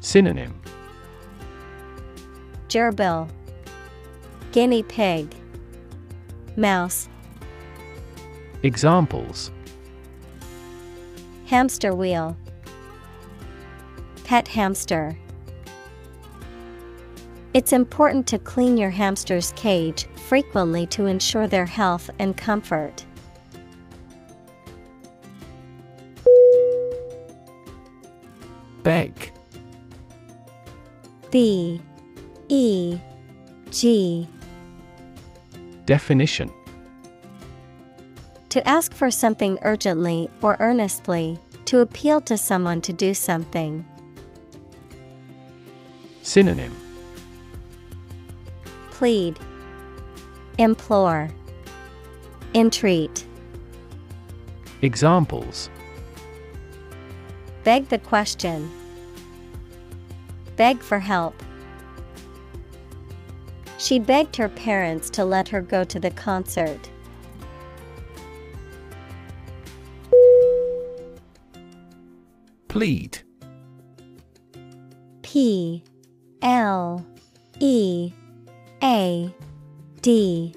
Synonym. 0.00 0.52
Gerbil, 2.68 3.26
Guinea 4.52 4.82
pig, 4.82 5.34
Mouse, 6.56 7.08
Examples. 8.64 9.50
Hamster 11.46 11.94
wheel, 11.94 12.36
Pet 14.24 14.46
hamster. 14.46 15.16
It's 17.54 17.72
important 17.72 18.26
to 18.26 18.38
clean 18.38 18.76
your 18.76 18.90
hamster's 18.90 19.52
cage 19.56 20.06
frequently 20.30 20.86
to 20.86 21.06
ensure 21.06 21.48
their 21.48 21.66
health 21.66 22.08
and 22.20 22.36
comfort. 22.36 23.04
Beg. 28.84 29.32
B. 31.32 31.82
E. 32.48 32.96
G. 33.72 34.28
Definition. 35.86 36.48
To 38.50 38.68
ask 38.68 38.94
for 38.94 39.10
something 39.10 39.58
urgently 39.62 40.30
or 40.42 40.56
earnestly, 40.60 41.40
to 41.64 41.80
appeal 41.80 42.20
to 42.20 42.38
someone 42.38 42.80
to 42.82 42.92
do 42.92 43.14
something. 43.14 43.84
Synonym. 46.22 46.76
Plead, 48.92 49.36
Implore, 50.60 51.30
Entreat. 52.54 53.24
Examples 54.82 55.70
Beg 57.64 57.88
the 57.88 57.96
question. 57.96 58.70
Beg 60.56 60.80
for 60.80 60.98
help. 60.98 61.42
She 63.78 63.98
begged 63.98 64.36
her 64.36 64.50
parents 64.50 65.08
to 65.10 65.24
let 65.24 65.48
her 65.48 65.62
go 65.62 65.82
to 65.82 65.98
the 65.98 66.10
concert. 66.10 66.90
Plead 72.68 73.22
P 75.22 75.82
L 76.42 77.06
E 77.60 78.12
A 78.82 79.34
D 80.02 80.54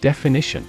Definition 0.00 0.66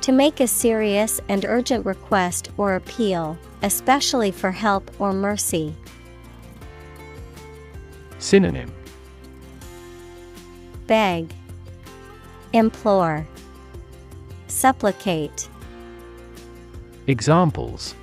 To 0.00 0.12
make 0.12 0.40
a 0.40 0.46
serious 0.46 1.20
and 1.28 1.44
urgent 1.44 1.84
request 1.84 2.50
or 2.56 2.74
appeal, 2.76 3.36
especially 3.62 4.30
for 4.30 4.50
help 4.50 4.90
or 4.98 5.12
mercy. 5.12 5.74
Synonym 8.18 8.72
Beg, 10.86 11.34
Implore, 12.54 13.26
Supplicate. 14.48 15.48
Examples 17.06 17.94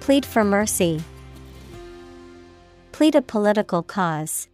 Plead 0.00 0.26
for 0.26 0.44
mercy. 0.44 1.02
Plead 2.92 3.14
a 3.14 3.22
political 3.22 3.82
cause. 3.82 4.48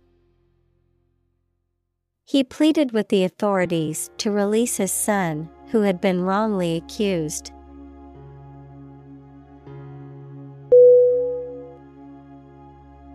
He 2.29 2.45
pleaded 2.45 2.93
with 2.93 3.09
the 3.09 3.25
authorities 3.25 4.11
to 4.19 4.31
release 4.31 4.77
his 4.77 4.93
son, 4.93 5.49
who 5.71 5.81
had 5.81 5.99
been 5.99 6.21
wrongly 6.21 6.77
accused. 6.77 7.53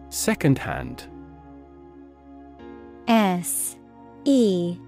Second 0.09 0.57
hand. 0.57 1.03
S 3.07 3.77
E 4.25 4.79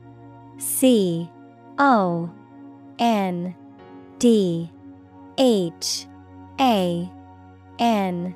C 0.57 1.29
O 1.77 2.31
N 2.97 3.55
D 4.17 4.71
H 5.37 6.07
A 6.59 7.07
N 7.77 8.35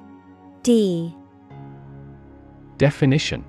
D. 0.61 1.16
Definition 2.78 3.44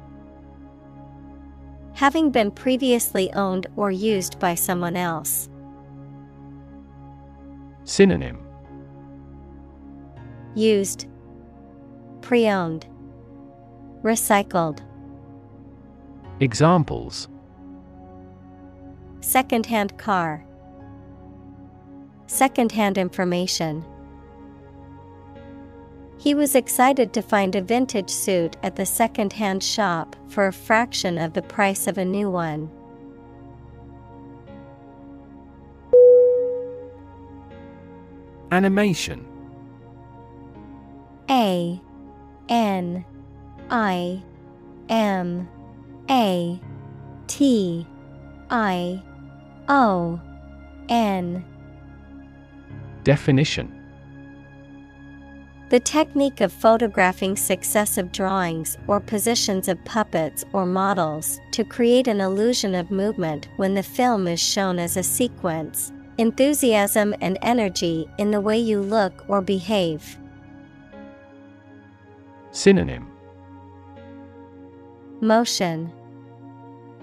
Having 2.01 2.31
been 2.31 2.51
previously 2.51 3.31
owned 3.35 3.67
or 3.77 3.91
used 3.91 4.39
by 4.39 4.55
someone 4.55 4.97
else. 4.97 5.51
Synonym 7.85 8.39
Used, 10.55 11.09
Pre 12.23 12.49
owned, 12.49 12.87
Recycled. 14.03 14.81
Examples 16.41 17.29
Secondhand 19.21 19.99
car. 19.99 20.47
Secondhand 22.29 22.97
information. 22.97 23.85
He 26.21 26.35
was 26.35 26.55
excited 26.55 27.15
to 27.15 27.23
find 27.23 27.55
a 27.55 27.63
vintage 27.63 28.11
suit 28.11 28.59
at 28.63 28.77
the 28.77 28.85
second 28.85 29.33
hand 29.33 29.63
shop 29.63 30.15
for 30.29 30.47
a 30.47 30.53
fraction 30.53 31.17
of 31.17 31.33
the 31.33 31.41
price 31.41 31.87
of 31.87 31.97
a 31.97 32.05
new 32.05 32.31
one. 32.31 32.71
Animation. 38.53 39.27
A 41.31 41.81
N 42.51 43.03
I 43.71 44.23
M 44.91 45.49
A 46.11 46.61
T 47.29 47.87
I 48.51 49.03
O 49.71 50.21
N. 50.91 51.43
Definition 53.05 53.80
The 55.71 55.79
technique 55.79 56.41
of 56.41 56.53
photographing 56.53 57.37
successive 57.37 58.11
drawings 58.11 58.77
or 58.89 58.99
positions 58.99 59.69
of 59.69 59.83
puppets 59.85 60.45
or 60.53 60.67
models 60.67 61.41
to 61.53 61.63
create 61.63 62.09
an 62.09 62.21
illusion 62.21 62.75
of 62.75 62.91
movement 62.91 63.47
when 63.55 63.75
the 63.75 63.83
film 63.85 64.27
is 64.27 64.41
shown 64.41 64.81
as 64.81 64.97
a 64.97 65.03
sequence, 65.05 65.93
enthusiasm 66.19 67.15
and 67.21 67.39
energy 67.43 68.09
in 68.19 68.33
the 68.33 68.41
way 68.41 68.59
you 68.59 68.81
look 68.81 69.25
or 69.29 69.41
behave. 69.41 70.19
Synonym 72.51 73.09
Motion, 75.21 75.93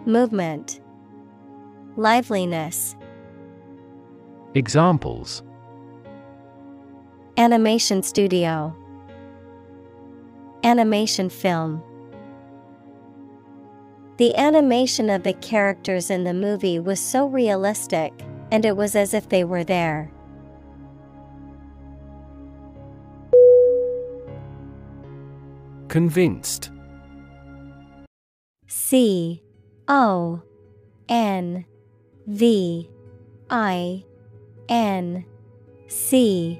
Movement, 0.06 0.82
Liveliness. 1.96 2.98
Examples 4.56 5.42
Animation 7.40 8.02
studio, 8.02 8.76
Animation 10.64 11.30
film. 11.30 11.84
The 14.18 14.36
animation 14.36 15.12
of 15.12 15.22
the 15.22 15.34
characters 15.34 16.10
in 16.10 16.24
the 16.24 16.34
movie 16.34 16.80
was 16.80 17.00
so 17.00 17.28
realistic, 17.28 18.12
and 18.52 18.66
it 18.66 18.76
was 18.76 18.96
as 18.96 19.14
if 19.14 19.30
they 19.30 19.44
were 19.44 19.64
there. 19.64 20.12
Convinced 25.90 26.72
C 28.66 29.44
O 29.88 30.42
N 31.08 31.66
V 32.26 32.90
I 33.52 34.04
N 34.68 35.24
C 35.88 36.60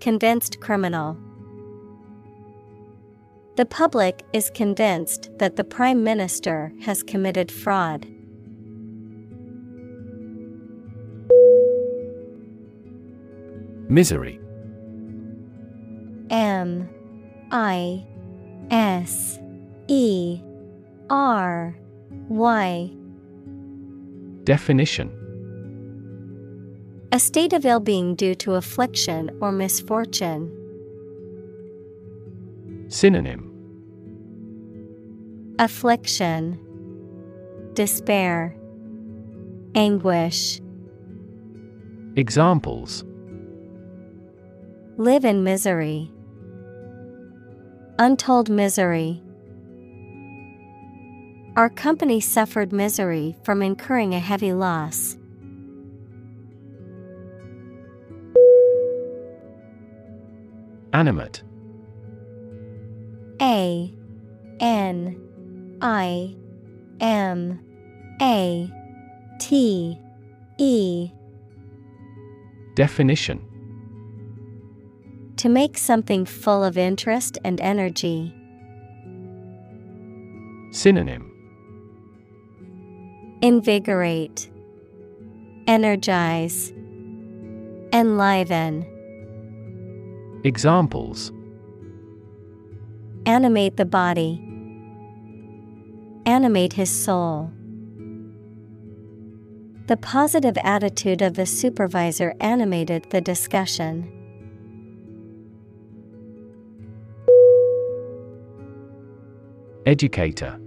Convinced 0.00 0.60
criminal. 0.60 1.16
The 3.56 3.64
public 3.64 4.22
is 4.34 4.50
convinced 4.50 5.30
that 5.38 5.56
the 5.56 5.64
Prime 5.64 6.04
Minister 6.04 6.72
has 6.82 7.02
committed 7.02 7.50
fraud. 7.50 8.06
Misery 13.88 14.38
M 16.28 16.88
I 17.52 18.04
S 18.70 19.38
E 19.88 20.40
R 21.08 21.76
Y 22.28 22.90
Definition 24.44 25.25
A 27.12 27.20
state 27.20 27.52
of 27.52 27.64
ill 27.64 27.80
being 27.80 28.14
due 28.14 28.34
to 28.36 28.54
affliction 28.54 29.30
or 29.40 29.52
misfortune. 29.52 30.50
Synonym 32.88 33.52
Affliction, 35.58 36.58
Despair, 37.74 38.54
Anguish. 39.74 40.60
Examples 42.16 43.04
Live 44.98 45.24
in 45.24 45.44
misery. 45.44 46.10
Untold 47.98 48.50
misery. 48.50 49.22
Our 51.56 51.70
company 51.70 52.20
suffered 52.20 52.72
misery 52.72 53.36
from 53.42 53.62
incurring 53.62 54.14
a 54.14 54.18
heavy 54.18 54.52
loss. 54.52 55.15
Animate. 60.96 61.42
A 63.42 63.92
N 64.60 65.78
I 65.82 66.34
M 67.00 67.60
A 68.22 68.70
T 69.38 70.00
E. 70.56 71.10
Definition. 72.76 73.44
To 75.36 75.50
make 75.50 75.76
something 75.76 76.24
full 76.24 76.64
of 76.64 76.78
interest 76.78 77.36
and 77.44 77.60
energy. 77.60 78.34
Synonym. 80.72 81.30
Invigorate, 83.42 84.50
Energize, 85.66 86.72
Enliven. 87.92 88.95
Examples 90.44 91.32
Animate 93.26 93.76
the 93.76 93.84
body. 93.84 94.40
Animate 96.24 96.74
his 96.74 96.90
soul. 96.90 97.50
The 99.88 99.96
positive 99.96 100.56
attitude 100.62 101.22
of 101.22 101.34
the 101.34 101.46
supervisor 101.46 102.34
animated 102.40 103.06
the 103.10 103.20
discussion. 103.20 104.12
Educator 109.86 110.60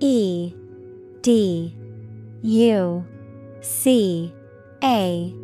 E 0.00 0.54
D 1.22 1.76
U 2.42 3.06
C 3.60 4.32
A 4.82 5.34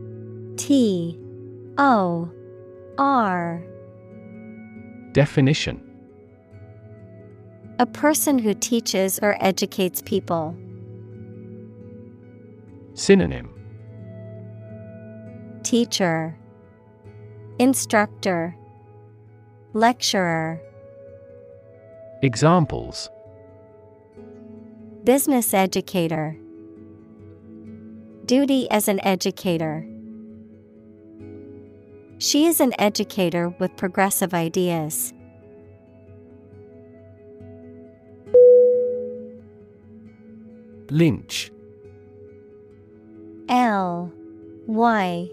T 0.56 1.18
O 1.81 2.31
R 2.98 3.65
Definition 5.12 5.81
A 7.78 7.86
person 7.86 8.39
who 8.39 8.52
teaches 8.52 9.19
or 9.23 9.35
educates 9.40 10.02
people. 10.02 10.55
Synonym 12.93 13.48
Teacher, 15.62 16.36
Instructor, 17.59 18.55
Lecturer, 19.73 20.61
Examples 22.20 23.09
Business 25.05 25.55
Educator. 25.55 26.36
Duty 28.27 28.70
as 28.70 28.86
an 28.86 29.01
educator. 29.02 29.89
She 32.20 32.44
is 32.44 32.60
an 32.60 32.74
educator 32.78 33.48
with 33.59 33.74
progressive 33.78 34.34
ideas. 34.34 35.14
Lynch 40.90 41.51
L 43.48 44.12
Y 44.66 45.30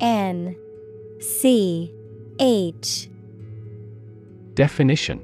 N 0.00 0.56
C 1.20 1.92
H. 2.40 3.10
Definition 4.54 5.20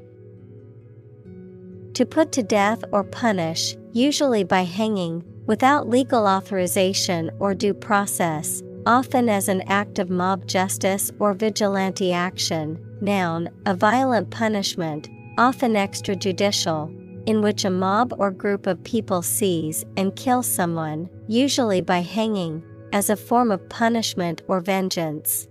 To 1.95 2.05
put 2.05 2.33
to 2.33 2.43
death 2.43 2.85
or 2.93 3.03
punish, 3.03 3.79
usually 3.93 4.45
by 4.45 4.65
hanging, 4.65 5.25
without 5.47 5.89
legal 5.89 6.27
authorization 6.27 7.31
or 7.39 7.55
due 7.55 7.73
process, 7.73 8.63
often 8.89 9.29
as 9.29 9.49
an 9.49 9.61
act 9.69 9.99
of 9.99 10.09
mob 10.09 10.47
justice 10.47 11.13
or 11.21 11.35
vigilante 11.35 12.11
action. 12.11 12.83
Noun, 13.03 13.51
a 13.67 13.75
violent 13.75 14.31
punishment, 14.31 15.11
often 15.37 15.75
extrajudicial, 15.75 16.89
in 17.29 17.43
which 17.43 17.67
a 17.67 17.71
mob 17.71 18.15
or 18.19 18.31
group 18.31 18.67
of 18.67 18.83
people 18.85 19.21
seize 19.21 19.85
and 19.99 20.17
kill 20.17 20.43
someone, 20.43 21.11
usually 21.29 21.83
by 21.83 21.99
hanging, 21.99 22.65
as 22.95 23.11
a 23.11 23.17
form 23.17 23.51
of 23.51 23.69
punishment 23.69 24.41
or 24.49 24.59
vengeance. 24.59 25.47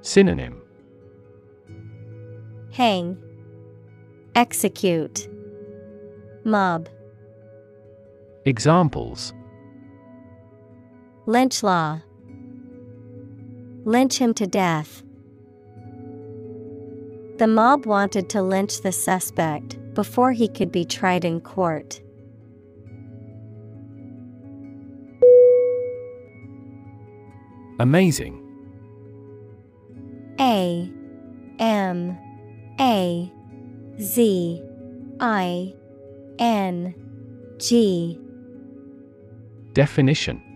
Synonym 0.00 0.60
Hang, 2.72 3.16
Execute, 4.34 5.28
Mob. 6.44 6.88
Examples 8.44 9.32
Lynch 11.28 11.64
law. 11.64 12.02
Lynch 13.84 14.18
him 14.18 14.32
to 14.34 14.46
death. 14.46 15.02
The 17.38 17.48
mob 17.48 17.84
wanted 17.84 18.28
to 18.30 18.42
lynch 18.42 18.82
the 18.82 18.92
suspect 18.92 19.76
before 19.92 20.30
he 20.30 20.46
could 20.46 20.70
be 20.70 20.84
tried 20.84 21.24
in 21.24 21.40
court. 21.40 22.00
Amazing. 27.80 28.42
A 30.38 30.88
M 31.58 32.16
A 32.78 33.32
Z 34.00 34.62
I 35.18 35.74
N 36.38 36.94
G 37.58 38.20
Definition 39.72 40.55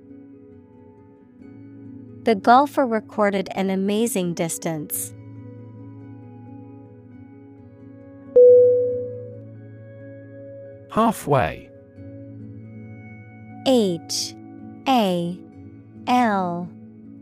The 2.23 2.35
golfer 2.35 2.85
recorded 2.85 3.49
an 3.55 3.71
amazing 3.71 4.35
distance. 4.35 5.11
Halfway. 10.91 11.67
H. 13.65 14.35
A. 14.87 15.39
L. 16.05 16.69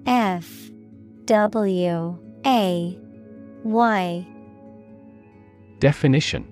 F. 0.05 0.69
W. 1.25 2.17
A. 2.45 2.99
Y. 3.63 4.27
Definition. 5.79 6.45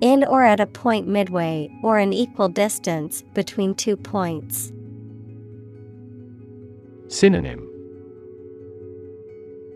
In 0.00 0.22
or 0.24 0.44
at 0.44 0.60
a 0.60 0.66
point 0.66 1.08
midway 1.08 1.68
or 1.82 1.98
an 1.98 2.12
equal 2.12 2.48
distance 2.48 3.22
between 3.34 3.74
two 3.74 3.96
points. 3.96 4.70
Synonym 7.08 7.68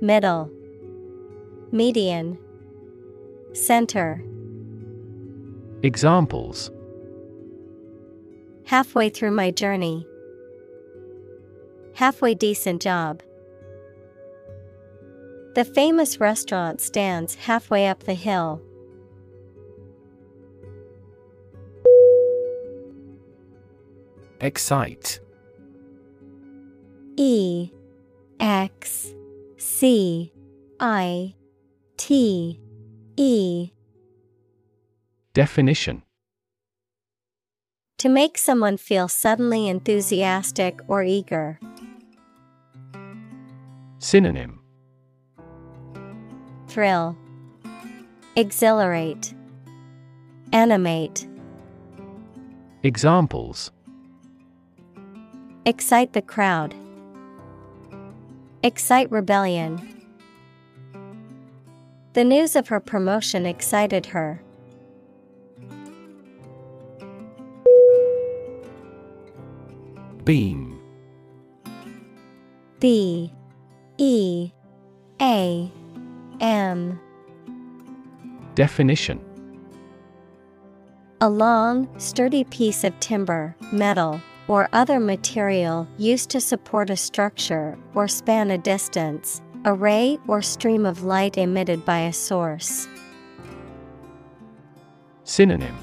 Middle 0.01 0.51
Median 1.71 2.39
Center 3.53 4.25
Examples 5.83 6.71
Halfway 8.65 9.09
through 9.09 9.31
my 9.31 9.51
journey. 9.51 10.07
Halfway 11.95 12.35
decent 12.35 12.83
job. 12.83 13.23
The 15.55 15.65
famous 15.65 16.21
restaurant 16.21 16.81
stands 16.81 17.35
halfway 17.35 17.87
up 17.87 18.05
the 18.05 18.15
hill. 18.15 18.61
Excite 24.41 25.21
E 27.21 27.73
X 28.39 29.13
C 29.57 30.33
I 30.79 31.35
T 31.97 32.61
E. 33.17 33.71
Definition. 35.35 36.05
To 37.99 38.09
make 38.09 38.39
someone 38.39 38.77
feel 38.77 39.09
suddenly 39.09 39.67
enthusiastic 39.67 40.79
or 40.87 41.03
eager. 41.03 41.59
Synonym. 43.99 44.61
Thrill, 46.69 47.17
Exhilarate, 48.37 49.35
Animate, 50.53 51.27
Examples. 52.85 53.73
Excite 55.67 56.13
the 56.13 56.23
crowd. 56.23 56.77
Excite 58.63 59.11
rebellion. 59.13 60.05
The 62.15 62.25
news 62.25 62.57
of 62.57 62.69
her 62.69 62.81
promotion 62.81 63.47
excited 63.47 64.07
her. 64.07 64.43
Beam. 70.25 70.81
B. 72.81 73.33
E. 73.97 74.51
A. 75.23 75.73
M. 76.41 77.01
Definition. 78.55 79.21
A 81.21 81.29
long, 81.29 81.89
sturdy 81.99 82.45
piece 82.45 82.85
of 82.85 82.99
timber, 83.01 83.57
metal, 83.73 84.21
or 84.49 84.69
other 84.73 84.99
material 84.99 85.87
used 85.99 86.31
to 86.31 86.41
support 86.41 86.91
a 86.91 86.97
structure 86.97 87.79
or 87.95 88.09
span 88.09 88.51
a 88.51 88.59
distance, 88.59 89.43
a 89.65 89.73
ray 89.73 90.19
or 90.27 90.41
stream 90.41 90.87
of 90.87 91.05
light 91.05 91.37
emitted 91.37 91.85
by 91.85 92.01
a 92.01 92.13
source. 92.13 92.89
Synonym 95.25 95.77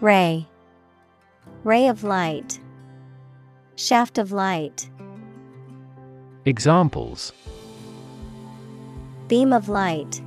Ray 0.00 0.48
Ray 1.64 1.88
of 1.88 2.04
light. 2.04 2.60
Shaft 3.76 4.18
of 4.18 4.32
light. 4.32 4.88
Examples 6.44 7.32
Beam 9.28 9.52
of 9.52 9.68
light. 9.68 10.22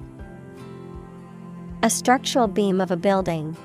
A 1.81 1.89
structural 1.89 2.47
beam 2.47 2.81
of 2.81 2.91
a 2.91 2.97
building. 2.97 3.55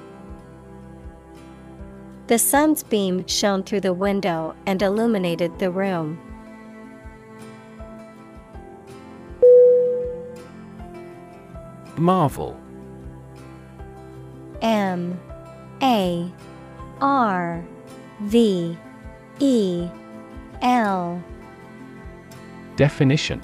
The 2.26 2.38
sun's 2.38 2.82
beam 2.82 3.26
shone 3.26 3.62
through 3.62 3.82
the 3.82 3.92
window 3.92 4.54
and 4.64 4.80
illuminated 4.80 5.58
the 5.58 5.70
room. 5.70 6.18
Marvel 11.96 12.58
M 14.62 15.20
A 15.82 16.32
R 17.00 17.64
V 18.22 18.76
E 19.38 19.88
L 20.62 21.22
Definition 22.76 23.42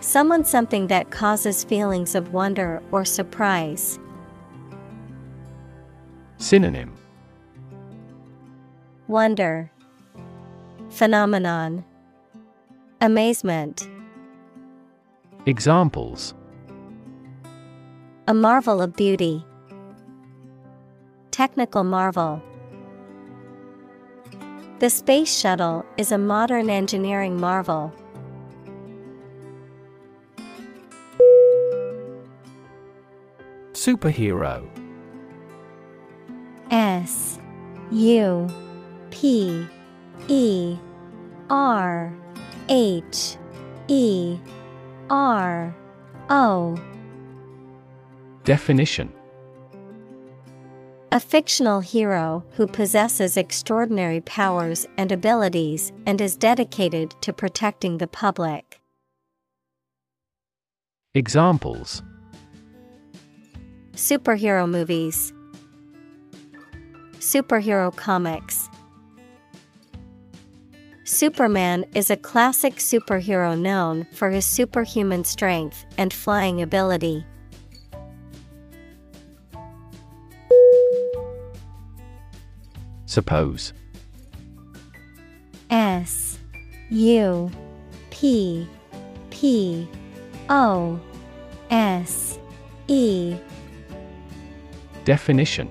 Someone 0.00 0.44
something 0.44 0.86
that 0.88 1.10
causes 1.10 1.64
feelings 1.64 2.14
of 2.14 2.34
wonder 2.34 2.82
or 2.92 3.06
surprise. 3.06 3.98
Synonym 6.38 6.92
Wonder 9.08 9.70
Phenomenon 10.90 11.84
Amazement 13.00 13.88
Examples 15.46 16.34
A 18.26 18.34
marvel 18.34 18.80
of 18.80 18.96
beauty. 18.96 19.44
Technical 21.30 21.84
marvel. 21.84 22.42
The 24.78 24.90
Space 24.90 25.38
Shuttle 25.38 25.84
is 25.96 26.12
a 26.12 26.18
modern 26.18 26.70
engineering 26.70 27.38
marvel. 27.38 27.92
Superhero 33.72 34.83
S 36.70 37.38
U 37.90 38.48
P 39.10 39.66
E 40.28 40.76
R 41.50 42.12
H 42.68 43.36
E 43.88 44.38
R 45.10 45.74
O. 46.30 46.76
Definition. 48.44 49.12
A 51.12 51.20
fictional 51.20 51.80
hero 51.80 52.44
who 52.52 52.66
possesses 52.66 53.36
extraordinary 53.36 54.20
powers 54.22 54.86
and 54.96 55.12
abilities 55.12 55.92
and 56.06 56.20
is 56.20 56.36
dedicated 56.36 57.14
to 57.20 57.32
protecting 57.32 57.98
the 57.98 58.08
public. 58.08 58.80
Examples. 61.14 62.02
Superhero 63.92 64.68
movies, 64.68 65.32
Superhero 67.24 67.90
comics. 67.96 68.68
Superman 71.04 71.86
is 71.94 72.10
a 72.10 72.18
classic 72.18 72.74
superhero 72.74 73.58
known 73.58 74.06
for 74.12 74.28
his 74.28 74.44
superhuman 74.44 75.24
strength 75.24 75.86
and 75.96 76.12
flying 76.12 76.60
ability. 76.60 77.24
Suppose 83.06 83.72
S 85.70 86.38
U 86.90 87.50
P 88.10 88.68
P 89.30 89.88
O 90.50 91.00
S 91.70 92.38
E 92.86 93.34
Definition 95.06 95.70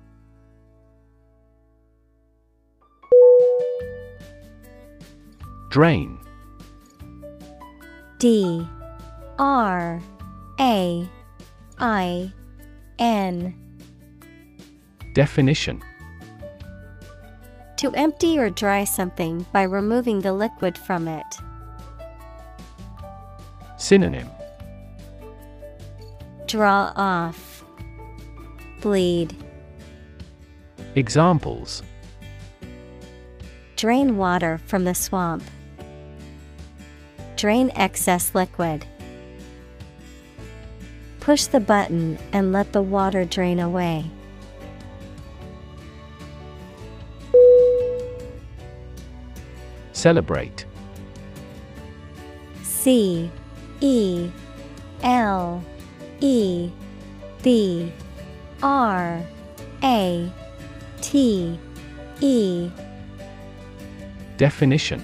Drain 5.71 6.19
D 8.19 8.67
R 9.39 10.01
A 10.59 11.09
I 11.79 12.33
N 12.99 13.55
Definition 15.13 15.81
To 17.77 17.93
empty 17.93 18.37
or 18.37 18.49
dry 18.49 18.83
something 18.83 19.45
by 19.53 19.63
removing 19.63 20.19
the 20.19 20.33
liquid 20.33 20.77
from 20.77 21.07
it. 21.07 21.25
Synonym 23.77 24.27
Draw 26.47 26.91
off. 26.97 27.63
Bleed. 28.81 29.37
Examples 30.95 31.81
Drain 33.77 34.17
water 34.17 34.59
from 34.65 34.83
the 34.83 34.93
swamp. 34.93 35.43
Drain 37.41 37.71
excess 37.75 38.35
liquid. 38.35 38.85
Push 41.21 41.45
the 41.45 41.59
button 41.59 42.19
and 42.31 42.51
let 42.51 42.71
the 42.71 42.83
water 42.83 43.25
drain 43.25 43.59
away. 43.59 44.05
Celebrate 49.91 50.65
C 52.61 53.31
E 53.79 54.29
L 55.01 55.63
E 56.19 56.69
B 57.41 57.91
R 58.61 59.19
A 59.81 60.31
T 61.01 61.59
E 62.19 62.69
Definition 64.37 65.03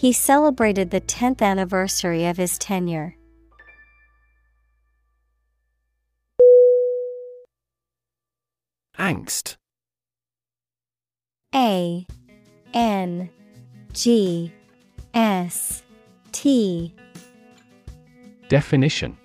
He 0.00 0.14
celebrated 0.14 0.90
the 0.90 1.02
10th 1.02 1.42
anniversary 1.42 2.24
of 2.24 2.38
his 2.38 2.56
tenure. 2.56 3.16
Angst 8.98 9.56
A 11.54 12.06
N 12.72 13.28
G 13.92 14.54
S 15.12 15.82
T 16.32 16.94
Definition 18.48 19.18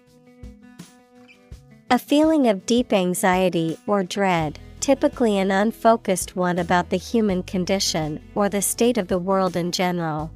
A 1.89 1.97
feeling 1.97 2.49
of 2.49 2.65
deep 2.65 2.91
anxiety 2.91 3.77
or 3.87 4.03
dread, 4.03 4.59
typically 4.81 5.37
an 5.37 5.51
unfocused 5.51 6.35
one 6.35 6.59
about 6.59 6.89
the 6.89 6.97
human 6.97 7.43
condition 7.43 8.21
or 8.35 8.49
the 8.49 8.61
state 8.61 8.97
of 8.97 9.07
the 9.07 9.17
world 9.17 9.55
in 9.55 9.71
general. 9.71 10.31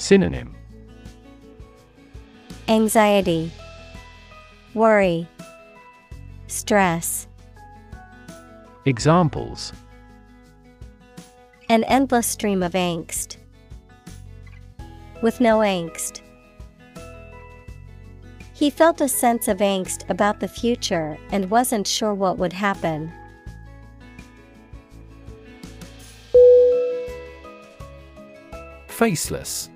Synonym 0.00 0.54
Anxiety, 2.68 3.52
Worry, 4.72 5.28
Stress. 6.46 7.28
Examples 8.86 9.74
An 11.68 11.84
endless 11.84 12.26
stream 12.26 12.62
of 12.62 12.72
angst. 12.72 13.36
With 15.20 15.38
no 15.38 15.58
angst. 15.58 16.22
He 18.54 18.70
felt 18.70 19.02
a 19.02 19.08
sense 19.08 19.48
of 19.48 19.58
angst 19.58 20.08
about 20.08 20.40
the 20.40 20.48
future 20.48 21.18
and 21.30 21.50
wasn't 21.50 21.86
sure 21.86 22.14
what 22.14 22.38
would 22.38 22.54
happen. 22.54 23.12
Faceless 28.86 29.68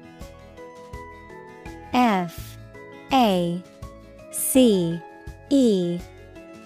F 1.94 2.58
A 3.12 3.62
C 4.32 5.00
E 5.50 5.98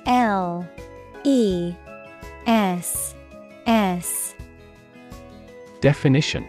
L 0.06 0.66
E 1.24 1.74
S 2.46 3.14
S. 3.66 4.34
Definition. 5.80 6.48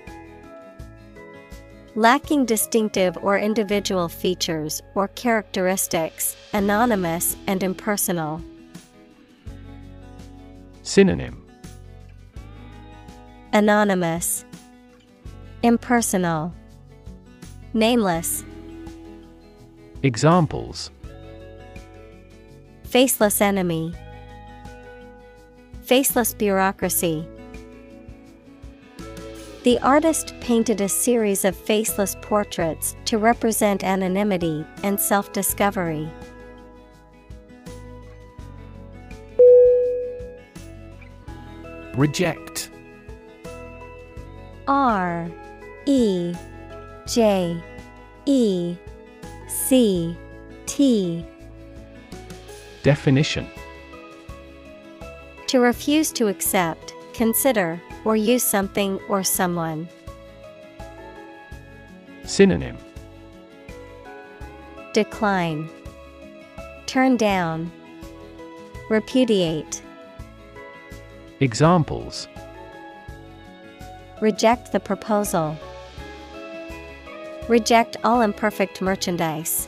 Lacking 1.95 2.45
distinctive 2.45 3.17
or 3.21 3.37
individual 3.37 4.07
features 4.07 4.81
or 4.95 5.09
characteristics, 5.09 6.37
anonymous 6.53 7.35
and 7.47 7.61
impersonal. 7.61 8.41
Synonym. 10.83 11.45
Anonymous, 13.51 14.45
Impersonal, 15.63 16.53
Nameless, 17.73 18.43
Examples 20.01 20.91
Faceless 22.83 23.41
enemy, 23.41 23.93
Faceless 25.81 26.33
bureaucracy. 26.33 27.27
The 29.63 29.77
artist 29.79 30.33
painted 30.39 30.79
a 30.79 30.87
series 30.87 31.43
of 31.43 31.53
faceless 31.53 32.15
portraits 32.21 32.95
to 33.05 33.17
represent 33.17 33.83
anonymity 33.83 34.65
and 34.83 34.97
self 34.97 35.33
discovery. 35.33 36.09
Reject 41.95 42.71
R 44.65 45.29
E 45.85 46.33
J 47.05 47.61
E 48.25 48.77
C 49.49 50.15
T 50.67 51.25
Definition 52.83 53.47
To 55.47 55.59
refuse 55.59 56.11
to 56.13 56.27
accept, 56.27 56.93
consider, 57.13 57.81
or 58.05 58.15
use 58.15 58.43
something 58.43 58.99
or 59.09 59.23
someone. 59.23 59.89
Synonym 62.23 62.77
Decline. 64.93 65.69
Turn 66.85 67.17
down. 67.17 67.71
Repudiate. 68.89 69.81
Examples 71.39 72.27
Reject 74.21 74.71
the 74.71 74.79
proposal. 74.79 75.57
Reject 77.49 77.97
all 78.03 78.21
imperfect 78.21 78.79
merchandise. 78.79 79.67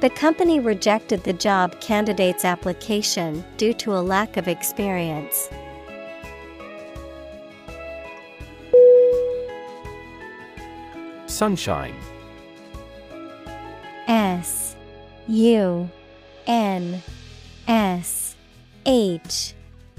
The 0.00 0.10
company 0.10 0.58
rejected 0.58 1.22
the 1.22 1.32
job 1.32 1.80
candidate's 1.80 2.44
application 2.44 3.44
due 3.56 3.72
to 3.74 3.94
a 3.94 4.02
lack 4.02 4.36
of 4.36 4.48
experience. 4.48 5.48
Sunshine. 11.26 11.94
S 14.08 14.74
U 15.28 15.88
N 16.48 17.02
S 17.68 18.34
H 18.84 19.54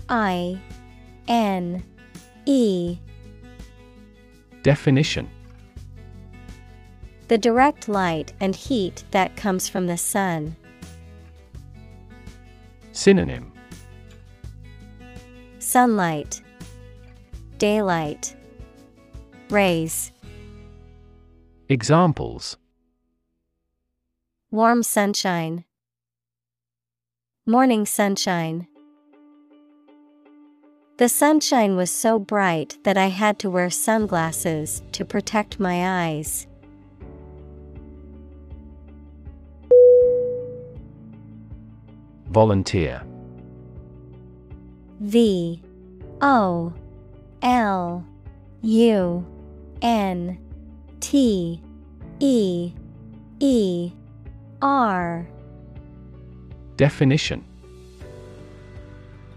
I 0.09 0.59
N 1.29 1.83
E 2.45 2.97
Definition 4.61 5.29
The 7.27 7.37
direct 7.37 7.89
light 7.89 8.33
and 8.39 8.55
heat 8.55 9.03
that 9.11 9.35
comes 9.35 9.67
from 9.67 9.87
the 9.87 9.97
sun. 9.97 10.55
Synonym 12.91 13.51
Sunlight, 15.59 16.41
daylight, 17.57 18.35
rays, 19.49 20.11
Examples 21.69 22.57
warm 24.49 24.81
sunshine, 24.81 25.65
morning 27.45 27.85
sunshine. 27.85 28.65
The 30.97 31.09
sunshine 31.09 31.75
was 31.75 31.91
so 31.91 32.17
bright 32.17 32.77
that 32.85 32.97
I 32.97 33.07
had 33.07 33.37
to 33.39 33.49
wear 33.49 33.69
sunglasses 33.69 34.81
to 34.93 35.03
protect 35.03 35.59
my 35.59 36.07
eyes. 36.07 36.47
Volunteer. 42.38 43.01
V 44.99 45.59
O 46.22 46.72
L 47.41 48.05
U 48.61 49.26
N 49.81 50.38
T 50.99 51.59
E 52.19 52.73
E 53.39 53.91
R. 54.61 55.27
Definition. 56.76 57.43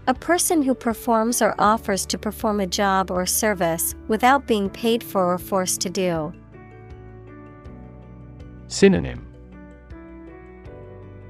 A 0.05 0.13
person 0.13 0.61
who 0.61 0.75
performs 0.75 1.41
or 1.41 1.55
offers 1.57 2.05
to 2.05 2.19
perform 2.19 2.59
a 2.59 2.67
job 2.67 3.09
or 3.09 3.25
service 3.25 3.95
without 4.09 4.45
being 4.45 4.69
paid 4.69 5.03
for 5.03 5.33
or 5.33 5.39
forced 5.39 5.81
to 5.81 5.89
do. 5.89 6.31
Synonym. 8.67 9.25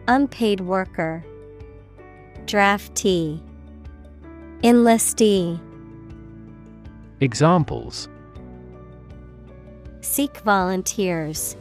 Unpaid 0.10 0.60
worker, 0.60 1.24
draftee, 2.46 3.42
enlistee. 4.64 5.60
Examples 7.20 8.10
Seek 10.02 10.38
volunteers. 10.40 11.56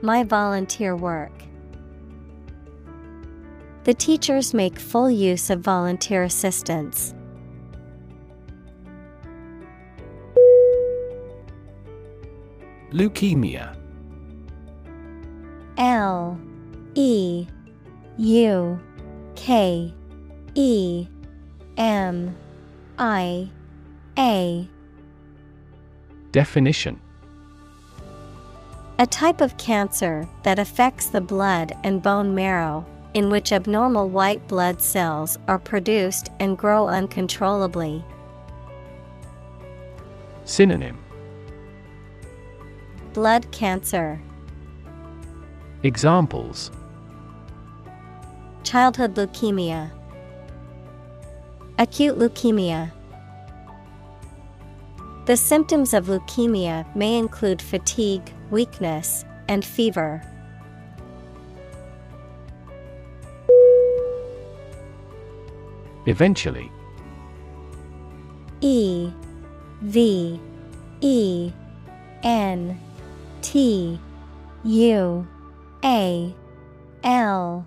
My 0.00 0.24
volunteer 0.24 0.96
work. 0.96 1.32
The 3.84 3.94
teachers 3.94 4.54
make 4.54 4.78
full 4.78 5.10
use 5.10 5.50
of 5.50 5.60
volunteer 5.60 6.22
assistance. 6.24 7.14
Leukemia. 12.92 13.76
L 15.76 16.38
E 16.94 17.46
U 18.16 18.80
K 19.44 19.92
E 20.54 21.06
M 21.76 22.34
I 22.98 23.50
A. 24.18 24.66
Definition. 26.32 26.98
A 28.98 29.06
type 29.06 29.42
of 29.42 29.54
cancer 29.58 30.26
that 30.44 30.58
affects 30.58 31.08
the 31.08 31.20
blood 31.20 31.76
and 31.84 32.02
bone 32.02 32.34
marrow, 32.34 32.86
in 33.12 33.28
which 33.28 33.52
abnormal 33.52 34.08
white 34.08 34.48
blood 34.48 34.80
cells 34.80 35.36
are 35.46 35.58
produced 35.58 36.30
and 36.40 36.56
grow 36.56 36.88
uncontrollably. 36.88 38.02
Synonym. 40.46 40.96
Blood 43.12 43.52
cancer, 43.52 44.22
Examples 45.82 46.70
childhood 48.64 49.14
leukemia, 49.14 49.90
acute 51.78 52.18
leukemia. 52.18 52.90
The 55.26 55.36
symptoms 55.36 55.94
of 55.94 56.06
leukemia 56.06 56.84
may 56.96 57.16
include 57.16 57.62
fatigue, 57.62 58.32
weakness, 58.50 59.24
and 59.48 59.64
fever. 59.64 60.22
Eventually 66.06 66.70
E 68.60 69.10
V 69.80 70.40
E 71.00 71.52
N 72.22 72.78
T 73.40 73.98
U 74.64 75.26
A 75.82 76.34
L 77.02 77.66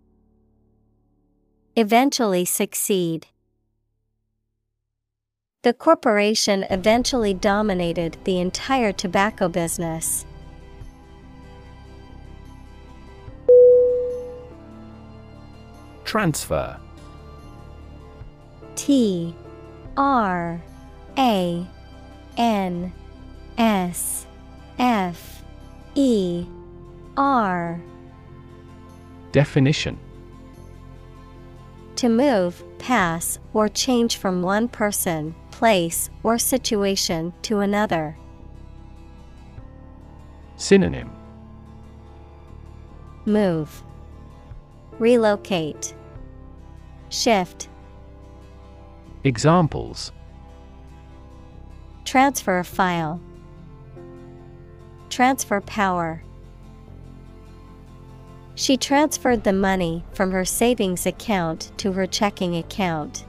Eventually 1.75 2.43
succeed. 2.43 3.27
The 5.63 5.73
corporation 5.73 6.65
eventually 6.69 7.33
dominated 7.33 8.17
the 8.25 8.39
entire 8.39 8.91
tobacco 8.91 9.47
business. 9.47 10.25
Transfer. 16.03 16.77
T 18.75 19.33
R 19.95 20.61
A 21.17 21.65
N 22.35 22.91
S 23.57 24.25
F 24.77 25.43
E 25.95 26.45
R 27.15 27.79
Definition 29.31 29.97
To 32.01 32.09
move, 32.09 32.63
pass, 32.79 33.37
or 33.53 33.69
change 33.69 34.17
from 34.17 34.41
one 34.41 34.67
person, 34.67 35.35
place, 35.51 36.09
or 36.23 36.39
situation 36.39 37.31
to 37.43 37.59
another. 37.59 38.17
Synonym 40.55 41.11
Move. 43.25 43.83
Relocate. 44.97 45.93
Shift. 47.09 47.69
Examples 49.23 50.11
Transfer 52.03 52.57
a 52.57 52.63
file. 52.63 53.21
Transfer 55.11 55.61
power. 55.61 56.23
She 58.55 58.77
transferred 58.77 59.43
the 59.43 59.53
money 59.53 60.03
from 60.13 60.31
her 60.31 60.45
savings 60.45 61.05
account 61.05 61.71
to 61.77 61.93
her 61.93 62.05
checking 62.05 62.55
account. 62.55 63.25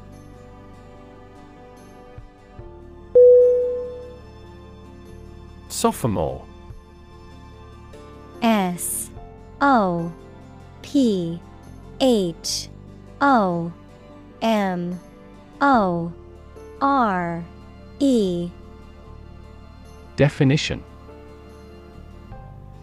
Sophomore. 5.69 6.45
S 8.43 9.11
O 9.61 10.13
P 10.83 11.41
H 12.01 12.69
O 13.21 13.73
M 14.43 15.01
O 15.61 16.13
R 16.81 17.45
E. 18.01 18.51
Definition 20.17 20.85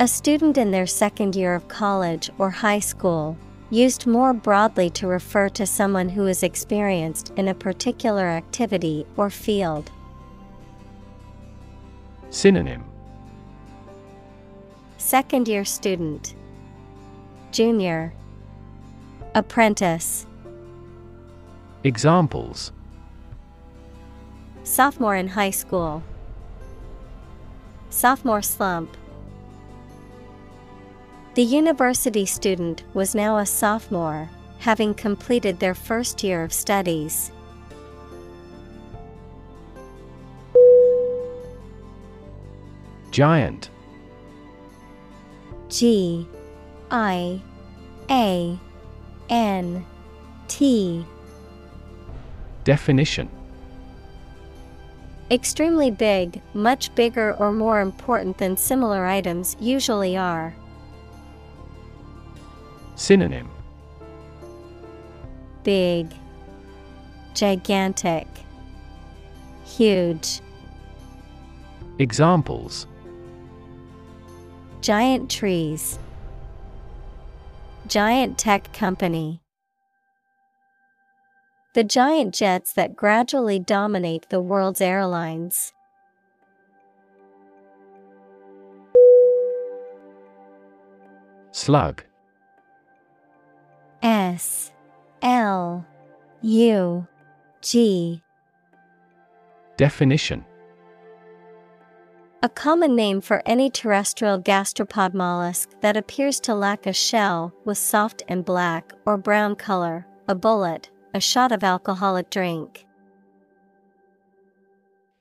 A 0.01 0.07
student 0.07 0.57
in 0.57 0.71
their 0.71 0.87
second 0.87 1.35
year 1.35 1.53
of 1.53 1.67
college 1.67 2.29
or 2.37 2.49
high 2.49 2.79
school, 2.79 3.37
used 3.69 4.07
more 4.07 4.33
broadly 4.33 4.89
to 4.89 5.07
refer 5.07 5.49
to 5.49 5.65
someone 5.65 6.07
who 6.07 6.25
is 6.25 6.41
experienced 6.41 7.33
in 7.35 7.49
a 7.49 7.53
particular 7.53 8.25
activity 8.25 9.05
or 9.17 9.29
field. 9.29 9.91
Synonym. 12.29 12.85
Second 14.97 15.49
year 15.49 15.65
student, 15.65 16.33
Junior, 17.51 18.13
Apprentice, 19.35 20.25
Examples. 21.83 22.71
Sophomore 24.63 25.17
in 25.17 25.27
high 25.27 25.49
school, 25.49 26.03
Sophomore 27.89 28.41
slump. 28.41 28.95
The 31.39 31.45
university 31.45 32.25
student 32.25 32.83
was 32.93 33.15
now 33.15 33.37
a 33.37 33.45
sophomore, 33.45 34.29
having 34.57 34.93
completed 34.93 35.57
their 35.57 35.73
first 35.73 36.21
year 36.21 36.43
of 36.43 36.51
studies. 36.51 37.31
Giant 43.11 43.69
G 45.69 46.27
I 46.91 47.41
A 48.09 48.59
N 49.29 49.85
T 50.49 51.05
Definition 52.65 53.29
Extremely 55.31 55.89
big, 55.89 56.41
much 56.53 56.93
bigger 56.95 57.33
or 57.35 57.53
more 57.53 57.79
important 57.79 58.37
than 58.39 58.57
similar 58.57 59.05
items 59.05 59.55
usually 59.61 60.17
are. 60.17 60.53
Synonym 62.99 63.49
Big, 65.63 66.11
Gigantic, 67.33 68.27
Huge. 69.63 70.41
Examples 71.97 72.87
Giant 74.81 75.31
trees. 75.31 75.97
Giant 77.87 78.37
tech 78.37 78.73
company. 78.73 79.41
The 81.75 81.85
giant 81.85 82.33
jets 82.33 82.73
that 82.73 82.97
gradually 82.97 83.59
dominate 83.59 84.27
the 84.29 84.41
world's 84.41 84.81
airlines. 84.81 85.71
Slug 91.51 92.03
S 94.01 94.71
L 95.21 95.85
U 96.41 97.07
G 97.61 98.21
Definition 99.75 100.45
A 102.41 102.49
common 102.49 102.95
name 102.95 103.19
for 103.19 103.41
any 103.45 103.69
terrestrial 103.69 104.39
gastropod 104.39 105.13
mollusk 105.13 105.69
that 105.81 105.97
appears 105.97 106.39
to 106.41 106.53
lack 106.55 106.85
a 106.85 106.93
shell 106.93 107.53
with 107.65 107.77
soft 107.77 108.23
and 108.29 108.45
black 108.45 108.93
or 109.05 109.17
brown 109.17 109.55
color, 109.55 110.05
a 110.27 110.35
bullet, 110.35 110.89
a 111.13 111.19
shot 111.19 111.51
of 111.51 111.63
alcoholic 111.63 112.29
drink. 112.29 112.85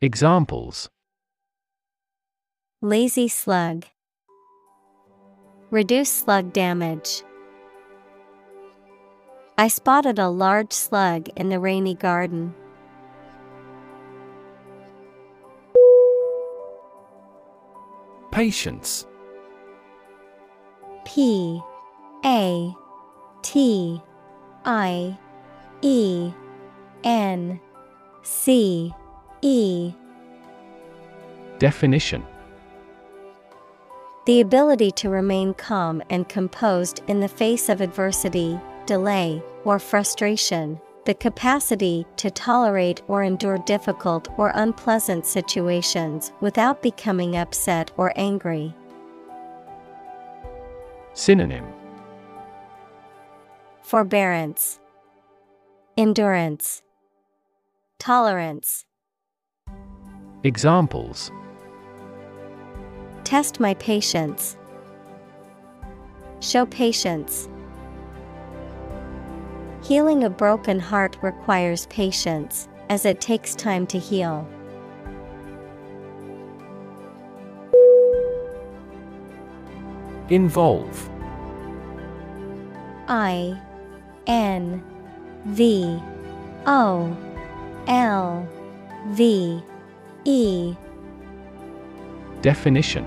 Examples 0.01 0.89
Lazy 2.81 3.27
slug. 3.27 3.87
Reduce 5.73 6.11
slug 6.11 6.53
damage. 6.53 7.25
I 9.61 9.67
spotted 9.67 10.21
a 10.21 10.29
large 10.29 10.73
slug 10.73 11.29
in 11.35 11.49
the 11.49 11.59
rainy 11.59 11.97
garden. 11.97 12.55
Patience. 18.31 19.05
P 21.05 21.61
A 22.25 22.73
T 23.43 24.01
I 24.65 25.19
E 25.83 26.31
N 27.03 27.59
C 28.23 28.95
E. 29.43 29.93
Definition. 31.59 32.25
The 34.27 34.41
ability 34.41 34.93
to 34.93 35.09
remain 35.09 35.53
calm 35.53 36.01
and 36.11 36.29
composed 36.29 37.01
in 37.09 37.19
the 37.19 37.27
face 37.27 37.69
of 37.69 37.81
adversity, 37.81 38.61
delay, 38.87 39.43
or 39.65 39.79
frustration. 39.79 40.81
The 41.05 41.15
capacity 41.15 42.07
to 42.17 42.31
tolerate 42.31 43.03
or 43.09 43.23
endure 43.23 43.59
difficult 43.59 44.29
or 44.37 44.53
unpleasant 44.55 45.25
situations 45.25 46.33
without 46.41 46.83
becoming 46.83 47.37
upset 47.37 47.91
or 47.97 48.13
angry. 48.17 48.75
Synonym 51.15 51.65
Forbearance, 53.83 54.79
Endurance, 55.97 56.83
Tolerance. 57.99 58.85
Examples 60.45 61.33
Test 63.25 63.61
my 63.61 63.75
patience. 63.75 64.57
Show 66.41 66.67
patience. 66.67 67.49
Healing 69.89 70.25
a 70.25 70.29
broken 70.29 70.79
heart 70.79 71.17
requires 71.23 71.87
patience, 71.87 72.69
as 72.91 73.07
it 73.07 73.23
takes 73.23 73.55
time 73.55 73.87
to 73.87 73.99
heal. 73.99 74.47
Involve. 80.29 81.09
I 83.09 83.59
N 84.27 84.85
V 85.47 85.99
O 86.67 87.17
L 87.87 88.47
V 89.07 89.63
E. 90.27 90.75
Definition 92.43 93.07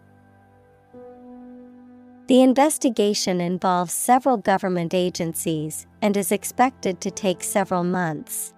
The 2.31 2.43
investigation 2.43 3.41
involves 3.41 3.91
several 3.91 4.37
government 4.37 4.93
agencies 4.93 5.85
and 6.01 6.15
is 6.15 6.31
expected 6.31 7.01
to 7.01 7.11
take 7.11 7.43
several 7.43 7.83
months. 7.83 8.53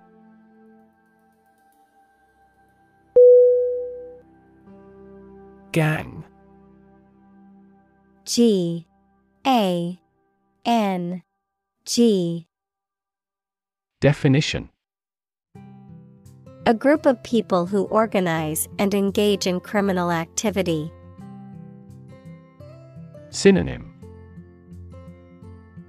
Gang. 5.71 6.23
G. 8.25 8.85
A. 9.47 9.99
N. 10.65 11.23
G. 11.87 12.45
Definition. 14.01 14.69
A 16.67 16.75
group 16.75 17.07
of 17.07 17.23
people 17.23 17.65
who 17.65 17.85
organize 17.85 18.67
and 18.77 18.93
engage 18.93 19.47
in 19.47 19.59
criminal 19.59 20.11
activity. 20.11 20.91
Synonym. 23.33 23.91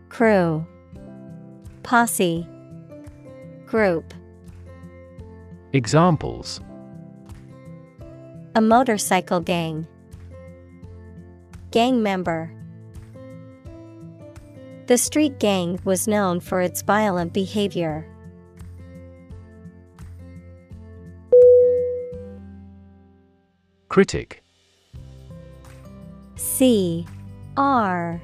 Crew. 0.09 0.67
Posse. 1.83 2.49
Group. 3.67 4.15
Examples. 5.75 6.63
A 8.55 8.63
motorcycle 8.63 9.41
gang. 9.41 9.87
Gang 11.71 12.03
member. 12.03 12.51
The 14.87 14.97
street 14.97 15.39
gang 15.39 15.79
was 15.85 16.09
known 16.09 16.41
for 16.41 16.63
its 16.63 16.81
violent 16.81 17.35
behavior. 17.35 18.07
Critic. 23.91 24.43
C 26.37 27.07
R 27.57 28.21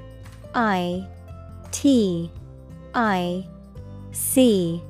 I 0.54 1.06
T 1.70 2.30
I 2.94 3.46
C. 4.12 4.82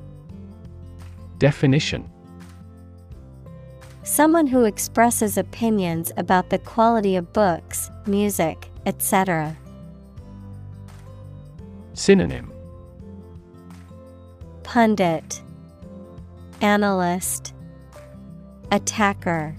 Definition. 1.37 2.09
Someone 4.03 4.47
who 4.47 4.65
expresses 4.65 5.37
opinions 5.37 6.11
about 6.17 6.49
the 6.49 6.59
quality 6.59 7.15
of 7.15 7.31
books, 7.33 7.89
music, 8.07 8.67
etc. 8.85 9.55
Synonym. 11.93 12.51
Pundit 14.63 15.41
Analyst 16.61 17.53
Attacker. 18.71 19.55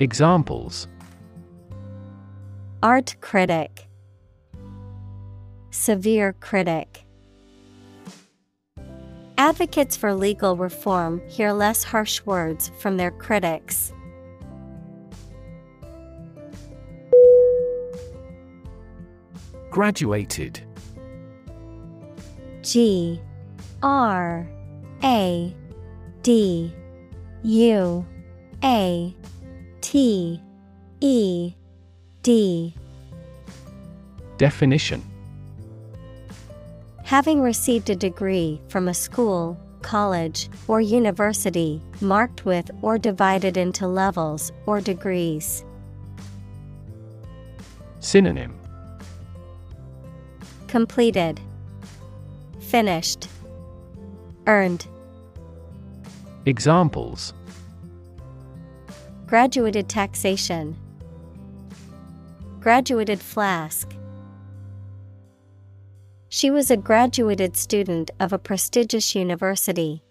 Examples 0.00 0.88
Art 2.84 3.16
critic 3.22 3.88
Severe 5.70 6.34
critic. 6.34 7.06
Advocates 9.38 9.96
for 9.96 10.12
legal 10.12 10.54
reform 10.58 11.22
hear 11.26 11.54
less 11.54 11.82
harsh 11.82 12.20
words 12.26 12.70
from 12.78 12.98
their 12.98 13.10
critics. 13.10 13.94
Graduated. 19.70 20.60
G 22.60 23.18
R 23.82 24.46
A 25.02 25.56
D 26.20 26.74
U 27.44 28.06
A 28.62 29.16
T 29.80 30.42
E 31.00 31.54
D. 32.24 32.72
Definition. 34.38 35.04
Having 37.02 37.42
received 37.42 37.90
a 37.90 37.94
degree 37.94 38.62
from 38.68 38.88
a 38.88 38.94
school, 38.94 39.60
college, 39.82 40.48
or 40.66 40.80
university, 40.80 41.82
marked 42.00 42.46
with 42.46 42.70
or 42.80 42.96
divided 42.96 43.58
into 43.58 43.86
levels 43.86 44.52
or 44.64 44.80
degrees. 44.80 45.66
Synonym. 48.00 48.58
Completed, 50.66 51.38
Finished, 52.58 53.28
Earned. 54.46 54.86
Examples. 56.46 57.34
Graduated 59.26 59.90
taxation, 59.90 60.74
Graduated 62.64 63.20
flask. 63.20 63.94
She 66.30 66.50
was 66.50 66.70
a 66.70 66.78
graduated 66.78 67.58
student 67.58 68.10
of 68.20 68.32
a 68.32 68.38
prestigious 68.38 69.14
university. 69.14 70.02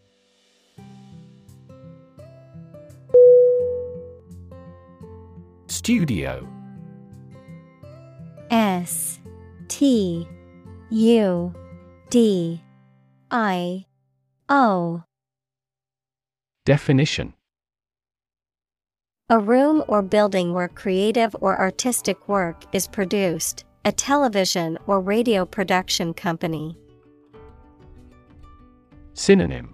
Studio 5.65 6.47
S 8.51 9.19
T 9.67 10.27
U 10.91 11.55
D 12.11 12.61
I 13.31 13.85
O 14.49 15.01
Definition 16.65 17.33
A 19.33 19.39
room 19.39 19.83
or 19.87 20.03
building 20.03 20.53
where 20.53 20.67
creative 20.67 21.35
or 21.41 21.59
artistic 21.59 22.27
work 22.27 22.65
is 22.71 22.87
produced, 22.87 23.63
a 23.83 23.91
television 23.91 24.77
or 24.85 25.01
radio 25.01 25.43
production 25.43 26.13
company. 26.13 26.77
Synonym. 29.15 29.73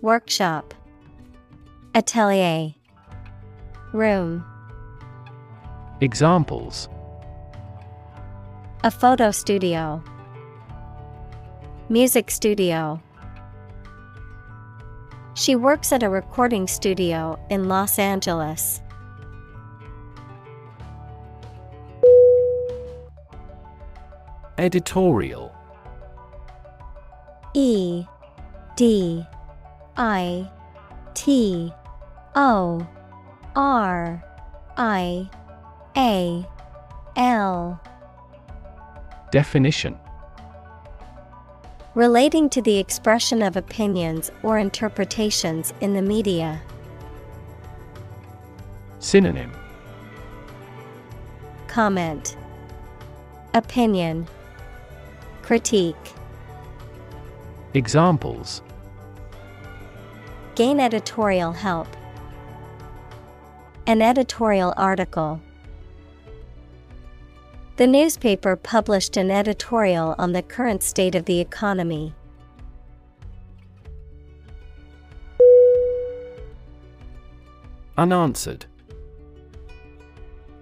Workshop. 0.00 0.72
Atelier. 1.94 2.72
Room. 3.92 4.42
Examples. 6.00 6.88
A 8.82 8.90
photo 8.90 9.30
studio. 9.30 10.02
Music 11.90 12.30
studio 12.30 12.98
She 15.34 15.56
works 15.56 15.92
at 15.92 16.02
a 16.02 16.10
recording 16.10 16.66
studio 16.66 17.38
in 17.48 17.66
Los 17.68 17.98
Angeles. 17.98 18.82
Editorial. 24.58 25.50
E 27.54 28.04
D 28.76 29.26
I 29.96 30.50
T 31.14 31.72
O 32.34 32.86
R 33.56 34.24
I 34.76 35.30
A 35.96 36.46
L. 37.16 37.80
Definition 39.30 39.98
Relating 41.94 42.48
to 42.48 42.62
the 42.62 42.78
expression 42.78 43.42
of 43.42 43.54
opinions 43.54 44.30
or 44.42 44.58
interpretations 44.58 45.74
in 45.82 45.92
the 45.92 46.00
media. 46.00 46.62
Synonym 48.98 49.52
Comment 51.66 52.34
Opinion 53.52 54.26
Critique 55.42 56.14
Examples 57.74 58.62
Gain 60.54 60.80
editorial 60.80 61.52
help. 61.52 61.88
An 63.86 64.00
editorial 64.00 64.72
article. 64.78 65.42
The 67.82 67.88
newspaper 67.88 68.54
published 68.54 69.16
an 69.16 69.28
editorial 69.28 70.14
on 70.16 70.34
the 70.34 70.42
current 70.42 70.84
state 70.84 71.16
of 71.16 71.24
the 71.24 71.40
economy. 71.40 72.14
Unanswered. 77.98 78.66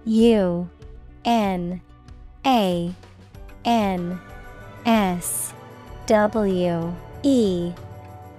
U 0.05 0.67
N 1.23 1.81
A 2.43 2.95
N 3.65 4.19
S 4.87 5.53
W 6.07 6.95
E 7.21 7.71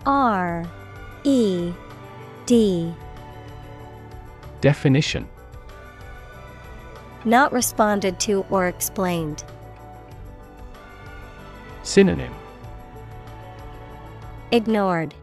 R 0.04 0.64
E 1.22 1.72
D. 2.46 2.92
Definition 4.60 5.28
Not 7.24 7.52
responded 7.52 8.18
to 8.20 8.44
or 8.50 8.66
explained. 8.66 9.44
Synonym 11.82 12.32
Ignored. 14.50 15.14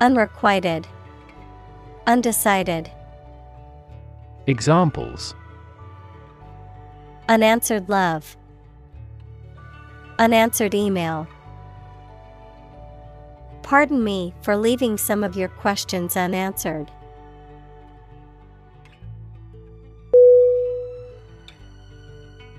Unrequited. 0.00 0.86
Undecided. 2.06 2.90
Examples 4.46 5.34
Unanswered 7.28 7.88
love. 7.88 8.36
Unanswered 10.18 10.74
email. 10.74 11.28
Pardon 13.62 14.02
me 14.02 14.32
for 14.40 14.56
leaving 14.56 14.96
some 14.96 15.22
of 15.22 15.36
your 15.36 15.48
questions 15.48 16.16
unanswered. 16.16 16.90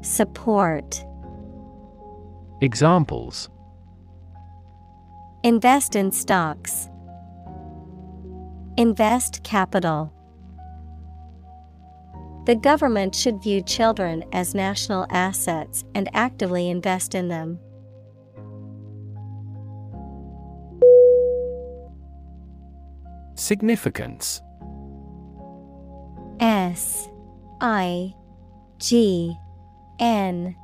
Support 0.00 1.04
Examples 2.60 3.50
Invest 5.42 5.96
in 5.96 6.12
stocks. 6.12 6.88
Invest 8.76 9.42
capital. 9.42 10.12
The 12.46 12.54
government 12.54 13.16
should 13.16 13.42
view 13.42 13.60
children 13.60 14.22
as 14.32 14.54
national 14.54 15.06
assets 15.10 15.84
and 15.96 16.08
actively 16.14 16.70
invest 16.70 17.16
in 17.16 17.26
them. 17.26 17.58
Significance 23.34 24.40
S 26.38 27.08
I 27.60 28.14
G 28.78 29.36
N 29.98 30.54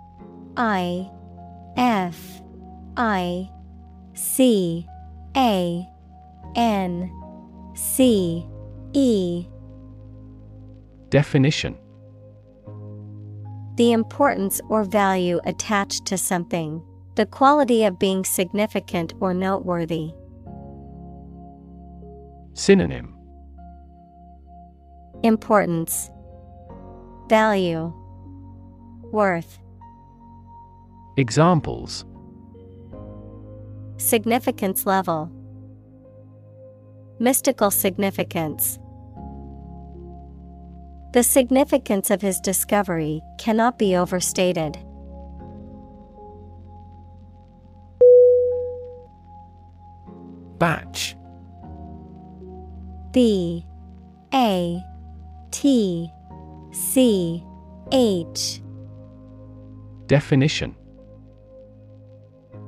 I 0.57 1.11
F 1.77 2.43
I 2.97 3.51
C 4.15 4.87
A 5.37 5.87
N 6.57 7.11
C 7.75 8.47
E. 8.93 9.47
Definition. 11.09 11.77
The 13.77 13.91
importance 13.91 14.61
or 14.69 14.85
value 14.85 15.41
attached 15.45 16.07
to 16.07 16.17
something, 16.17 16.81
the 17.17 17.27
quality 17.27 17.85
of 17.85 17.99
being 17.99 18.25
significant 18.25 19.15
or 19.21 19.35
noteworthy. 19.35 20.13
Synonym. 22.55 23.17
Importance. 25.25 26.11
Value 27.29 27.93
Worth. 29.15 29.61
Examples. 31.17 32.05
Significance 33.97 34.87
level. 34.87 35.31
Mystical 37.21 37.71
significance. 37.71 38.81
The 41.13 41.23
significance 41.23 42.11
of 42.11 42.23
his 42.23 42.41
discovery 42.41 43.23
cannot 43.39 43.79
be 43.79 43.95
overstated. 43.95 44.77
Batch. 50.59 51.17
B 53.13 53.65
A 54.35 54.83
T 55.53 56.11
C 56.73 57.45
H 57.93 58.61
Definition. 60.07 60.77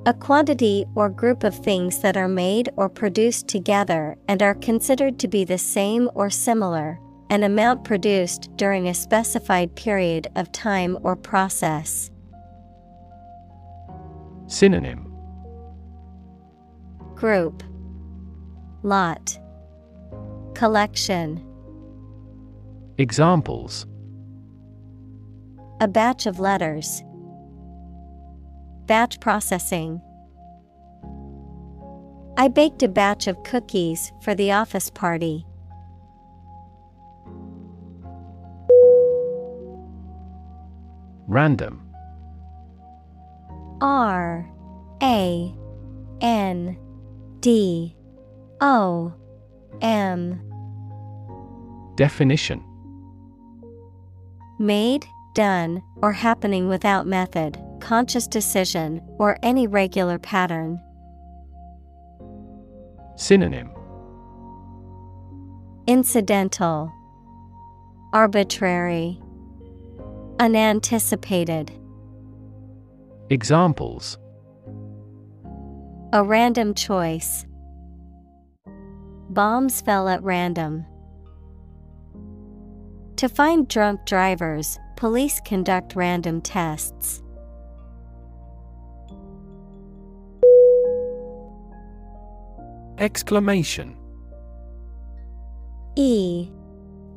A 0.06 0.14
quantity 0.14 0.84
or 0.94 1.08
group 1.08 1.42
of 1.42 1.54
things 1.54 1.98
that 1.98 2.16
are 2.16 2.28
made 2.28 2.68
or 2.76 2.88
produced 2.88 3.48
together 3.48 4.16
and 4.28 4.42
are 4.42 4.54
considered 4.54 5.18
to 5.18 5.28
be 5.28 5.44
the 5.44 5.58
same 5.58 6.08
or 6.14 6.30
similar, 6.30 7.00
an 7.28 7.42
amount 7.42 7.82
produced 7.82 8.48
during 8.56 8.86
a 8.86 8.94
specified 8.94 9.74
period 9.74 10.28
of 10.36 10.52
time 10.52 10.96
or 11.02 11.16
process. 11.16 12.10
Synonym. 14.46 15.12
Group. 17.16 17.64
Lot. 18.84 19.38
Collection. 20.54 21.44
Examples. 22.96 23.86
A 25.80 25.88
batch 25.88 26.26
of 26.26 26.38
letters. 26.38 27.02
Batch 28.86 29.20
processing. 29.20 30.00
I 32.38 32.48
baked 32.48 32.82
a 32.82 32.88
batch 32.88 33.26
of 33.26 33.42
cookies 33.42 34.12
for 34.22 34.34
the 34.34 34.52
office 34.52 34.90
party. 34.90 35.46
Random 41.26 41.82
R 43.80 44.48
A 45.02 45.54
N 46.20 46.78
D 47.40 47.96
O 48.60 49.12
M 49.82 50.40
Definition 51.96 52.62
Made, 54.58 55.04
done, 55.34 55.82
or 55.96 56.12
happening 56.12 56.68
without 56.68 57.06
method, 57.06 57.58
conscious 57.86 58.26
decision, 58.26 59.00
or 59.16 59.38
any 59.44 59.68
regular 59.68 60.18
pattern. 60.18 60.80
Synonym 63.14 63.70
Incidental, 65.86 66.92
Arbitrary, 68.12 69.20
Unanticipated. 70.40 71.70
Examples 73.30 74.18
A 76.12 76.24
random 76.24 76.74
choice. 76.74 77.46
Bombs 79.30 79.80
fell 79.80 80.08
at 80.08 80.20
random. 80.24 80.84
To 83.14 83.28
find 83.28 83.68
drunk 83.68 84.04
drivers, 84.06 84.76
police 84.96 85.40
conduct 85.46 85.94
random 85.94 86.40
tests. 86.40 87.22
Exclamation. 92.98 93.96
E 95.96 96.50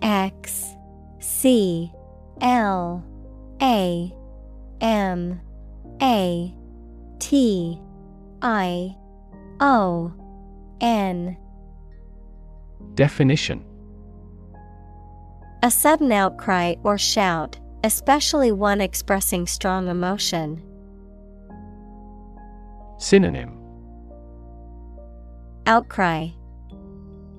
X 0.01 0.75
C 1.19 1.91
L 2.41 3.03
A 3.61 4.13
M 4.81 5.41
A 6.01 6.53
T 7.19 7.79
I 8.41 8.95
O 9.59 10.13
N. 10.81 11.37
Definition. 12.95 13.65
A 15.63 15.71
sudden 15.71 16.11
outcry 16.11 16.75
or 16.83 16.97
shout, 16.97 17.57
especially 17.83 18.51
one 18.51 18.81
expressing 18.81 19.45
strong 19.45 19.87
emotion. 19.87 20.61
Synonym 22.97 23.58
Outcry, 25.69 26.29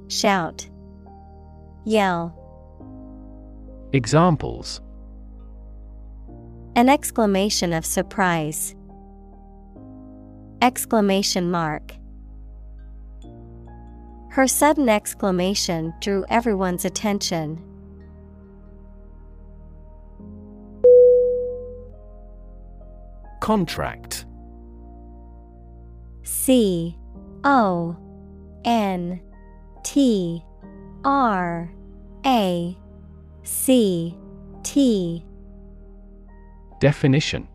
Shout, 0.07 0.71
Yell. 1.85 2.33
Examples 3.93 4.81
An 6.77 6.89
exclamation 6.89 7.73
of 7.73 7.85
surprise. 7.85 8.77
Exclamation 10.63 11.51
mark. 11.51 11.93
Her 14.31 14.47
sudden 14.47 14.89
exclamation 14.89 15.93
drew 16.01 16.25
everyone's 16.29 16.85
attention. 16.85 17.61
Contract 23.41 24.25
C 26.23 26.97
O 27.43 27.97
N 28.65 29.21
T 29.83 30.45
R 31.05 31.73
A 32.27 32.77
C 33.43 34.17
T. 34.63 35.25
Definition. 36.81 37.49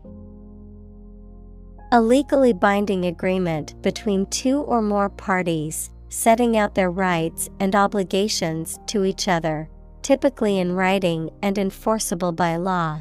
A 1.92 2.00
legally 2.00 2.52
binding 2.52 3.06
agreement 3.06 3.80
between 3.82 4.26
two 4.26 4.60
or 4.62 4.82
more 4.82 5.08
parties, 5.08 5.90
setting 6.08 6.56
out 6.56 6.74
their 6.74 6.90
rights 6.90 7.48
and 7.60 7.74
obligations 7.74 8.78
to 8.86 9.04
each 9.04 9.28
other, 9.28 9.68
typically 10.02 10.58
in 10.58 10.72
writing 10.72 11.30
and 11.42 11.58
enforceable 11.58 12.32
by 12.32 12.56
law. 12.56 13.00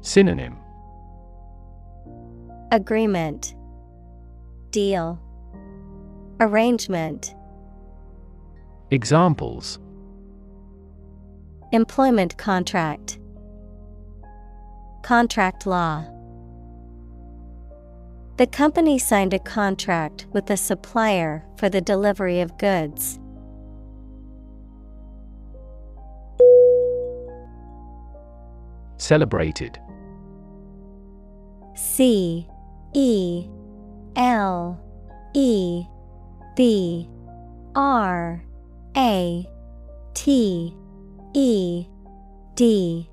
Synonym. 0.00 0.56
Agreement. 2.72 3.54
Deal 4.70 5.20
Arrangement. 6.40 7.34
Examples. 8.92 9.80
Employment 11.72 12.38
contract. 12.38 13.18
Contract 15.02 15.66
law. 15.66 16.04
The 18.36 18.46
company 18.46 19.00
signed 19.00 19.34
a 19.34 19.40
contract 19.40 20.26
with 20.32 20.48
a 20.48 20.56
supplier 20.56 21.44
for 21.56 21.68
the 21.68 21.80
delivery 21.80 22.40
of 22.40 22.56
goods. 22.56 23.18
Celebrated. 28.96 29.80
C 31.74 32.46
E 32.94 33.48
L 34.14 34.80
E 35.34 35.84
B 36.58 37.08
R 37.76 38.42
A 38.96 39.48
T 40.12 40.76
E 41.32 41.86
D 42.56 43.08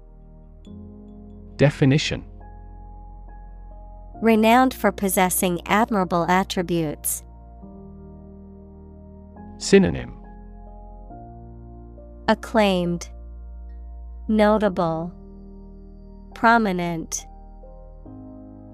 Definition 1.56 2.26
Renowned 4.20 4.74
for 4.74 4.92
possessing 4.92 5.62
admirable 5.68 6.26
attributes. 6.28 7.24
Synonym 9.60 10.18
Acclaimed, 12.28 13.12
Notable, 14.28 15.14
Prominent. 16.34 17.28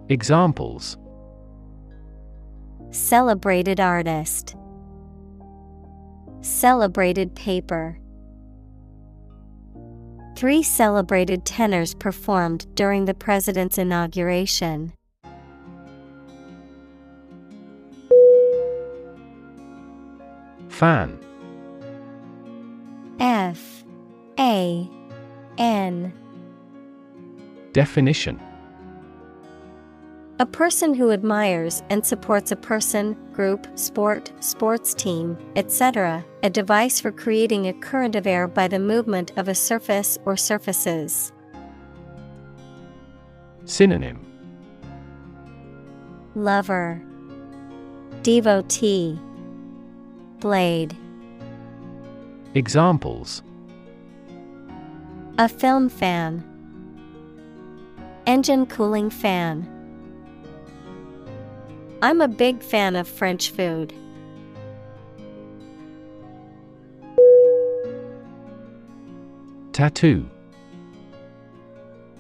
Examples 0.08 0.98
Celebrated 2.92 3.82
artist. 3.82 4.56
Celebrated 6.42 7.36
paper. 7.36 8.00
Three 10.36 10.64
celebrated 10.64 11.46
tenors 11.46 11.94
performed 11.94 12.66
during 12.76 13.06
the 13.06 13.14
president's 13.14 13.78
inauguration. 13.78 14.94
Fan 20.70 21.20
F 23.20 23.84
A 24.40 24.90
N 25.60 26.12
Definition 27.72 28.40
A 30.42 30.46
person 30.48 30.96
who 30.96 31.12
admires 31.12 31.84
and 31.92 32.04
supports 32.04 32.52
a 32.52 32.56
person, 32.56 33.16
group, 33.32 33.68
sport, 33.78 34.32
sports 34.40 34.96
team, 34.96 35.38
etc., 35.56 36.26
a 36.42 36.50
device 36.50 37.00
for 37.00 37.12
creating 37.12 37.68
a 37.68 37.74
current 37.74 38.16
of 38.16 38.26
air 38.26 38.48
by 38.48 38.68
the 38.68 38.80
movement 38.80 39.34
of 39.38 39.48
a 39.48 39.54
surface 39.54 40.18
or 40.26 40.36
surfaces. 40.36 41.32
Synonym 43.66 44.26
Lover, 46.34 47.00
Devotee, 48.24 49.20
Blade. 50.40 50.98
Examples 52.56 53.44
A 55.38 55.48
film 55.48 55.88
fan, 55.88 56.44
Engine 58.26 58.66
cooling 58.66 59.12
fan. 59.12 59.71
I'm 62.04 62.20
a 62.20 62.28
big 62.28 62.64
fan 62.64 62.96
of 62.96 63.08
French 63.08 63.52
food. 63.52 63.94
Tattoo. 69.72 70.28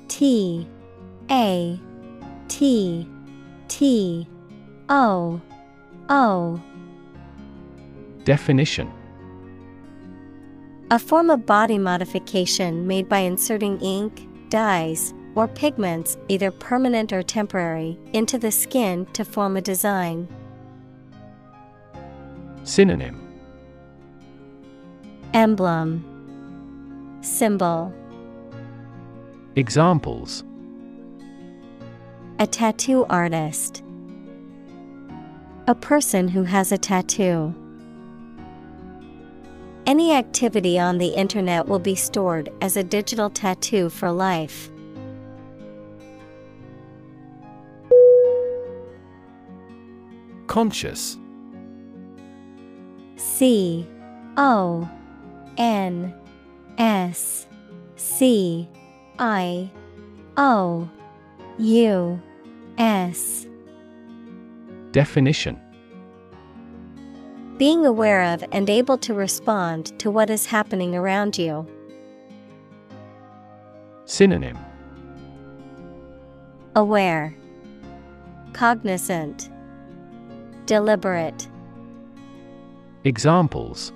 T 0.07 0.67
A 1.29 1.79
T 2.47 3.07
T 3.67 4.27
O 4.89 5.41
O. 6.09 6.61
Definition. 8.23 8.91
A 10.91 10.99
form 10.99 11.29
of 11.29 11.45
body 11.45 11.77
modification 11.79 12.85
made 12.85 13.09
by 13.09 13.19
inserting 13.19 13.79
ink, 13.79 14.27
dyes, 14.49 15.13
or 15.35 15.47
pigments, 15.47 16.17
either 16.27 16.51
permanent 16.51 17.13
or 17.13 17.23
temporary, 17.23 17.97
into 18.13 18.37
the 18.37 18.51
skin 18.51 19.05
to 19.13 19.23
form 19.23 19.57
a 19.57 19.61
design. 19.61 20.27
Synonym 22.63 23.27
Emblem 25.33 26.05
Symbol 27.21 27.93
Examples 29.55 30.43
A 32.39 32.47
tattoo 32.47 33.05
artist. 33.09 33.83
A 35.67 35.75
person 35.75 36.27
who 36.27 36.43
has 36.43 36.71
a 36.71 36.77
tattoo. 36.77 37.53
Any 39.85 40.13
activity 40.13 40.79
on 40.79 40.97
the 40.97 41.09
internet 41.09 41.67
will 41.67 41.79
be 41.79 41.95
stored 41.95 42.49
as 42.61 42.77
a 42.77 42.83
digital 42.83 43.29
tattoo 43.29 43.89
for 43.89 44.11
life. 44.11 44.70
Conscious. 50.51 51.17
C 53.15 53.87
O 54.35 54.85
N 55.57 56.13
S 56.77 57.47
C 57.95 58.67
I 59.17 59.71
O 60.35 60.89
U 61.57 62.21
S. 62.77 63.47
Definition. 64.91 65.57
Being 67.57 67.85
aware 67.85 68.33
of 68.33 68.43
and 68.51 68.69
able 68.69 68.97
to 68.97 69.13
respond 69.13 69.97
to 69.99 70.11
what 70.11 70.29
is 70.29 70.47
happening 70.47 70.97
around 70.97 71.37
you. 71.37 71.65
Synonym. 74.03 74.57
Aware, 76.75 77.37
Cognizant, 78.51 79.49
Deliberate, 80.71 81.49
Examples. 83.03 83.91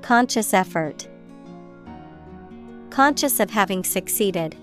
Conscious 0.00 0.54
effort, 0.54 1.06
Conscious 2.88 3.38
of 3.38 3.50
having 3.50 3.84
succeeded. 3.84 4.56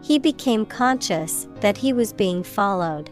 He 0.00 0.18
became 0.18 0.64
conscious 0.64 1.46
that 1.56 1.76
he 1.76 1.92
was 1.92 2.14
being 2.14 2.42
followed. 2.42 3.10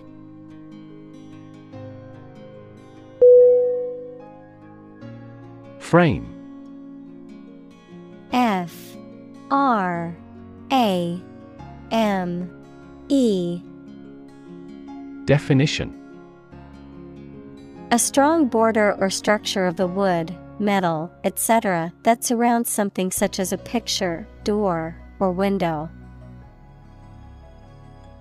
Frame. 5.80 6.26
F 8.32 8.96
R 9.50 10.16
A 10.72 11.20
M 11.90 12.64
E 13.10 13.60
Definition 15.28 15.92
A 17.90 17.98
strong 17.98 18.48
border 18.48 18.96
or 18.98 19.10
structure 19.10 19.66
of 19.66 19.76
the 19.76 19.86
wood, 19.86 20.34
metal, 20.58 21.12
etc., 21.22 21.92
that 22.02 22.24
surrounds 22.24 22.70
something 22.70 23.10
such 23.10 23.38
as 23.38 23.52
a 23.52 23.58
picture, 23.58 24.26
door, 24.42 24.96
or 25.20 25.30
window. 25.30 25.90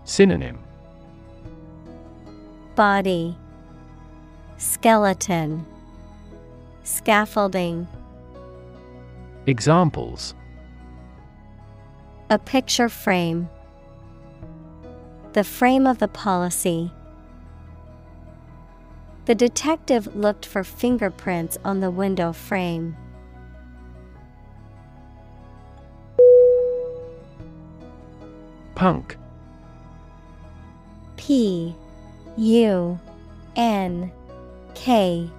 Synonym 0.04 0.60
Body, 2.76 3.38
Skeleton, 4.58 5.66
Scaffolding, 6.84 7.88
Examples 9.46 10.36
a 12.30 12.38
picture 12.38 12.90
frame. 12.90 13.48
The 15.32 15.46
frame 15.46 15.88
of 15.88 16.00
the 16.00 16.10
policy. 16.10 16.92
The 19.28 19.36
detective 19.36 20.16
looked 20.16 20.46
for 20.46 20.64
fingerprints 20.64 21.58
on 21.66 21.82
the 21.82 21.92
window 21.92 22.32
frame. 22.32 22.96
Punk. 28.74 29.18
P 31.18 31.76
U 32.38 32.98
N 33.58 34.14
K. 34.76 35.30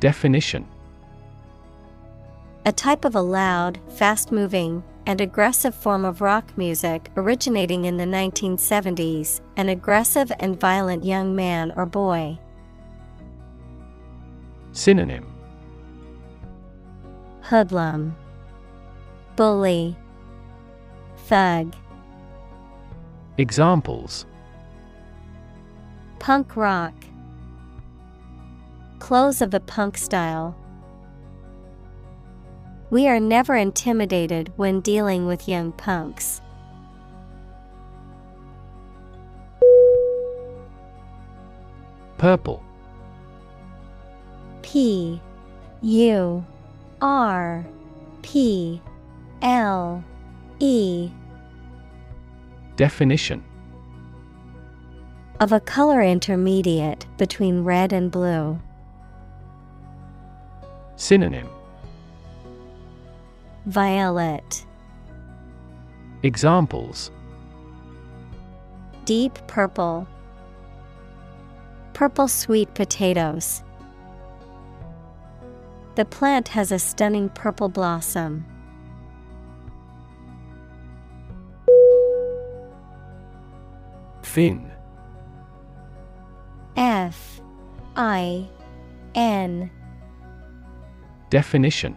Definition. 0.00 0.68
A 2.66 2.72
type 2.72 3.06
of 3.06 3.14
a 3.14 3.22
loud, 3.22 3.80
fast 3.88 4.30
moving, 4.30 4.82
and 5.06 5.20
aggressive 5.20 5.74
form 5.74 6.04
of 6.04 6.20
rock 6.20 6.56
music 6.58 7.10
originating 7.16 7.84
in 7.84 7.96
the 7.96 8.04
1970s, 8.04 9.40
an 9.56 9.68
aggressive 9.68 10.32
and 10.40 10.60
violent 10.60 11.04
young 11.04 11.34
man 11.34 11.72
or 11.76 11.86
boy. 11.86 12.38
Synonym 14.72 15.32
Hoodlum, 17.42 18.16
Bully, 19.36 19.96
Thug. 21.28 21.74
Examples 23.38 24.26
Punk 26.18 26.56
rock. 26.56 26.94
Clothes 28.98 29.40
of 29.40 29.52
the 29.52 29.60
punk 29.60 29.96
style. 29.96 30.56
We 32.96 33.08
are 33.08 33.20
never 33.20 33.54
intimidated 33.54 34.54
when 34.56 34.80
dealing 34.80 35.26
with 35.26 35.46
young 35.46 35.72
punks. 35.72 36.40
Purple 42.16 42.62
P 44.62 45.20
U 45.82 46.46
R 47.02 47.66
P 48.22 48.80
L 49.42 50.02
E 50.58 51.10
Definition 52.76 53.44
of 55.38 55.52
a 55.52 55.60
color 55.60 56.00
intermediate 56.00 57.04
between 57.18 57.62
red 57.62 57.92
and 57.92 58.10
blue. 58.10 58.58
Synonym 60.96 61.46
Violet. 63.66 64.64
Examples. 66.22 67.10
Deep 69.04 69.36
purple. 69.48 70.06
Purple 71.92 72.28
sweet 72.28 72.72
potatoes. 72.74 73.64
The 75.96 76.04
plant 76.04 76.46
has 76.48 76.70
a 76.70 76.78
stunning 76.78 77.28
purple 77.28 77.68
blossom. 77.68 78.46
Fin. 84.22 84.70
F 86.76 87.40
I 87.96 88.48
N. 89.16 89.70
Definition 91.30 91.96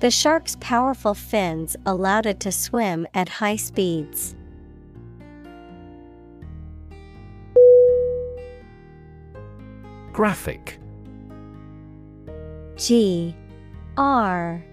The 0.00 0.10
shark's 0.10 0.56
powerful 0.60 1.12
fins 1.12 1.76
allowed 1.84 2.24
it 2.24 2.40
to 2.40 2.50
swim 2.50 3.06
at 3.12 3.28
high 3.28 3.56
speeds. 3.56 4.34
Graphic. 10.10 10.78
G 12.76 13.36
R 13.98 14.64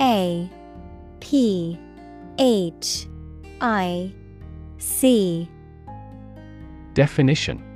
A 0.00 0.50
P 1.20 1.78
H 2.38 3.06
I 3.60 4.12
C. 4.78 5.48
Definition 6.94 7.71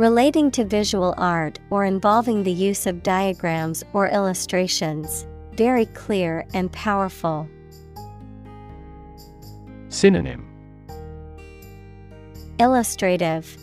Relating 0.00 0.50
to 0.52 0.64
visual 0.64 1.12
art 1.18 1.58
or 1.68 1.84
involving 1.84 2.42
the 2.42 2.50
use 2.50 2.86
of 2.86 3.02
diagrams 3.02 3.84
or 3.92 4.08
illustrations, 4.08 5.26
very 5.52 5.84
clear 5.84 6.46
and 6.54 6.72
powerful. 6.72 7.46
Synonym 9.90 10.48
Illustrative, 12.58 13.58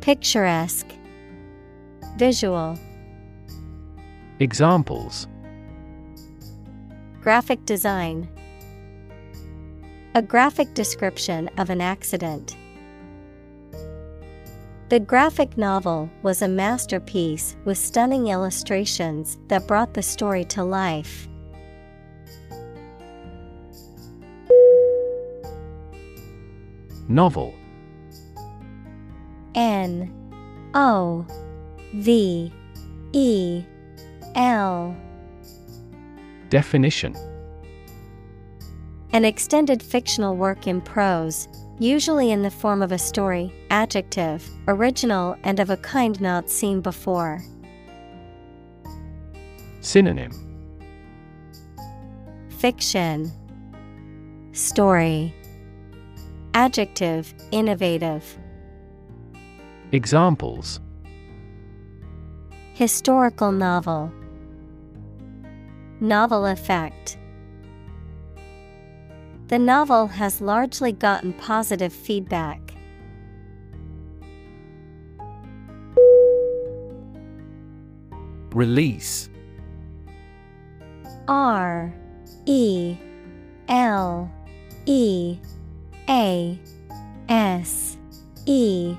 Picturesque, 0.00 0.94
Visual. 2.16 2.78
Examples 4.40 5.28
Graphic 7.20 7.62
design. 7.66 8.26
A 10.14 10.22
graphic 10.22 10.72
description 10.72 11.50
of 11.58 11.68
an 11.68 11.82
accident. 11.82 12.56
The 14.88 15.00
graphic 15.00 15.58
novel 15.58 16.08
was 16.22 16.40
a 16.40 16.48
masterpiece 16.48 17.56
with 17.66 17.76
stunning 17.76 18.28
illustrations 18.28 19.36
that 19.48 19.66
brought 19.66 19.92
the 19.92 20.02
story 20.02 20.46
to 20.46 20.64
life. 20.64 21.28
Novel. 27.06 27.54
N. 29.54 30.10
O. 30.72 31.26
V. 31.92 32.50
E. 33.12 33.64
L. 34.36 34.96
Definition. 36.48 37.14
An 39.12 39.26
extended 39.26 39.82
fictional 39.82 40.34
work 40.34 40.66
in 40.66 40.80
prose, 40.80 41.46
usually 41.78 42.30
in 42.30 42.42
the 42.42 42.50
form 42.50 42.82
of 42.82 42.92
a 42.92 42.98
story, 42.98 43.52
adjective, 43.70 44.48
original 44.66 45.36
and 45.44 45.60
of 45.60 45.70
a 45.70 45.76
kind 45.76 46.20
not 46.20 46.50
seen 46.50 46.80
before. 46.80 47.40
Synonym. 49.80 50.32
Fiction. 52.58 53.30
Story. 54.52 55.34
Adjective 56.54 57.32
Innovative. 57.52 58.36
Examples. 59.92 60.80
Historical 62.74 63.52
novel. 63.52 64.12
Novel 66.00 66.46
effect 66.46 67.17
The 69.48 69.58
novel 69.58 70.08
has 70.08 70.42
largely 70.42 70.92
gotten 70.92 71.32
positive 71.32 71.90
feedback. 71.90 72.60
Release 78.52 79.30
R 81.28 81.94
E 82.44 82.98
L 83.68 84.30
E 84.84 85.38
A 86.10 86.60
S 87.30 87.96
E 88.44 88.94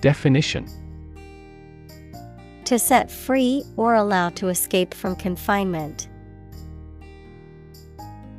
Definition 0.00 0.66
To 2.66 2.78
set 2.78 3.10
free 3.10 3.64
or 3.76 3.94
allow 3.94 4.28
to 4.30 4.46
escape 4.48 4.94
from 4.94 5.16
confinement. 5.16 6.08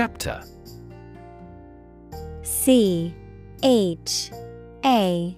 Chapter. 0.00 0.42
C 2.40 3.14
H 3.62 4.30
A 4.82 5.36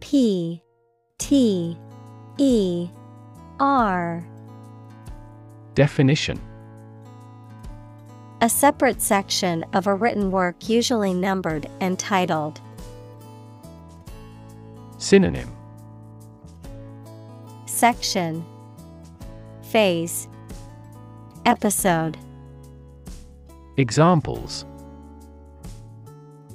P 0.00 0.62
T 1.16 1.78
E 2.36 2.88
R. 3.58 4.22
Definition. 5.74 6.38
A 8.42 8.44
A 8.46 8.50
separate 8.50 9.00
section 9.00 9.64
of 9.72 9.86
a 9.86 9.94
written 9.94 10.30
work 10.30 10.68
usually 10.68 11.14
numbered 11.14 11.66
and 11.80 11.98
titled. 11.98 12.60
Synonym. 14.98 15.50
Section. 17.64 18.44
Phase 19.62 20.28
Episode 21.46 22.18
Examples. 23.78 24.64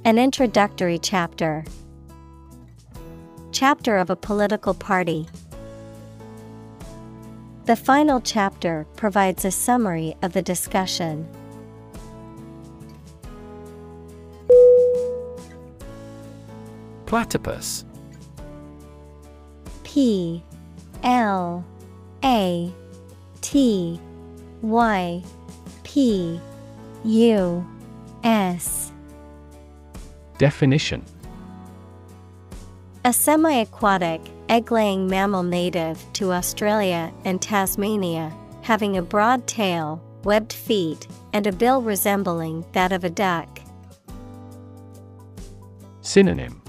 An 0.05 0.17
introductory 0.17 0.97
chapter. 0.97 1.63
Chapter 3.51 3.97
of 3.97 4.09
a 4.09 4.15
political 4.15 4.73
party. 4.73 5.27
The 7.65 7.75
final 7.75 8.21
chapter 8.21 8.87
provides 8.95 9.45
a 9.45 9.51
summary 9.51 10.15
of 10.23 10.33
the 10.33 10.41
discussion. 10.41 11.27
Platypus. 17.05 17.85
P. 19.83 20.43
L. 21.03 21.63
A. 22.23 22.73
T. 23.41 24.01
Y. 24.63 25.23
P 25.83 26.41
U 27.03 27.65
S. 28.23 28.91
Definition. 30.37 31.03
A 33.03 33.11
semi 33.11 33.53
aquatic, 33.61 34.21
egg 34.49 34.71
laying 34.71 35.07
mammal 35.07 35.41
native 35.41 35.99
to 36.13 36.31
Australia 36.31 37.11
and 37.25 37.41
Tasmania, 37.41 38.31
having 38.61 38.97
a 38.97 39.01
broad 39.01 39.47
tail, 39.47 39.99
webbed 40.23 40.53
feet, 40.53 41.07
and 41.33 41.47
a 41.47 41.51
bill 41.51 41.81
resembling 41.81 42.63
that 42.73 42.91
of 42.91 43.03
a 43.03 43.09
duck. 43.09 43.59
Synonym. 46.01 46.61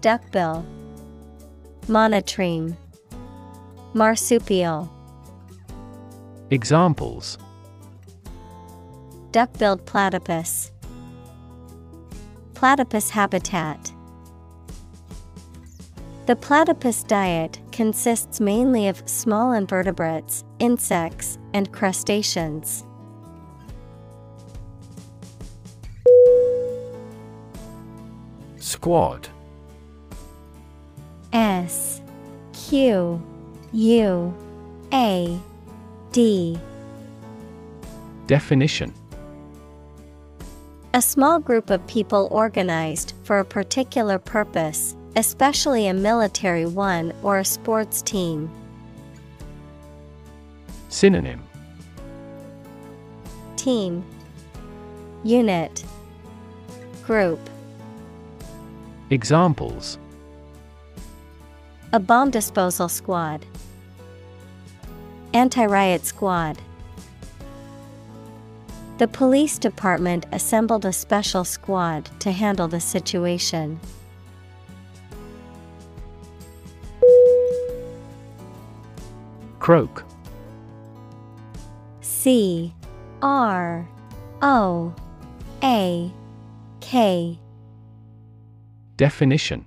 Duckbill, 0.00 0.64
Monotreme, 1.86 2.76
Marsupial, 3.92 4.90
Examples 6.50 7.38
Duck-billed 9.32 9.86
platypus, 9.86 10.70
Platypus 12.52 13.08
habitat. 13.08 13.90
The 16.26 16.36
platypus 16.36 17.02
diet 17.02 17.58
consists 17.72 18.40
mainly 18.40 18.88
of 18.88 19.02
small 19.08 19.52
invertebrates, 19.52 20.44
insects, 20.58 21.38
and 21.54 21.72
crustaceans. 21.72 22.84
Squad 28.58 29.30
S 31.32 32.02
Q 32.52 33.22
U 33.72 34.34
A 34.92 35.40
D 36.12 36.58
Definition 38.26 38.92
A 40.94 41.00
small 41.00 41.38
group 41.38 41.70
of 41.70 41.86
people 41.86 42.28
organized 42.30 43.14
for 43.24 43.38
a 43.38 43.44
particular 43.46 44.18
purpose, 44.18 44.94
especially 45.16 45.86
a 45.86 45.94
military 45.94 46.66
one 46.66 47.14
or 47.22 47.38
a 47.38 47.44
sports 47.46 48.02
team. 48.02 48.50
Synonym 50.90 51.42
Team 53.56 54.04
Unit 55.24 55.82
Group 57.06 57.40
Examples 59.08 59.96
A 61.94 62.00
bomb 62.00 62.30
disposal 62.30 62.90
squad. 62.90 63.46
Anti 65.32 65.64
riot 65.64 66.04
squad. 66.04 66.58
The 69.02 69.08
police 69.08 69.58
department 69.58 70.26
assembled 70.30 70.84
a 70.84 70.92
special 70.92 71.42
squad 71.42 72.08
to 72.20 72.30
handle 72.30 72.68
the 72.68 72.78
situation. 72.78 73.80
Croak 79.58 80.04
C 82.00 82.72
R 83.20 83.88
O 84.40 84.94
A 85.64 86.12
K 86.80 87.40
Definition 88.96 89.66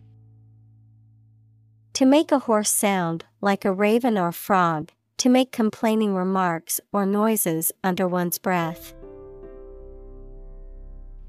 To 1.91 2.05
make 2.05 2.31
a 2.31 2.39
hoarse 2.39 2.71
sound, 2.71 3.25
like 3.41 3.65
a 3.65 3.73
raven 3.73 4.17
or 4.17 4.31
frog, 4.31 4.93
to 5.17 5.27
make 5.27 5.51
complaining 5.51 6.15
remarks 6.15 6.79
or 6.93 7.05
noises 7.05 7.73
under 7.83 8.07
one's 8.07 8.37
breath. 8.37 8.93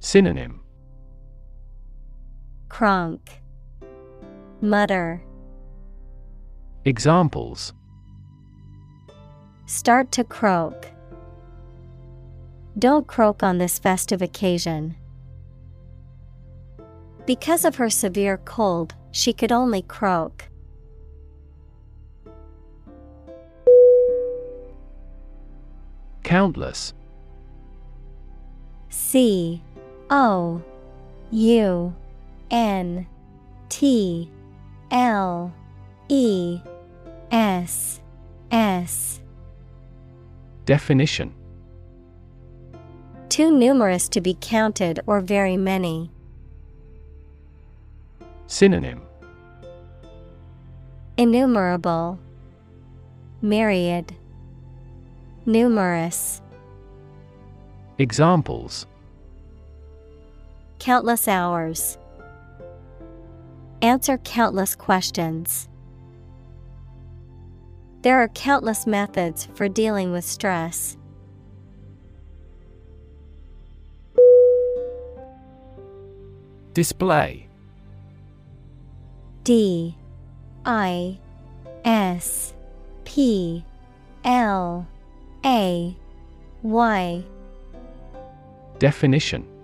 Synonym 0.07 0.61
Cronk, 2.69 3.43
Mutter, 4.61 5.21
Examples 6.85 7.73
Start 9.67 10.13
to 10.13 10.23
croak. 10.23 10.93
Don't 12.79 13.09
croak 13.09 13.43
on 13.43 13.59
this 13.59 13.81
festive 13.81 14.23
occasion. 14.23 14.95
Because 17.27 17.65
of 17.65 17.75
her 17.75 17.91
severe 17.91 18.37
cold, 18.45 18.95
she 19.11 19.33
could 19.33 19.51
only 19.51 19.83
croak. 19.83 20.45
Countless 26.23 26.95
C 28.89 29.65
O 30.11 30.63
U 31.31 31.95
N 32.51 33.07
T 33.69 34.31
L 34.91 35.53
E 36.09 36.61
S 37.31 38.01
S. 38.51 39.21
Definition. 40.65 41.35
Too 43.29 43.51
numerous 43.51 44.09
to 44.11 44.21
be 44.21 44.37
counted 44.41 45.01
or 45.07 45.21
very 45.21 45.57
many. 45.57 46.11
Synonym. 48.47 49.03
Innumerable, 51.17 52.19
Myriad, 53.43 54.15
Numerous, 55.47 56.43
Examples 57.99 58.87
Countless 60.79 61.27
hours. 61.27 61.99
Answer 63.83 64.19
countless 64.19 64.75
questions. 64.75 65.69
There 68.03 68.23
are 68.23 68.29
countless 68.29 68.87
methods 68.87 69.49
for 69.55 69.69
dealing 69.69 70.13
with 70.13 70.25
stress. 70.25 70.97
Display 76.73 77.49
D 79.45 79.97
I 80.65 81.19
S 81.85 82.53
P 83.05 83.65
L 84.25 84.87
A 85.45 85.97
Y 86.63 87.25
Definition 88.79 89.56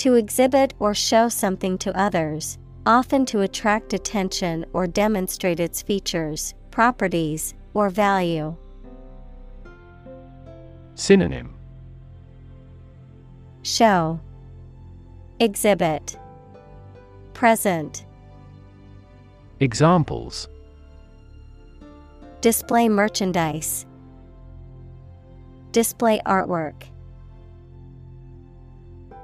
To 0.00 0.14
exhibit 0.14 0.72
or 0.78 0.94
show 0.94 1.28
something 1.28 1.76
to 1.76 1.94
others, 1.94 2.56
often 2.86 3.26
to 3.26 3.42
attract 3.42 3.92
attention 3.92 4.64
or 4.72 4.86
demonstrate 4.86 5.60
its 5.60 5.82
features, 5.82 6.54
properties, 6.70 7.52
or 7.74 7.90
value. 7.90 8.56
Synonym 10.94 11.54
Show 13.60 14.18
Exhibit 15.38 16.16
Present 17.34 18.06
Examples 19.60 20.48
Display 22.40 22.88
merchandise. 22.88 23.84
Display 25.72 26.22
artwork. 26.24 26.84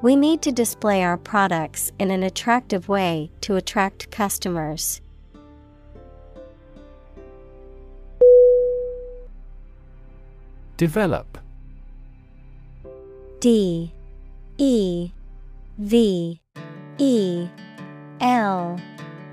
We 0.02 0.14
need 0.14 0.42
to 0.42 0.52
display 0.52 1.02
our 1.02 1.16
products 1.16 1.90
in 1.98 2.10
an 2.10 2.22
attractive 2.22 2.88
way 2.88 3.30
to 3.40 3.56
attract 3.56 4.10
customers. 4.10 5.00
Develop. 10.76 11.38
D. 13.40 13.92
E. 14.58 15.10
V. 15.78 16.40
E. 16.98 17.48
L. 18.20 18.80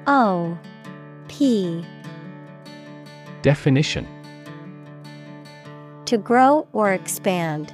O. 0.07 0.57
P. 1.27 1.85
Definition. 3.41 4.07
To 6.05 6.17
grow 6.17 6.67
or 6.71 6.93
expand, 6.93 7.73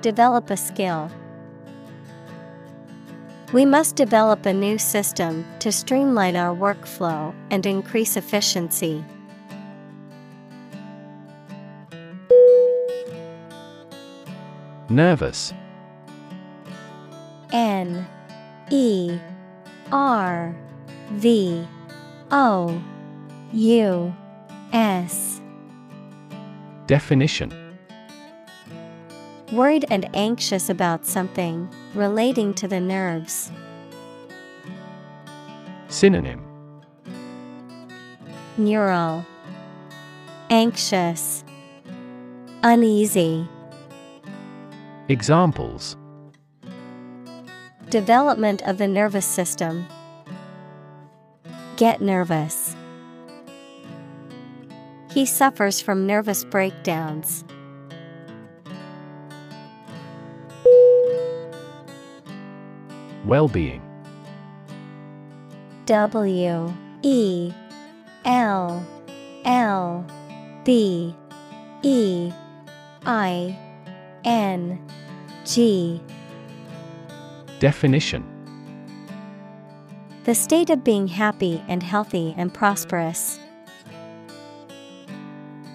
Develop 0.00 0.50
a 0.50 0.56
skill. 0.56 1.10
We 3.52 3.64
must 3.64 3.96
develop 3.96 4.46
a 4.46 4.52
new 4.52 4.78
system 4.78 5.44
to 5.58 5.72
streamline 5.72 6.36
our 6.36 6.54
workflow 6.54 7.34
and 7.50 7.66
increase 7.66 8.16
efficiency. 8.16 9.04
Nervous. 14.88 15.52
N. 17.52 18.06
E. 18.70 19.18
R. 19.90 20.54
V. 21.12 21.66
O. 22.30 22.82
U. 23.52 24.14
S. 24.72 25.40
Definition 26.86 27.67
Worried 29.52 29.86
and 29.88 30.14
anxious 30.14 30.68
about 30.68 31.06
something 31.06 31.70
relating 31.94 32.52
to 32.54 32.68
the 32.68 32.80
nerves. 32.80 33.50
Synonym 35.88 36.44
Neural 38.58 39.24
Anxious 40.50 41.44
Uneasy 42.62 43.48
Examples 45.08 45.96
Development 47.88 48.60
of 48.64 48.76
the 48.76 48.86
nervous 48.86 49.24
system. 49.24 49.86
Get 51.78 52.02
nervous. 52.02 52.76
He 55.10 55.24
suffers 55.24 55.80
from 55.80 56.06
nervous 56.06 56.44
breakdowns. 56.44 57.44
Well-being. 63.28 63.82
W 65.84 66.74
E 67.02 67.52
L 68.24 68.86
L 69.44 70.06
B 70.64 71.14
E 71.82 72.32
I 73.04 73.58
N 74.24 74.80
G. 75.44 76.00
Definition. 77.58 78.24
The 80.24 80.34
state 80.34 80.70
of 80.70 80.82
being 80.82 81.06
happy 81.06 81.62
and 81.68 81.82
healthy 81.82 82.34
and 82.38 82.52
prosperous. 82.54 83.38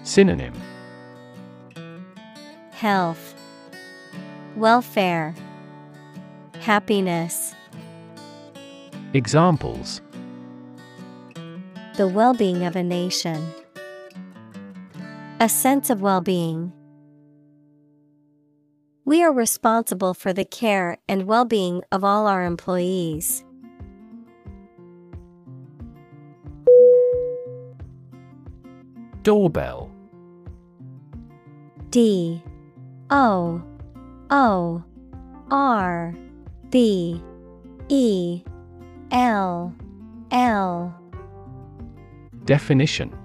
Synonym. 0.02 0.54
Health, 2.72 3.36
Welfare, 4.56 5.36
Happiness. 6.64 7.43
Examples. 9.14 10.02
The 11.96 12.08
well 12.08 12.34
being 12.34 12.64
of 12.64 12.74
a 12.74 12.82
nation. 12.82 13.48
A 15.38 15.48
sense 15.48 15.88
of 15.88 16.00
well 16.00 16.20
being. 16.20 16.72
We 19.04 19.22
are 19.22 19.32
responsible 19.32 20.14
for 20.14 20.32
the 20.32 20.44
care 20.44 20.98
and 21.08 21.26
well 21.28 21.44
being 21.44 21.82
of 21.92 22.02
all 22.02 22.26
our 22.26 22.44
employees. 22.44 23.44
Doorbell. 29.22 29.92
D. 31.90 32.42
O. 33.10 33.62
O. 34.30 34.84
R. 35.52 36.16
B. 36.70 37.22
E 37.88 38.42
L 39.14 39.72
L. 40.32 40.92
Definition. 42.46 43.16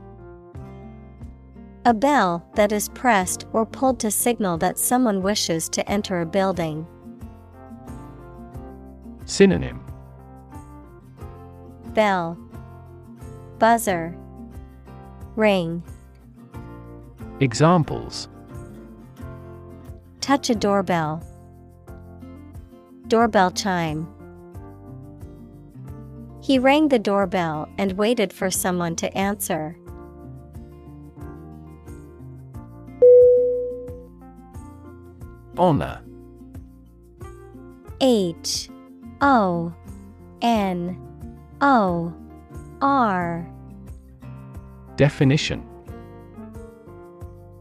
A 1.83 1.95
bell 1.95 2.47
that 2.53 2.71
is 2.71 2.89
pressed 2.89 3.47
or 3.53 3.65
pulled 3.65 3.99
to 4.01 4.11
signal 4.11 4.59
that 4.59 4.77
someone 4.77 5.23
wishes 5.23 5.67
to 5.69 5.89
enter 5.89 6.21
a 6.21 6.27
building. 6.27 6.85
Synonym. 9.25 9.83
Bell. 11.95 12.37
Buzzer. 13.57 14.15
Ring. 15.35 15.81
Examples. 17.39 18.29
Touch 20.21 20.51
a 20.51 20.55
doorbell. 20.55 21.23
Doorbell 23.07 23.49
chime. 23.49 24.07
He 26.41 26.57
rang 26.57 26.87
the 26.87 26.99
doorbell 26.99 27.67
and 27.77 27.93
waited 27.93 28.31
for 28.33 28.49
someone 28.49 28.95
to 28.97 29.17
answer. 29.17 29.77
Honor 35.57 36.01
H. 38.01 38.69
O. 39.19 39.73
N. 40.41 40.97
O. 41.59 42.13
R. 42.81 43.45
Definition. 44.95 45.65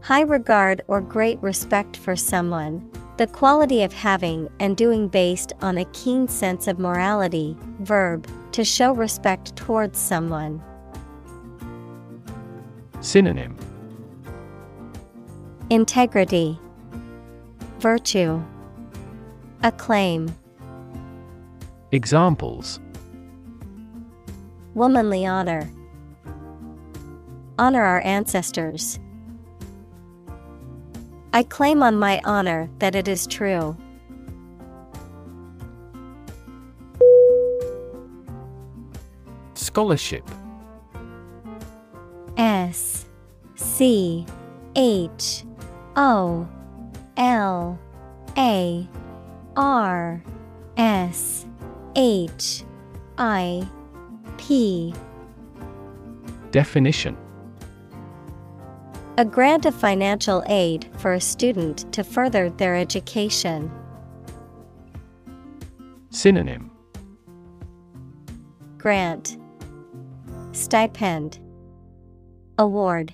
High 0.01 0.21
regard 0.21 0.81
or 0.87 1.01
great 1.01 1.41
respect 1.41 1.97
for 1.97 2.15
someone, 2.15 2.89
the 3.19 3.27
quality 3.27 3.83
of 3.83 3.91
having 3.91 4.47
and 4.61 4.77
doing 4.77 5.09
based 5.09 5.51
on 5.61 5.77
a 5.77 5.83
keen 5.91 6.25
sense 6.25 6.69
of 6.69 6.79
morality, 6.79 7.53
verb, 7.81 8.25
to 8.53 8.63
show 8.63 8.93
respect 8.93 9.53
towards 9.57 9.99
someone. 9.99 10.63
Synonym 13.01 13.57
Integrity, 15.69 16.57
Virtue, 17.79 18.41
Acclaim, 19.63 20.33
Examples 21.91 22.79
Womanly 24.75 25.25
honor. 25.25 25.69
Honor 27.57 27.83
our 27.83 27.99
ancestors. 27.99 28.97
I 31.31 31.43
claim 31.43 31.83
on 31.83 31.95
my 31.95 32.21
honor 32.25 32.69
that 32.79 32.95
it 32.95 33.07
is 33.07 33.27
true. 33.27 33.77
Scholarship. 39.53 40.27
S 42.37 43.05
C 43.55 44.25
H 44.75 45.43
O 45.95 46.47
L 47.17 47.79
A 48.37 48.87
R 49.55 50.23
S 50.77 51.45
H 51.95 52.63
I 53.17 53.67
P. 54.37 54.93
Definition 56.51 57.15
A 59.19 59.25
grant 59.25 59.65
of 59.65 59.75
financial 59.75 60.41
aid 60.47 60.89
for 60.99 61.11
a 61.11 61.19
student 61.19 61.91
to 61.91 62.05
further 62.05 62.49
their 62.49 62.77
education. 62.77 63.69
Synonym 66.09 66.71
Grant 68.77 69.37
Stipend 70.53 71.37
Award 72.57 73.13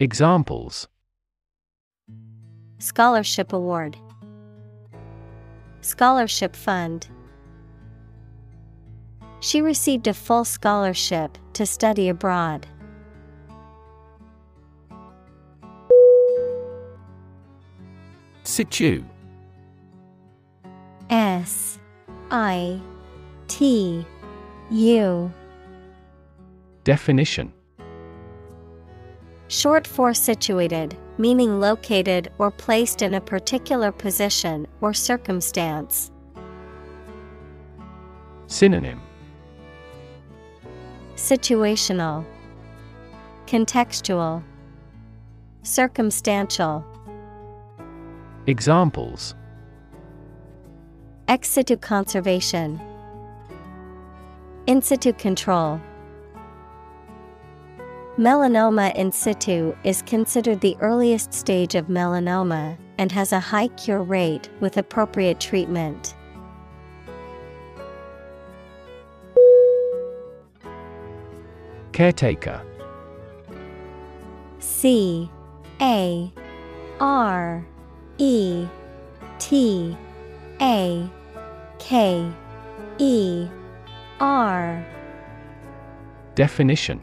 Examples 0.00 0.88
Scholarship 2.78 3.52
Award, 3.52 3.98
Scholarship 5.82 6.56
Fund. 6.56 7.06
She 9.40 9.60
received 9.60 10.06
a 10.06 10.14
full 10.14 10.46
scholarship 10.46 11.36
to 11.52 11.66
study 11.66 12.08
abroad. 12.08 12.66
Situ 18.48 19.04
S 21.10 21.78
I 22.30 22.80
T 23.46 24.06
U. 24.70 25.32
Definition. 26.82 27.52
Short 29.48 29.86
for 29.86 30.14
situated, 30.14 30.96
meaning 31.18 31.60
located 31.60 32.32
or 32.38 32.50
placed 32.50 33.02
in 33.02 33.12
a 33.12 33.20
particular 33.20 33.92
position 33.92 34.66
or 34.80 34.94
circumstance. 34.94 36.10
Synonym. 38.46 39.02
Situational, 41.16 42.24
Contextual, 43.46 44.42
Circumstantial. 45.62 46.82
Examples 48.48 49.34
Ex 51.28 51.50
situ 51.50 51.76
conservation, 51.76 52.80
In 54.66 54.80
situ 54.80 55.12
control. 55.12 55.78
Melanoma 58.16 58.94
in 58.94 59.12
situ 59.12 59.76
is 59.84 60.00
considered 60.00 60.62
the 60.62 60.78
earliest 60.80 61.34
stage 61.34 61.74
of 61.74 61.88
melanoma 61.88 62.78
and 62.96 63.12
has 63.12 63.32
a 63.32 63.38
high 63.38 63.68
cure 63.68 64.02
rate 64.02 64.48
with 64.60 64.78
appropriate 64.78 65.38
treatment. 65.40 66.14
Caretaker 71.92 72.62
C 74.58 75.30
A 75.82 76.32
R 76.98 77.66
E 78.18 78.66
T 79.38 79.96
A 80.60 81.08
K 81.78 82.30
E 82.98 83.48
R 84.20 84.84
Definition 86.34 87.00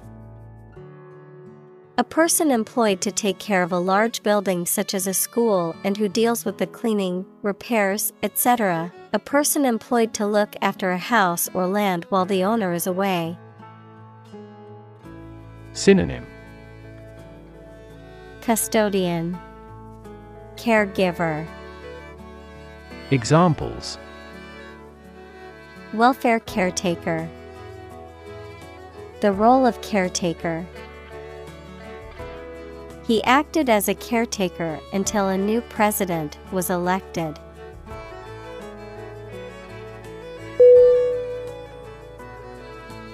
A 1.98 2.04
person 2.04 2.52
employed 2.52 3.00
to 3.00 3.12
take 3.12 3.40
care 3.40 3.64
of 3.64 3.72
a 3.72 3.80
large 3.80 4.24
building 4.24 4.66
such 4.66 4.94
as 4.94 5.08
a 5.08 5.14
school 5.14 5.74
and 5.86 5.96
who 5.96 6.10
deals 6.10 6.44
with 6.44 6.58
the 6.58 6.68
cleaning, 6.68 7.26
repairs, 7.42 8.12
etc. 8.22 8.92
A 9.14 9.20
person 9.20 9.64
employed 9.64 10.14
to 10.16 10.26
look 10.26 10.56
after 10.62 10.92
a 10.92 10.98
house 10.98 11.50
or 11.54 11.66
land 11.66 12.06
while 12.10 12.26
the 12.26 12.44
owner 12.44 12.74
is 12.74 12.88
away. 12.88 13.38
Synonym 15.72 16.26
Custodian 18.42 19.38
Caregiver. 20.58 21.48
Examples. 23.12 23.98
Welfare 25.94 26.40
caretaker. 26.40 27.30
The 29.22 29.32
role 29.32 29.66
of 29.66 29.82
caretaker. 29.82 30.66
He 33.06 33.24
acted 33.24 33.70
as 33.70 33.88
a 33.88 33.94
caretaker 33.94 34.80
until 34.92 35.30
a 35.30 35.38
new 35.38 35.62
president 35.62 36.40
was 36.52 36.70
elected. 36.70 37.40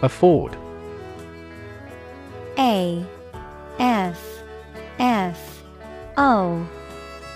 Afford 0.02 0.58
A 2.58 3.06
F 3.78 4.44
F 4.98 5.64
O 6.18 6.68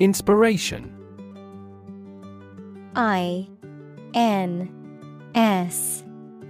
Inspiration. 0.00 0.94
I 2.94 3.48
N 4.14 4.70
S 5.34 6.04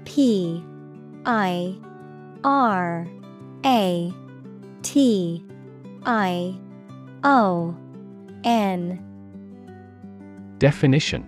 P 0.05 0.63
I 1.25 1.77
R 2.45 3.07
A 3.65 4.13
T 4.83 5.45
I 6.05 6.59
O 7.25 7.75
N. 8.45 9.05
Definition. 10.59 11.27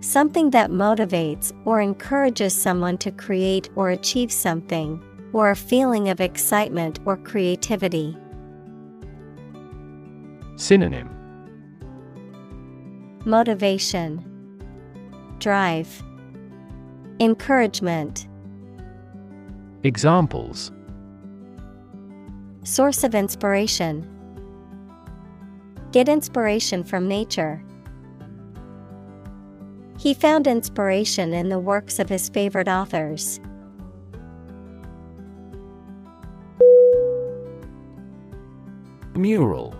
Something 0.00 0.50
that 0.50 0.70
motivates 0.70 1.52
or 1.64 1.80
encourages 1.80 2.54
someone 2.54 2.98
to 2.98 3.10
create 3.10 3.70
or 3.76 3.90
achieve 3.90 4.32
something, 4.32 5.02
or 5.32 5.50
a 5.50 5.56
feeling 5.56 6.08
of 6.08 6.20
excitement 6.20 6.98
or 7.04 7.16
creativity. 7.16 8.16
Synonym 10.56 11.10
Motivation, 13.26 14.24
Drive, 15.38 16.02
Encouragement. 17.20 18.26
Examples 19.82 20.72
Source 22.62 23.04
of 23.04 23.14
inspiration. 23.14 24.08
Get 25.92 26.08
inspiration 26.08 26.84
from 26.84 27.06
nature. 27.06 27.62
He 29.98 30.14
found 30.14 30.46
inspiration 30.46 31.34
in 31.34 31.50
the 31.50 31.58
works 31.58 31.98
of 31.98 32.08
his 32.08 32.30
favorite 32.30 32.68
authors. 32.68 33.40
Mural 39.14 39.74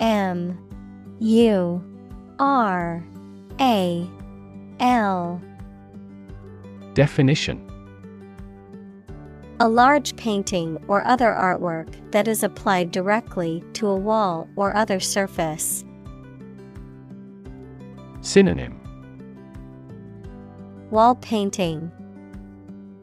M 0.00 0.58
U 1.20 1.82
R 2.38 3.04
A 3.60 4.10
L. 4.80 5.40
Definition. 6.94 7.62
A 9.60 9.68
large 9.68 10.16
painting 10.16 10.78
or 10.86 11.06
other 11.06 11.32
artwork 11.32 11.88
that 12.12 12.28
is 12.28 12.42
applied 12.42 12.90
directly 12.90 13.64
to 13.72 13.86
a 13.86 13.96
wall 13.96 14.48
or 14.56 14.76
other 14.76 15.00
surface. 15.00 15.84
Synonym. 18.20 18.80
Wall 20.90 21.14
painting, 21.16 21.90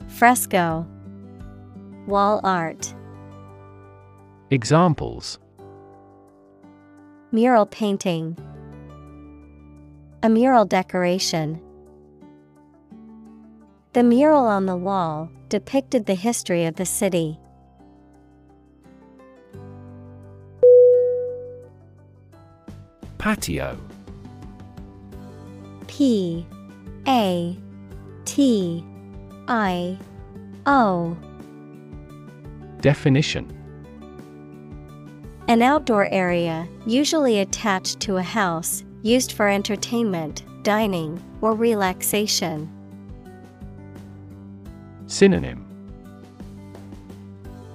Fresco, 0.07 0.87
Wall 2.07 2.39
art, 2.43 2.93
Examples 4.53 5.39
Mural 7.33 7.65
painting, 7.65 8.37
A 10.21 10.29
mural 10.29 10.65
decoration. 10.65 11.59
The 13.93 14.03
mural 14.03 14.45
on 14.45 14.67
the 14.67 14.75
wall 14.75 15.31
depicted 15.49 16.05
the 16.05 16.13
history 16.13 16.65
of 16.65 16.75
the 16.75 16.85
city. 16.85 17.39
Patio 23.17 23.79
P 25.87 26.45
A 27.07 27.57
T 28.25 28.85
I 29.47 29.97
O 30.67 31.17
Definition 32.81 33.62
An 35.53 35.61
outdoor 35.61 36.07
area, 36.11 36.67
usually 36.87 37.39
attached 37.39 37.99
to 37.99 38.17
a 38.17 38.23
house, 38.23 38.83
used 39.03 39.33
for 39.33 39.47
entertainment, 39.47 40.41
dining, 40.63 41.21
or 41.41 41.53
relaxation. 41.53 42.67
Synonym. 45.05 45.63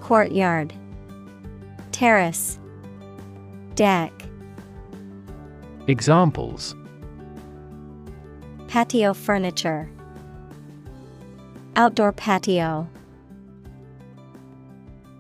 Courtyard, 0.01 0.75
Terrace, 1.93 2.59
Deck, 3.77 4.13
Examples. 5.87 6.75
Patio 8.67 9.15
furniture, 9.15 9.89
Outdoor 11.77 12.11
patio. 12.11 12.89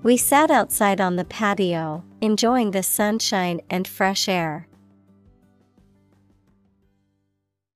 We 0.02 0.16
sat 0.16 0.50
outside 0.50 1.00
on 1.00 1.16
the 1.16 1.24
patio, 1.24 2.04
enjoying 2.20 2.70
the 2.70 2.84
sunshine 2.84 3.60
and 3.68 3.86
fresh 3.86 4.28
air. 4.28 4.67